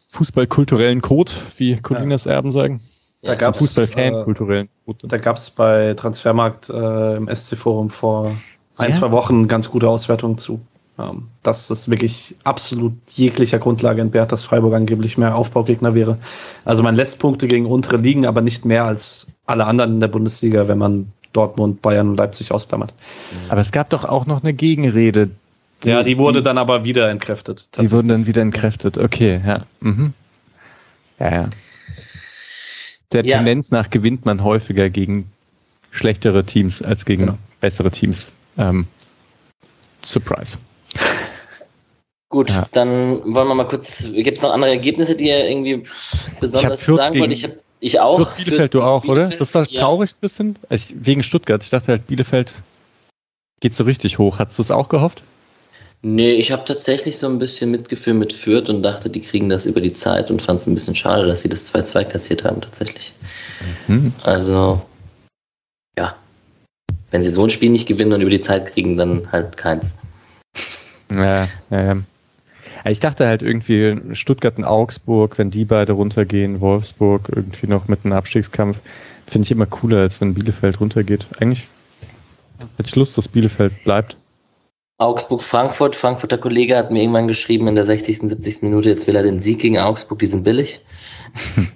[0.10, 2.82] fußballkulturellen Code, wie Colinas Erben sagen?
[3.22, 4.70] Da Ja, zum Fußballfan äh, kulturellen.
[5.04, 8.32] Da gab es bei Transfermarkt äh, im SC-Forum vor
[8.78, 8.98] ein, Ja.
[8.98, 10.62] zwei Wochen ganz gute Auswertungen zu.
[10.98, 16.18] Ähm, dass es wirklich absolut jeglicher Grundlage entbehrt, dass Freiburg angeblich mehr Aufbaugegner wäre.
[16.66, 20.10] Also man lässt Punkte gegen untere Ligen, aber nicht mehr als alle anderen in der
[20.10, 22.94] Bundesliga, wenn man Dortmund, Bayern und Leipzig ausklammert.
[23.50, 25.30] Aber es gab doch auch noch eine Gegenrede.
[25.86, 27.70] ja, die wurde dann aber wieder entkräftet.
[27.80, 28.98] Die wurden dann wieder entkräftet.
[28.98, 29.62] Okay, ja.
[29.80, 30.14] Mhm.
[31.20, 31.50] Ja, ja.
[33.12, 33.38] Der Ja.
[33.38, 35.32] Tendenz nach gewinnt man häufiger gegen
[35.92, 37.38] schlechtere Teams als gegen Genau.
[37.60, 38.30] bessere Teams.
[38.58, 38.86] Ähm,
[40.04, 40.58] Surprise.
[42.30, 42.68] Gut, Ja.
[42.72, 45.84] dann wollen wir mal kurz, gibt es noch andere Ergebnisse, die ihr irgendwie
[46.40, 47.32] besonders sagen wollt?
[47.32, 48.18] Ich, hab, ich auch.
[48.18, 49.22] Fürth Bielefeld du auch, gegen oder?
[49.24, 49.42] Bielefeld.
[49.42, 49.82] Das war Ja.
[49.82, 50.56] traurig ein bisschen.
[50.70, 51.64] Ich, wegen Stuttgart.
[51.64, 52.54] Ich dachte halt, Bielefeld
[53.62, 54.38] geht so richtig hoch.
[54.38, 55.24] Hast du es auch gehofft?
[56.02, 59.66] Nee, ich habe tatsächlich so ein bisschen Mitgefühl mit Fürth und dachte, die kriegen das
[59.66, 62.62] über die Zeit und fand es ein bisschen schade, dass sie das 2-2 kassiert haben,
[62.62, 63.14] tatsächlich.
[63.88, 64.14] Hm.
[64.24, 64.82] Also,
[65.98, 66.16] ja.
[67.12, 69.94] Wenn sie so ein Spiel nicht gewinnen und über die Zeit kriegen, dann halt keins.
[71.12, 71.98] Ja, ja.
[72.86, 78.06] Ich dachte halt irgendwie Stuttgart und Augsburg, wenn die beide runtergehen, Wolfsburg irgendwie noch mit
[78.06, 78.78] einem Abstiegskampf,
[79.28, 81.28] finde ich immer cooler, als wenn Bielefeld runtergeht.
[81.40, 81.68] Eigentlich
[82.78, 84.16] hätte ich Lust, dass Bielefeld bleibt.
[85.00, 85.96] Augsburg, Frankfurt.
[85.96, 88.64] Frankfurter Kollege hat mir irgendwann geschrieben in der 60., 70.
[88.64, 90.82] Minute, jetzt will er den Sieg gegen Augsburg, die sind billig.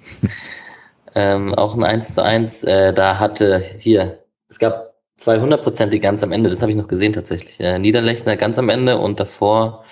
[1.14, 2.64] ähm, auch ein 1 zu 1.
[2.64, 4.18] Äh, da hatte hier,
[4.48, 7.58] es gab 200% ganz am Ende, das habe ich noch gesehen tatsächlich.
[7.60, 9.84] Äh, Niederlechner ganz am Ende und davor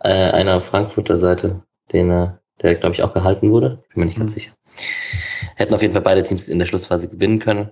[0.00, 1.62] äh, einer Frankfurter Seite,
[1.92, 2.28] den, äh,
[2.60, 3.82] der glaube ich auch gehalten wurde.
[3.94, 4.52] Bin mir nicht ganz sicher.
[5.56, 7.70] Hätten auf jeden Fall beide Teams in der Schlussphase gewinnen können.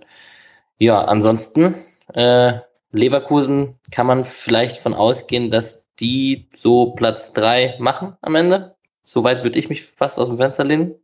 [0.79, 1.75] Ja, ansonsten
[2.15, 2.61] äh,
[2.93, 8.75] Leverkusen kann man vielleicht von ausgehen, dass die so Platz drei machen am Ende.
[9.05, 10.95] Soweit würde ich mich fast aus dem Fenster lehnen.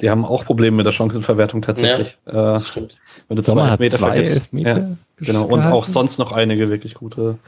[0.00, 2.18] Die haben auch Probleme mit der Chancenverwertung tatsächlich.
[2.26, 2.96] Ja, äh, stimmt.
[3.28, 5.44] Wenn du zwei Elfmeter zwei Elfmeter ja, genau.
[5.44, 7.38] Und auch sonst noch einige wirklich gute.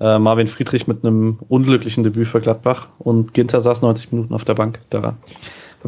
[0.00, 4.44] Äh, Marvin Friedrich mit einem unglücklichen Debüt für Gladbach und Ginter saß 90 Minuten auf
[4.44, 4.80] der Bank.
[4.90, 5.16] Da habe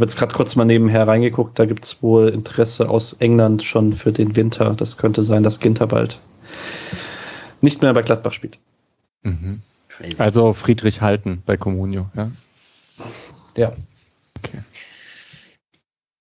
[0.01, 1.59] jetzt gerade kurz mal nebenher reingeguckt.
[1.59, 4.75] Da gibt es wohl Interesse aus England schon für den Winter.
[4.77, 6.19] Das könnte sein, dass Ginter bald
[7.63, 8.59] nicht mehr bei Gladbach spielt.
[9.23, 9.61] Mhm.
[10.19, 12.31] Also Friedrich halten bei Comunio, ja?
[13.57, 13.73] Ja.
[14.39, 14.61] Okay.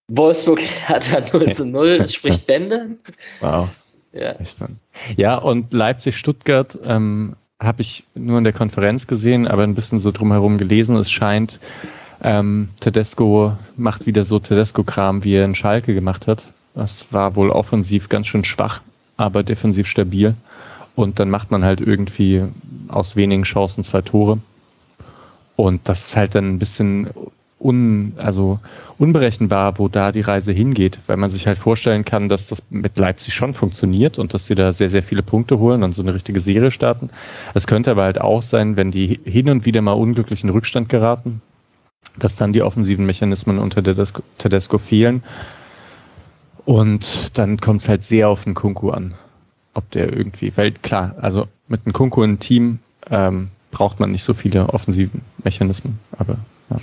[0.10, 2.98] Wolfsburg hat ja 0 zu 0, spricht Bände.
[3.40, 3.70] Wow.
[4.12, 4.36] Ja.
[5.18, 10.12] ja, und Leipzig-Stuttgart ähm, habe ich nur in der Konferenz gesehen, aber ein bisschen so
[10.12, 10.96] drumherum gelesen.
[10.96, 11.60] Es scheint,
[12.24, 16.46] ähm, Tedesco macht wieder so Tedesco-Kram, wie er in Schalke gemacht hat.
[16.74, 18.82] Das war wohl offensiv ganz schön schwach,
[19.16, 20.34] aber defensiv stabil.
[20.96, 22.44] Und dann macht man halt irgendwie
[22.88, 24.40] aus wenigen Chancen zwei Tore.
[25.56, 27.10] Und das ist halt dann ein bisschen
[27.60, 28.60] un, also
[28.98, 32.98] unberechenbar, wo da die Reise hingeht, weil man sich halt vorstellen kann, dass das mit
[32.98, 36.14] Leipzig schon funktioniert und dass sie da sehr, sehr viele Punkte holen und so eine
[36.14, 37.10] richtige Serie starten.
[37.54, 40.90] Es könnte aber halt auch sein, wenn die hin und wieder mal unglücklich in Rückstand
[40.90, 41.42] geraten,
[42.18, 45.24] dass dann die offensiven Mechanismen unter Tedesco, Tedesco fehlen.
[46.66, 49.16] Und dann kommt es halt sehr auf den Kunku an,
[49.74, 52.80] ob der irgendwie, weil klar, also mit einem Kunku im Team
[53.10, 56.38] ähm, braucht man nicht so viele offensiven Mechanismen, aber
[56.70, 56.78] ja.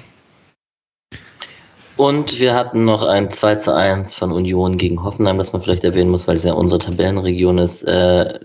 [1.96, 5.84] Und wir hatten noch ein 2 zu 1 von Union gegen Hoffenheim, das man vielleicht
[5.84, 7.82] erwähnen muss, weil es ja unsere Tabellenregion ist.
[7.84, 8.38] Äh,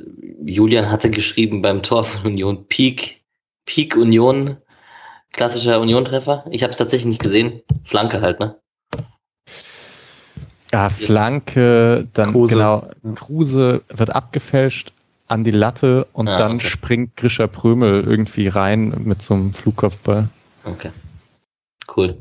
[0.46, 3.24] Julian hatte geschrieben beim Tor von Union Peak,
[3.66, 4.58] Peak Union,
[5.34, 6.46] klassischer Union-Treffer.
[6.50, 7.62] Ich habe es tatsächlich nicht gesehen.
[7.84, 8.61] Flanke halt, ne?
[10.72, 12.54] Ja, Flanke, dann Kruse.
[12.54, 14.94] genau, Kruse wird abgefälscht
[15.28, 16.68] an die Latte und ja, dann okay.
[16.68, 20.30] springt Grischer Prömel irgendwie rein mit so einem Flugkopfball.
[20.64, 20.92] Okay.
[21.96, 22.16] Cool.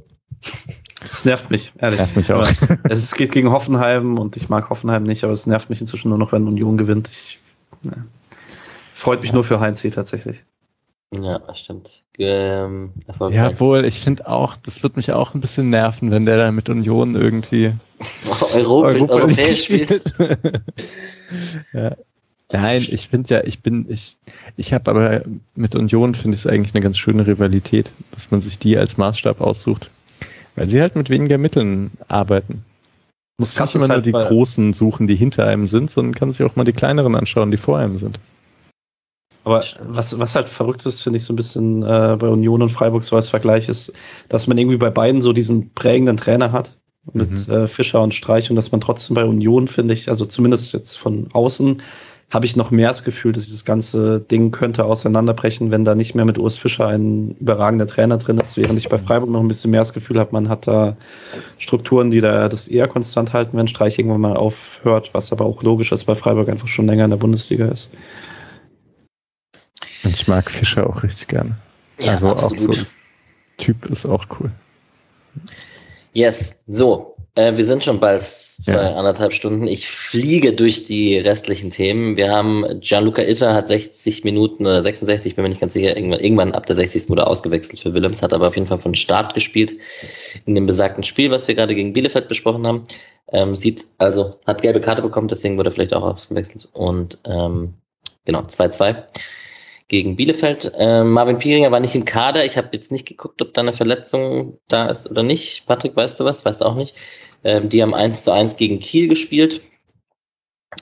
[1.11, 1.99] Es nervt mich, ehrlich.
[1.99, 2.49] Nervt mich auch.
[2.85, 6.19] es geht gegen Hoffenheim und ich mag Hoffenheim nicht, aber es nervt mich inzwischen nur
[6.19, 7.09] noch, wenn Union gewinnt.
[7.09, 7.41] Ich,
[7.83, 8.07] ne.
[8.95, 10.45] Freut mich nur für Heinz hier tatsächlich.
[11.19, 12.03] Ja, stimmt.
[12.23, 12.93] Ähm,
[13.31, 16.55] ja, wohl, ich finde auch, das wird mich auch ein bisschen nerven, wenn der dann
[16.55, 17.73] mit Union irgendwie
[18.55, 20.15] Europa, Europa europäisch spielt.
[21.73, 21.97] ja.
[22.53, 24.17] Nein, ich finde ja, ich bin, ich,
[24.57, 25.23] ich habe aber
[25.55, 28.99] mit Union finde ich es eigentlich eine ganz schöne Rivalität, dass man sich die als
[28.99, 29.91] Maßstab aussucht.
[30.57, 32.65] Weil sie halt mit weniger Mitteln arbeiten.
[33.39, 36.45] Muss nicht immer halt nur die großen suchen, die hinter einem sind, sondern kann sich
[36.45, 38.19] auch mal die kleineren anschauen, die vor einem sind.
[39.45, 42.71] Aber was, was halt verrückt ist, finde ich so ein bisschen äh, bei Union und
[42.71, 43.93] Freiburg so als Vergleich ist,
[44.29, 46.77] dass man irgendwie bei beiden so diesen prägenden Trainer hat
[47.13, 47.53] mit mhm.
[47.53, 50.97] äh, Fischer und Streich und dass man trotzdem bei Union, finde ich, also zumindest jetzt
[50.97, 51.83] von außen,
[52.31, 56.15] habe ich noch mehr das Gefühl, dass dieses ganze Ding könnte auseinanderbrechen, wenn da nicht
[56.15, 59.49] mehr mit Urs Fischer ein überragender Trainer drin ist, während ich bei Freiburg noch ein
[59.49, 60.97] bisschen mehr das Gefühl habe, man hat da
[61.59, 65.63] Strukturen, die da das eher konstant halten, wenn Streich irgendwann mal aufhört, was aber auch
[65.65, 67.91] logisch ist, weil Freiburg einfach schon länger in der Bundesliga ist.
[70.05, 71.57] Und ich mag Fischer auch richtig gerne.
[71.99, 72.71] Ja, also absolut.
[72.71, 72.87] auch so
[73.59, 74.51] Typ ist auch cool.
[76.13, 78.23] Yes, so, äh, wir sind schon bald
[78.67, 78.95] bei ja.
[78.95, 79.67] anderthalb Stunden.
[79.67, 82.17] Ich fliege durch die restlichen Themen.
[82.17, 86.21] Wir haben Gianluca Itter hat 60 Minuten oder 66, bin mir nicht ganz sicher, irgendwann,
[86.21, 87.09] irgendwann ab der 60.
[87.09, 89.75] wurde ausgewechselt für Willems, hat aber auf jeden Fall von Start gespielt
[90.47, 92.83] in dem besagten Spiel, was wir gerade gegen Bielefeld besprochen haben.
[93.33, 96.69] Ähm, sieht, also hat gelbe Karte bekommen, deswegen wurde er vielleicht auch ausgewechselt.
[96.73, 97.75] Und ähm,
[98.25, 99.05] genau, 2-2
[99.91, 100.73] gegen Bielefeld.
[100.79, 102.45] Ähm, Marvin Pieringer war nicht im Kader.
[102.45, 105.67] Ich habe jetzt nicht geguckt, ob da eine Verletzung da ist oder nicht.
[105.67, 106.45] Patrick, weißt du was?
[106.45, 106.95] Weißt du auch nicht.
[107.43, 109.61] Ähm, die haben 1 zu 1 gegen Kiel gespielt.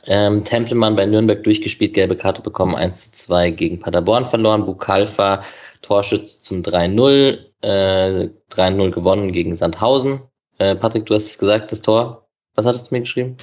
[0.06, 4.66] Ähm, Templemann bei Nürnberg durchgespielt, gelbe Karte bekommen, 1 zu 2 gegen Paderborn verloren.
[4.66, 5.43] Bukalfa,
[5.80, 10.20] Torschütz zum 3-0, äh, 3-0 gewonnen gegen Sandhausen.
[10.59, 12.28] Äh, Patrick, du hast es gesagt, das Tor.
[12.56, 13.39] Was hattest du mir geschrieben?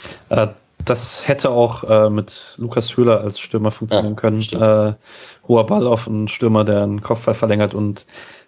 [0.84, 4.42] Das hätte auch äh, mit Lukas Höhler als Stürmer funktionieren ja, können.
[4.42, 4.94] Äh,
[5.48, 8.06] hoher Ball auf einen Stürmer, der einen Kopfball verlängert und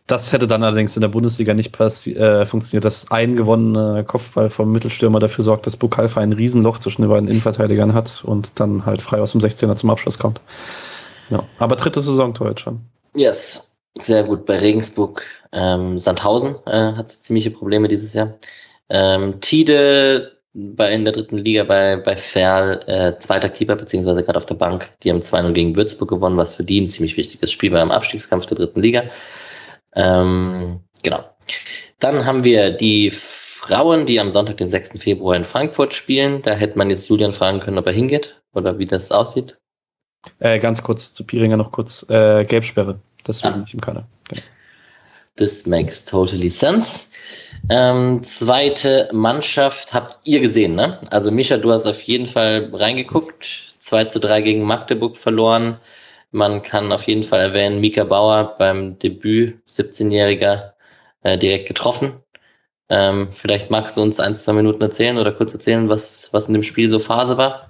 [0.08, 4.72] das hätte dann allerdings in der Bundesliga nicht äh, funktioniert, dass ein gewonnener Kopfball vom
[4.72, 9.02] Mittelstürmer dafür sorgt, dass Bukalfa ein Riesenloch zwischen den beiden Innenverteidigern hat und dann halt
[9.02, 10.40] frei aus dem 16er zum Abschluss kommt.
[11.30, 11.44] Ja.
[11.60, 12.80] Aber dritte Saisontor jetzt schon.
[13.16, 14.46] Yes, sehr gut.
[14.46, 18.34] Bei Regensburg ähm, Sandhausen äh, hat ziemliche Probleme dieses Jahr.
[18.90, 24.38] Ähm, Tide bei in der dritten Liga bei, bei Ferl, äh, zweiter Keeper, beziehungsweise gerade
[24.38, 24.90] auf der Bank.
[25.04, 27.92] Die haben 2-0 gegen Würzburg gewonnen, was für die ein ziemlich wichtiges Spiel war im
[27.92, 29.04] Abstiegskampf der dritten Liga.
[29.96, 31.24] Ähm, genau.
[32.00, 35.00] Dann haben wir die Frauen, die am Sonntag, den 6.
[35.00, 36.42] Februar in Frankfurt spielen.
[36.42, 39.58] Da hätte man jetzt Julian fragen können, ob er hingeht oder wie das aussieht.
[40.40, 42.04] Äh, ganz kurz zu Piringer noch kurz.
[42.10, 43.00] Äh, Gelbsperre.
[43.28, 43.58] Deswegen ah.
[43.58, 44.08] nicht im Kader.
[44.30, 44.42] Genau.
[45.36, 47.10] This makes totally sense.
[47.70, 51.00] Ähm, zweite Mannschaft habt ihr gesehen, ne?
[51.10, 53.68] Also Micha, du hast auf jeden Fall reingeguckt.
[53.80, 55.78] 2 zu 3 gegen Magdeburg verloren.
[56.32, 60.74] Man kann auf jeden Fall erwähnen, Mika Bauer beim Debüt, 17-Jähriger,
[61.24, 62.14] äh, direkt getroffen.
[62.90, 66.54] Ähm, vielleicht magst du uns ein, zwei Minuten erzählen oder kurz erzählen, was, was in
[66.54, 67.70] dem Spiel so Phase war?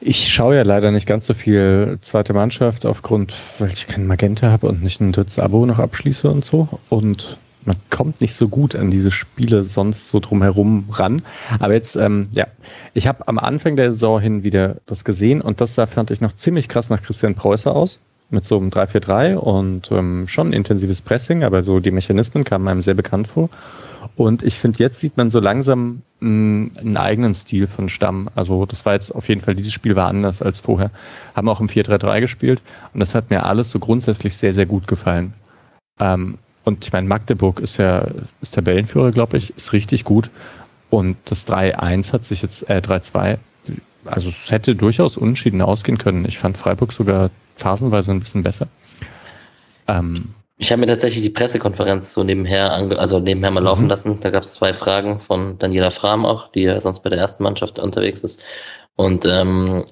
[0.00, 4.50] Ich schaue ja leider nicht ganz so viel zweite Mannschaft aufgrund, weil ich kein Magenta
[4.50, 6.68] habe und nicht ein drittes Abo noch abschließe und so.
[6.88, 11.22] Und man kommt nicht so gut an diese Spiele sonst so drumherum ran.
[11.58, 12.46] Aber jetzt, ähm, ja,
[12.94, 16.20] ich habe am Anfang der Saison hin wieder das gesehen und das sah, fand ich
[16.20, 18.00] noch ziemlich krass nach Christian Preußer aus.
[18.28, 22.82] Mit so einem 3-4-3 und ähm, schon intensives Pressing, aber so die Mechanismen kamen einem
[22.82, 23.50] sehr bekannt vor.
[24.16, 28.28] Und ich finde, jetzt sieht man so langsam einen, einen eigenen Stil von Stamm.
[28.34, 30.90] Also das war jetzt auf jeden Fall, dieses Spiel war anders als vorher.
[31.36, 32.62] Haben auch im 4-3-3 gespielt
[32.92, 35.32] und das hat mir alles so grundsätzlich sehr, sehr gut gefallen.
[36.00, 38.06] Ähm, und ich meine, Magdeburg ist ja
[38.40, 40.30] ist Tabellenführer, glaube ich, ist richtig gut.
[40.90, 43.38] Und das 3-1 hat sich jetzt, äh, 3-2,
[44.04, 46.24] also es hätte durchaus unentschieden ausgehen können.
[46.26, 48.66] Ich fand Freiburg sogar phasenweise ein bisschen besser.
[49.86, 53.88] Ähm, ich habe mir tatsächlich die Pressekonferenz so nebenher, also nebenher mal laufen mhm.
[53.88, 54.20] lassen.
[54.20, 57.44] Da gab es zwei Fragen von Daniela Fram auch, die ja sonst bei der ersten
[57.44, 58.42] Mannschaft unterwegs ist.
[58.96, 59.84] Und ähm,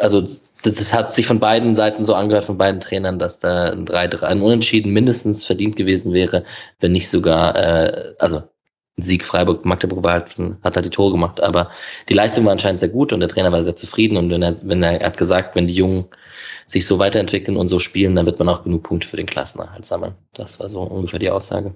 [0.00, 3.86] also das hat sich von beiden Seiten so angehört, von beiden Trainern, dass da ein
[3.86, 6.44] 3-3, ein Unentschieden mindestens verdient gewesen wäre,
[6.80, 8.42] wenn nicht sogar, äh, also
[8.96, 11.70] Sieg Freiburg, Magdeburg war halt, hat halt die Tore gemacht, aber
[12.08, 14.56] die Leistung war anscheinend sehr gut und der Trainer war sehr zufrieden und wenn er,
[14.62, 16.06] wenn er, er hat gesagt, wenn die Jungen
[16.66, 19.86] sich so weiterentwickeln und so spielen, dann wird man auch genug Punkte für den Klassenerhalt
[19.86, 20.14] sammeln.
[20.34, 21.72] Das war so ungefähr die Aussage.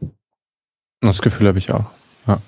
[1.01, 1.87] Das Gefühl habe ich auch.
[2.27, 2.41] Ja.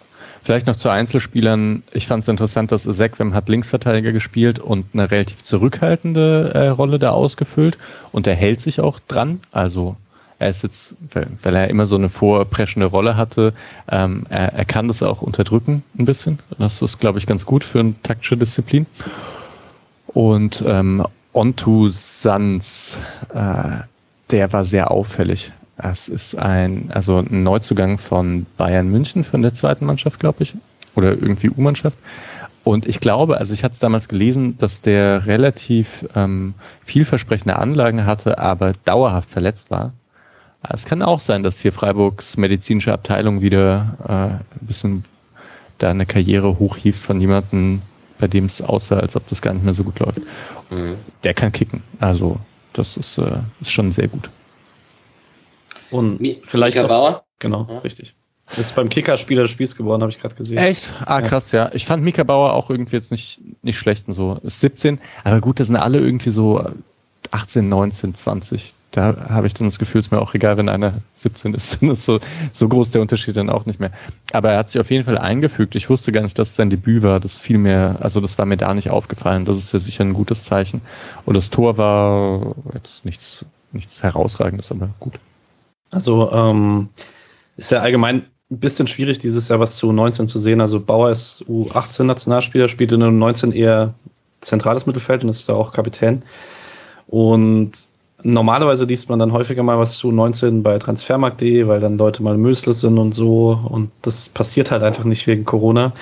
[0.45, 1.83] Vielleicht noch zu Einzelspielern.
[1.93, 6.99] Ich fand es interessant, dass Sekwem hat Linksverteidiger gespielt und eine relativ zurückhaltende äh, Rolle
[6.99, 7.79] da ausgefüllt.
[8.12, 9.41] Und er hält sich auch dran.
[9.53, 9.97] Also
[10.39, 10.97] er ist jetzt,
[11.43, 13.55] weil er immer so eine vorpreschende Rolle hatte,
[13.91, 16.39] ähm, er, er kann das auch unterdrücken ein bisschen.
[16.59, 18.85] Das ist, glaube ich, ganz gut für eine taktische Disziplin.
[20.09, 22.99] Und ähm, Onto Sans,
[23.33, 23.79] äh,
[24.31, 25.53] der war sehr auffällig.
[25.77, 30.55] Es ist ein, also ein Neuzugang von Bayern München von der zweiten Mannschaft, glaube ich.
[30.95, 31.99] Oder irgendwie U-Mannschaft.
[32.63, 38.07] Und ich glaube, also ich hatte es damals gelesen, dass der relativ ähm, vielversprechende Anlagen
[38.07, 39.93] hatte, aber dauerhaft verletzt war.
[40.67, 45.05] Es kann auch sein, dass hier Freiburgs medizinische Abteilung wieder äh, ein bisschen
[45.77, 47.83] da eine Karriere hochhieft von jemandem,
[48.19, 50.23] bei dem es aussah, als ob das gar nicht mehr so gut läuft.
[50.71, 50.95] Mhm.
[51.23, 51.83] Der kann kicken.
[52.01, 52.39] Also
[52.73, 54.31] das ist, äh, ist schon sehr gut.
[55.95, 57.25] Und Mi vielleicht Mika Bauer?
[57.39, 57.79] Genau, ja.
[57.79, 58.15] richtig.
[58.57, 60.59] Ist beim Kicker-Spieler des Spiels geworden, habe ich gerade gesehen.
[60.59, 60.93] Echt?
[61.07, 61.71] Ah, krass, ja.
[61.73, 64.39] Ich fand Mika Bauer auch irgendwie jetzt nicht, nicht schlecht und so.
[64.43, 66.69] Ist 17, aber gut, das sind alle irgendwie so
[67.31, 68.75] 18, 19, 20.
[68.91, 71.79] Da habe ich dann das Gefühl, es ist mir auch egal, wenn einer 17 ist.
[71.81, 72.19] Dann ist so,
[72.53, 73.91] so groß der Unterschied dann auch nicht mehr.
[74.33, 75.75] Aber er hat sich auf jeden Fall eingefügt.
[75.77, 77.19] Ich wusste gar nicht, dass es sein Debüt war.
[77.19, 79.45] Das fiel mir, also das war mir da nicht aufgefallen.
[79.45, 80.81] Das ist ja sicher ein gutes Zeichen.
[81.25, 85.15] Und das Tor war jetzt nichts, nichts herausragendes, aber gut.
[85.95, 86.89] Also ähm,
[87.57, 90.61] ist ja allgemein ein bisschen schwierig, dieses Jahr was zu 19 zu sehen.
[90.61, 93.95] Also Bauer ist U18-Nationalspieler, spielt in einem 19 eher
[94.41, 96.23] zentrales Mittelfeld und ist da auch Kapitän.
[97.07, 97.73] Und
[98.23, 102.37] normalerweise liest man dann häufiger mal was zu 19 bei transfermarkt.de, weil dann Leute mal
[102.37, 103.59] Mösles sind und so.
[103.65, 105.93] Und das passiert halt einfach nicht wegen Corona.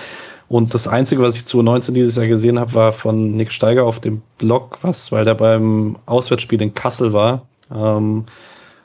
[0.49, 3.85] Und das Einzige, was ich zu 19 dieses Jahr gesehen habe, war von Nick Steiger
[3.85, 7.47] auf dem Blog was, weil der beim Auswärtsspiel in Kassel war.
[7.75, 8.25] Ähm,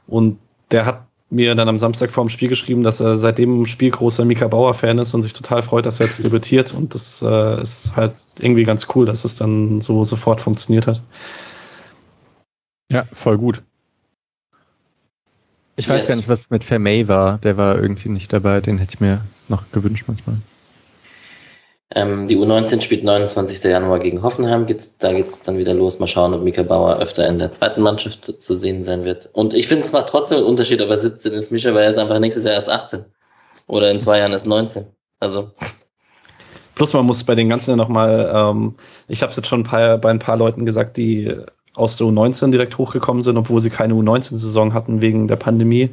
[0.08, 0.38] und
[0.72, 3.92] der hat mir dann am Samstag vor dem Spiel geschrieben, dass er seitdem ein Spiel
[3.92, 6.74] großer Mika Bauer-Fan ist und sich total freut, dass er jetzt debütiert.
[6.74, 11.02] Und das äh, ist halt irgendwie ganz cool, dass es dann so sofort funktioniert hat.
[12.90, 13.62] Ja, voll gut.
[15.76, 16.08] Ich weiß yes.
[16.08, 17.38] gar nicht, was mit Vermey war.
[17.40, 18.62] Der war irgendwie nicht dabei.
[18.62, 20.38] Den hätte ich mir noch gewünscht manchmal.
[21.96, 23.64] Ähm, die U19 spielt 29.
[23.64, 24.66] Januar gegen Hoffenheim.
[24.66, 26.00] Geht's, da geht es dann wieder los.
[26.00, 29.30] Mal schauen, ob Mika Bauer öfter in der zweiten Mannschaft zu, zu sehen sein wird.
[29.34, 31.90] Und ich finde, es macht trotzdem einen Unterschied, ob er 17 ist, Micha, weil er
[31.90, 33.06] ist einfach nächstes Jahr erst 18.
[33.68, 34.86] Oder in zwei Jahren ist 19.
[35.20, 35.52] Also.
[36.76, 38.76] Plus man muss bei den ganzen ja nochmal, ähm,
[39.08, 41.34] ich habe es jetzt schon ein paar, bei ein paar Leuten gesagt, die
[41.78, 45.90] aus der U19 direkt hochgekommen sind, obwohl sie keine U19-Saison hatten wegen der Pandemie.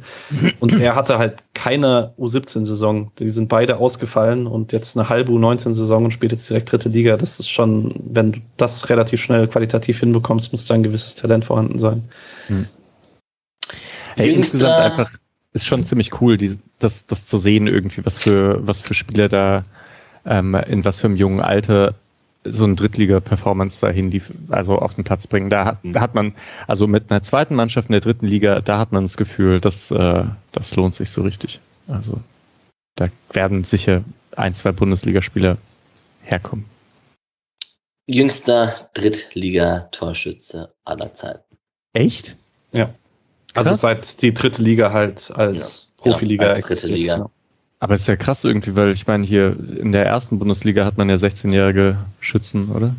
[0.59, 3.11] Und er hatte halt keine U17-Saison.
[3.19, 7.17] Die sind beide ausgefallen und jetzt eine halbe U19-Saison und spielt jetzt direkt dritte Liga.
[7.17, 11.45] Das ist schon, wenn du das relativ schnell qualitativ hinbekommst, muss da ein gewisses Talent
[11.45, 12.03] vorhanden sein.
[12.47, 12.65] Hm.
[14.15, 15.11] Hey, insgesamt einfach
[15.53, 19.29] ist schon ziemlich cool, die, das, das zu sehen irgendwie, was für, was für Spieler
[19.29, 19.63] da
[20.25, 21.93] ähm, in was für einem jungen Alter
[22.45, 25.49] so ein Drittliga-Performance dahin, die, also auf den Platz bringen.
[25.49, 26.33] Da hat, da hat man,
[26.67, 29.91] also mit einer zweiten Mannschaft in der dritten Liga, da hat man das Gefühl, dass
[29.91, 31.59] äh, das lohnt sich so richtig.
[31.87, 32.19] Also
[32.95, 34.03] da werden sicher
[34.35, 35.57] ein, zwei Bundesligaspieler
[36.23, 36.65] herkommen.
[38.07, 41.57] Jüngster Drittliga-Torschütze aller Zeiten.
[41.93, 42.35] Echt?
[42.71, 42.89] Ja.
[43.53, 43.81] Also Krass.
[43.81, 47.15] seit die dritte Liga halt als Ja, Profiliga als dritte existiert, Liga.
[47.15, 47.31] genau.
[47.85, 50.97] Aber es ist ja krass irgendwie, weil ich meine, hier in der ersten Bundesliga hat
[50.97, 52.95] man ja 16-jährige Schützen, oder?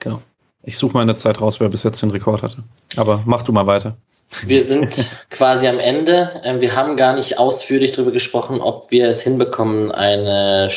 [0.00, 0.20] Genau.
[0.64, 2.64] Ich suche mal eine Zeit raus, wer bis jetzt den Rekord hatte.
[2.96, 3.96] Aber mach du mal weiter.
[4.44, 6.40] Wir sind quasi am Ende.
[6.42, 10.70] Ähm, Wir haben gar nicht ausführlich darüber gesprochen, ob wir es hinbekommen, eine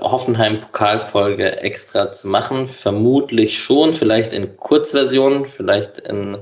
[0.00, 2.68] Hoffenheim-Pokalfolge extra zu machen.
[2.68, 6.38] Vermutlich schon, vielleicht in Kurzversion, vielleicht in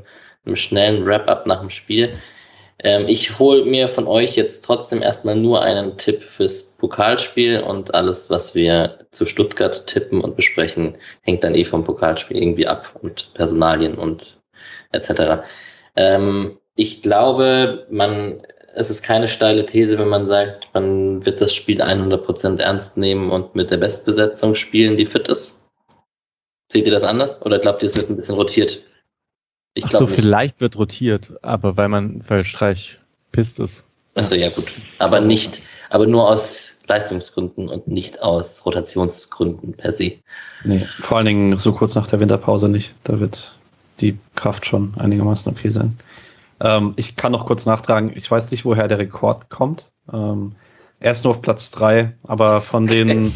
[0.47, 2.11] einem schnellen Wrap-up nach dem Spiel.
[2.83, 7.95] Ähm, Ich hole mir von euch jetzt trotzdem erstmal nur einen Tipp fürs Pokalspiel und
[7.95, 12.99] alles, was wir zu Stuttgart tippen und besprechen, hängt dann eh vom Pokalspiel irgendwie ab
[13.03, 14.37] und Personalien und
[14.93, 15.45] etc.
[15.97, 18.43] Ähm, ich glaube, man,
[18.75, 23.31] es ist keine steile These, wenn man sagt, man wird das Spiel 100% ernst nehmen
[23.31, 25.63] und mit der Bestbesetzung spielen, die fit ist.
[26.71, 28.83] Seht ihr das anders oder glaubt ihr, es wird ein bisschen rotiert?
[29.75, 30.15] Ich Ach so, nicht.
[30.15, 32.99] vielleicht wird rotiert, aber weil man, weil Streich
[33.33, 33.85] pisst ist.
[34.15, 34.67] Achso, ja gut.
[34.99, 40.15] Aber nicht, aber nur aus Leistungsgründen und nicht aus Rotationsgründen per se.
[40.65, 42.95] Nee, vor allen Dingen so kurz nach der Winterpause nicht.
[43.05, 43.53] Da wird
[44.01, 45.99] die Kraft schon einigermaßen okay sein.
[46.61, 49.87] Ähm, ich kann noch kurz nachtragen, ich weiß nicht, woher der Rekord kommt.
[50.13, 50.53] Ähm,
[51.03, 53.33] er ist nur auf Platz 3, aber von den,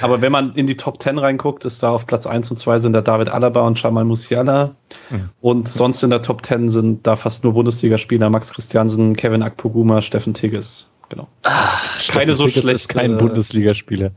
[0.00, 2.80] aber wenn man in die Top 10 reinguckt, ist da auf Platz 1 und 2
[2.80, 4.74] sind da David Alaba und Jamal Musiala.
[5.10, 5.30] Mhm.
[5.40, 10.02] Und sonst in der Top 10 sind da fast nur Bundesligaspieler, Max Christiansen, Kevin Akpoguma,
[10.02, 10.90] Steffen Tigges.
[11.08, 11.28] Genau.
[11.44, 11.78] Ah,
[12.08, 14.10] Keine so Tigges ist schlechte- kein Bundesligaspieler.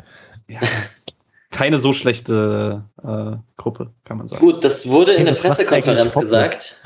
[0.48, 0.60] Ja.
[1.52, 4.44] Keine so schlechte äh, Gruppe, kann man sagen.
[4.44, 6.82] gut, das wurde in Hey, der das Pressekonferenz gesagt.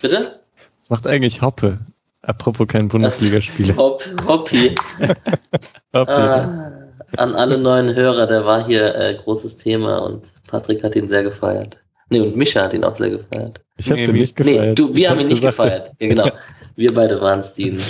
[0.00, 0.40] Bitte?
[0.80, 1.78] Was macht eigentlich Hoppe?
[2.22, 3.76] Apropos kein Bundesligaspieler.
[3.76, 4.74] Hopp, Hoppi.
[5.94, 6.12] Hoppe.
[6.12, 6.72] Ah,
[7.16, 11.24] an alle neuen Hörer, der war hier äh, großes Thema und Patrick hat ihn sehr
[11.24, 11.78] gefeiert.
[12.10, 13.60] Nee, und Mischa hat ihn auch sehr gefeiert.
[13.76, 14.78] Ich habe Nee, den nicht Nee, gefeiert.
[14.78, 15.90] du, wir Ich haben hab ihn nicht gesagt, gefeiert.
[15.98, 16.30] Ja, genau.
[16.76, 17.82] Wir beide waren es, die ihn.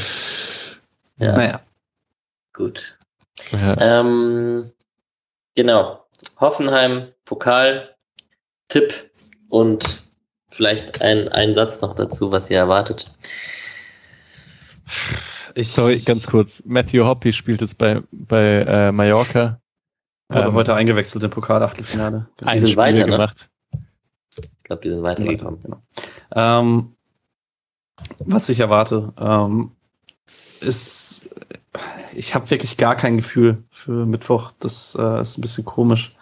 [1.18, 1.60] Ja, Naja.
[2.54, 2.96] gut.
[3.52, 3.76] Ja.
[4.00, 4.72] Ähm,
[5.54, 6.04] genau.
[6.40, 7.90] Hoffenheim, Pokal,
[8.68, 8.94] Tipp
[9.48, 10.02] und
[10.50, 13.10] vielleicht ein, ein Satz noch dazu, was ihr erwartet.
[15.54, 16.62] Ich, Sorry, ganz kurz.
[16.66, 19.60] Matthew Hoppy spielt jetzt bei, bei äh, Mallorca.
[20.28, 22.28] wurde Ähm, heute eingewechselt im Pokal-Achtelfinale.
[22.44, 23.12] ein sind Spiel weiter, ne?
[23.12, 23.48] gemacht.
[24.34, 25.60] Ich glaube, die sind Nee, weitergekommen.
[25.62, 25.82] genau.
[26.34, 26.94] Ähm,
[28.20, 29.72] was ich erwarte, ähm,
[30.60, 31.28] ist,
[32.14, 34.52] ich habe wirklich gar kein Gefühl für Mittwoch.
[34.60, 36.14] Das äh, ist ein bisschen komisch,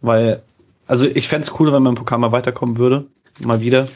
[0.00, 0.42] weil,
[0.86, 3.06] also ich fände es cool, wenn man im Pokal mal weiterkommen würde,
[3.44, 3.86] mal wieder.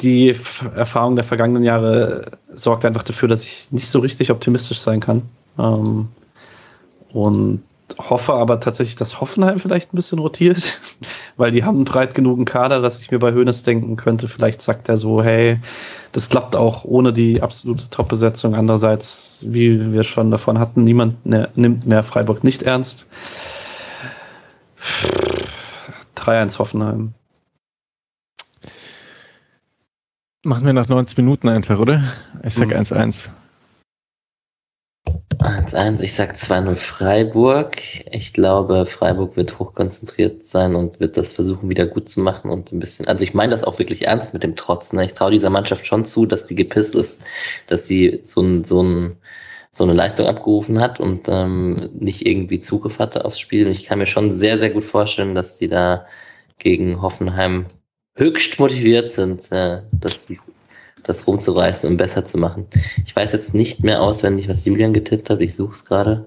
[0.00, 0.34] Die
[0.74, 5.22] Erfahrung der vergangenen Jahre sorgt einfach dafür, dass ich nicht so richtig optimistisch sein kann.
[5.58, 6.08] Ähm,
[7.12, 7.62] und
[7.98, 10.80] hoffe aber tatsächlich, dass Hoffenheim vielleicht ein bisschen rotiert,
[11.36, 14.60] weil die haben einen breit genugen Kader, dass ich mir bei Hoeneß denken könnte, vielleicht
[14.62, 15.58] sagt er so, hey,
[16.12, 18.54] das klappt auch ohne die absolute Top-Besetzung.
[18.54, 23.06] Andererseits, wie wir schon davon hatten, niemand ne, nimmt mehr Freiburg nicht ernst.
[26.16, 27.14] 3-1 Hoffenheim.
[30.44, 32.02] Machen wir nach 90 Minuten einfach, oder?
[32.44, 32.74] Ich sag Mhm.
[32.74, 33.28] 1-1.
[35.38, 37.80] 1-1, ich sag 2-0 Freiburg.
[38.12, 42.72] Ich glaube, Freiburg wird hochkonzentriert sein und wird das versuchen, wieder gut zu machen und
[42.72, 43.06] ein bisschen.
[43.08, 44.92] Also ich meine das auch wirklich ernst mit dem Trotz.
[44.92, 45.04] Ne?
[45.04, 47.24] Ich traue dieser Mannschaft schon zu, dass die gepisst ist,
[47.66, 49.16] dass die so, ein, so, ein,
[49.72, 53.66] so eine Leistung abgerufen hat und ähm, nicht irgendwie Zugriff hatte aufs Spiel.
[53.66, 56.06] Und ich kann mir schon sehr, sehr gut vorstellen, dass die da
[56.58, 57.66] gegen Hoffenheim
[58.18, 60.26] höchst motiviert sind, äh, das,
[61.04, 62.66] das rumzureißen und besser zu machen.
[63.06, 65.40] Ich weiß jetzt nicht mehr auswendig, was Julian getippt hat.
[65.40, 66.26] Ich suche es gerade.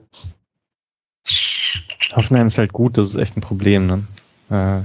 [2.16, 4.04] Hoffenheim ist halt gut, das ist echt ein Problem, ne?
[4.50, 4.82] Äh,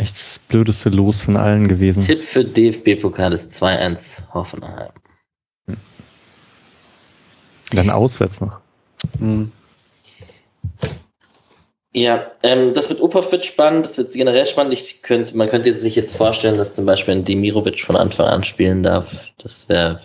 [0.00, 2.02] echt das blödeste Los von allen gewesen.
[2.02, 4.92] Tipp für DFB-Pokal ist 2-1 Hoffenheim.
[7.70, 8.60] Dann auswärts noch.
[9.18, 9.50] Hm.
[11.96, 14.72] Ja, ähm, das wird Uphoff wird spannend, das wird generell spannend.
[14.72, 18.42] Ich könnte, man könnte sich jetzt vorstellen, dass zum Beispiel ein Demirovic von Anfang an
[18.42, 19.30] spielen darf.
[19.38, 20.00] Das wäre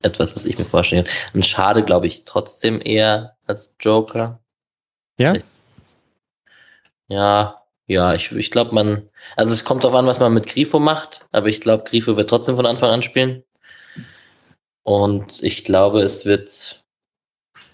[0.00, 1.14] etwas, was ich mir vorstellen kann.
[1.34, 4.40] Und schade, glaube ich, trotzdem eher als Joker.
[5.18, 5.34] Ja?
[7.08, 9.06] Ja, ja, ich, ich glaube, man,
[9.36, 12.30] also es kommt darauf an, was man mit Grifo macht, aber ich glaube, Grifo wird
[12.30, 13.44] trotzdem von Anfang an spielen.
[14.84, 16.82] Und ich glaube, es wird,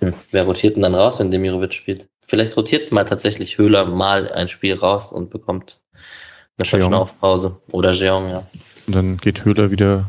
[0.00, 2.08] hm, wer rotiert denn dann raus, wenn Demirovic spielt?
[2.32, 5.82] Vielleicht rotiert mal tatsächlich Höhler mal ein Spiel raus und bekommt
[6.56, 7.60] eine Verschnaufpause.
[7.72, 8.46] Oder Jeong, ja.
[8.86, 10.06] Und dann geht Höhler wieder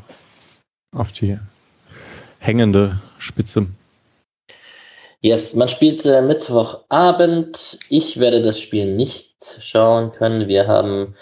[0.96, 1.38] auf die
[2.40, 3.68] hängende Spitze.
[5.20, 7.80] Yes, man spielt äh, Mittwochabend.
[7.90, 10.48] Ich werde das Spiel nicht schauen können.
[10.48, 11.16] Wir haben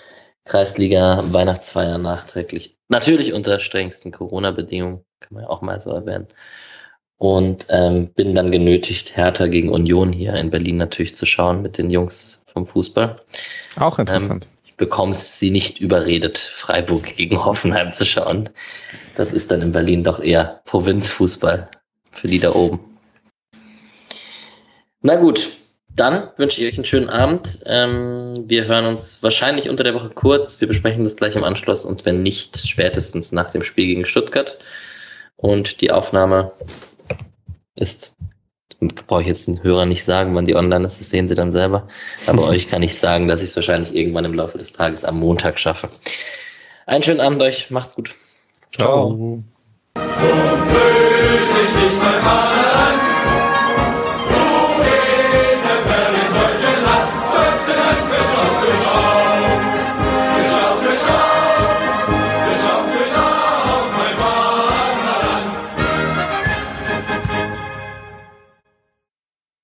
[0.45, 2.78] Kreisliga Weihnachtsfeier nachträglich.
[2.90, 6.28] Natürlich unter strengsten Corona-Bedingungen, kann man ja auch mal so erwähnen.
[7.22, 11.77] Und ähm, bin dann genötigt, Hertha gegen Union hier in Berlin natürlich zu schauen mit
[11.77, 13.15] den Jungs vom Fußball.
[13.76, 14.45] Auch interessant.
[14.45, 18.49] Ähm, ich bekomme sie nicht überredet, Freiburg gegen Hoffenheim zu schauen.
[19.18, 21.69] Das ist dann in Berlin doch eher Provinzfußball
[22.11, 22.80] für die da oben.
[25.03, 25.49] Na gut,
[25.89, 27.60] dann wünsche ich euch einen schönen Abend.
[27.68, 30.60] Ähm, wir hören uns wahrscheinlich unter der Woche kurz.
[30.60, 34.57] Wir besprechen das gleich im Anschluss und wenn nicht, spätestens nach dem Spiel gegen Stuttgart.
[35.35, 36.52] Und die Aufnahme
[37.76, 38.14] ist,
[39.07, 41.52] brauche ich jetzt den Hörer nicht sagen, wann die online ist, das sehen sie dann
[41.52, 41.88] selber.
[42.27, 45.19] Aber euch kann ich sagen, dass ich es wahrscheinlich irgendwann im Laufe des Tages am
[45.19, 45.89] Montag schaffe.
[46.85, 48.15] Einen schönen Abend euch, macht's gut.
[48.72, 49.43] Ciao.
[49.93, 50.31] Ciao.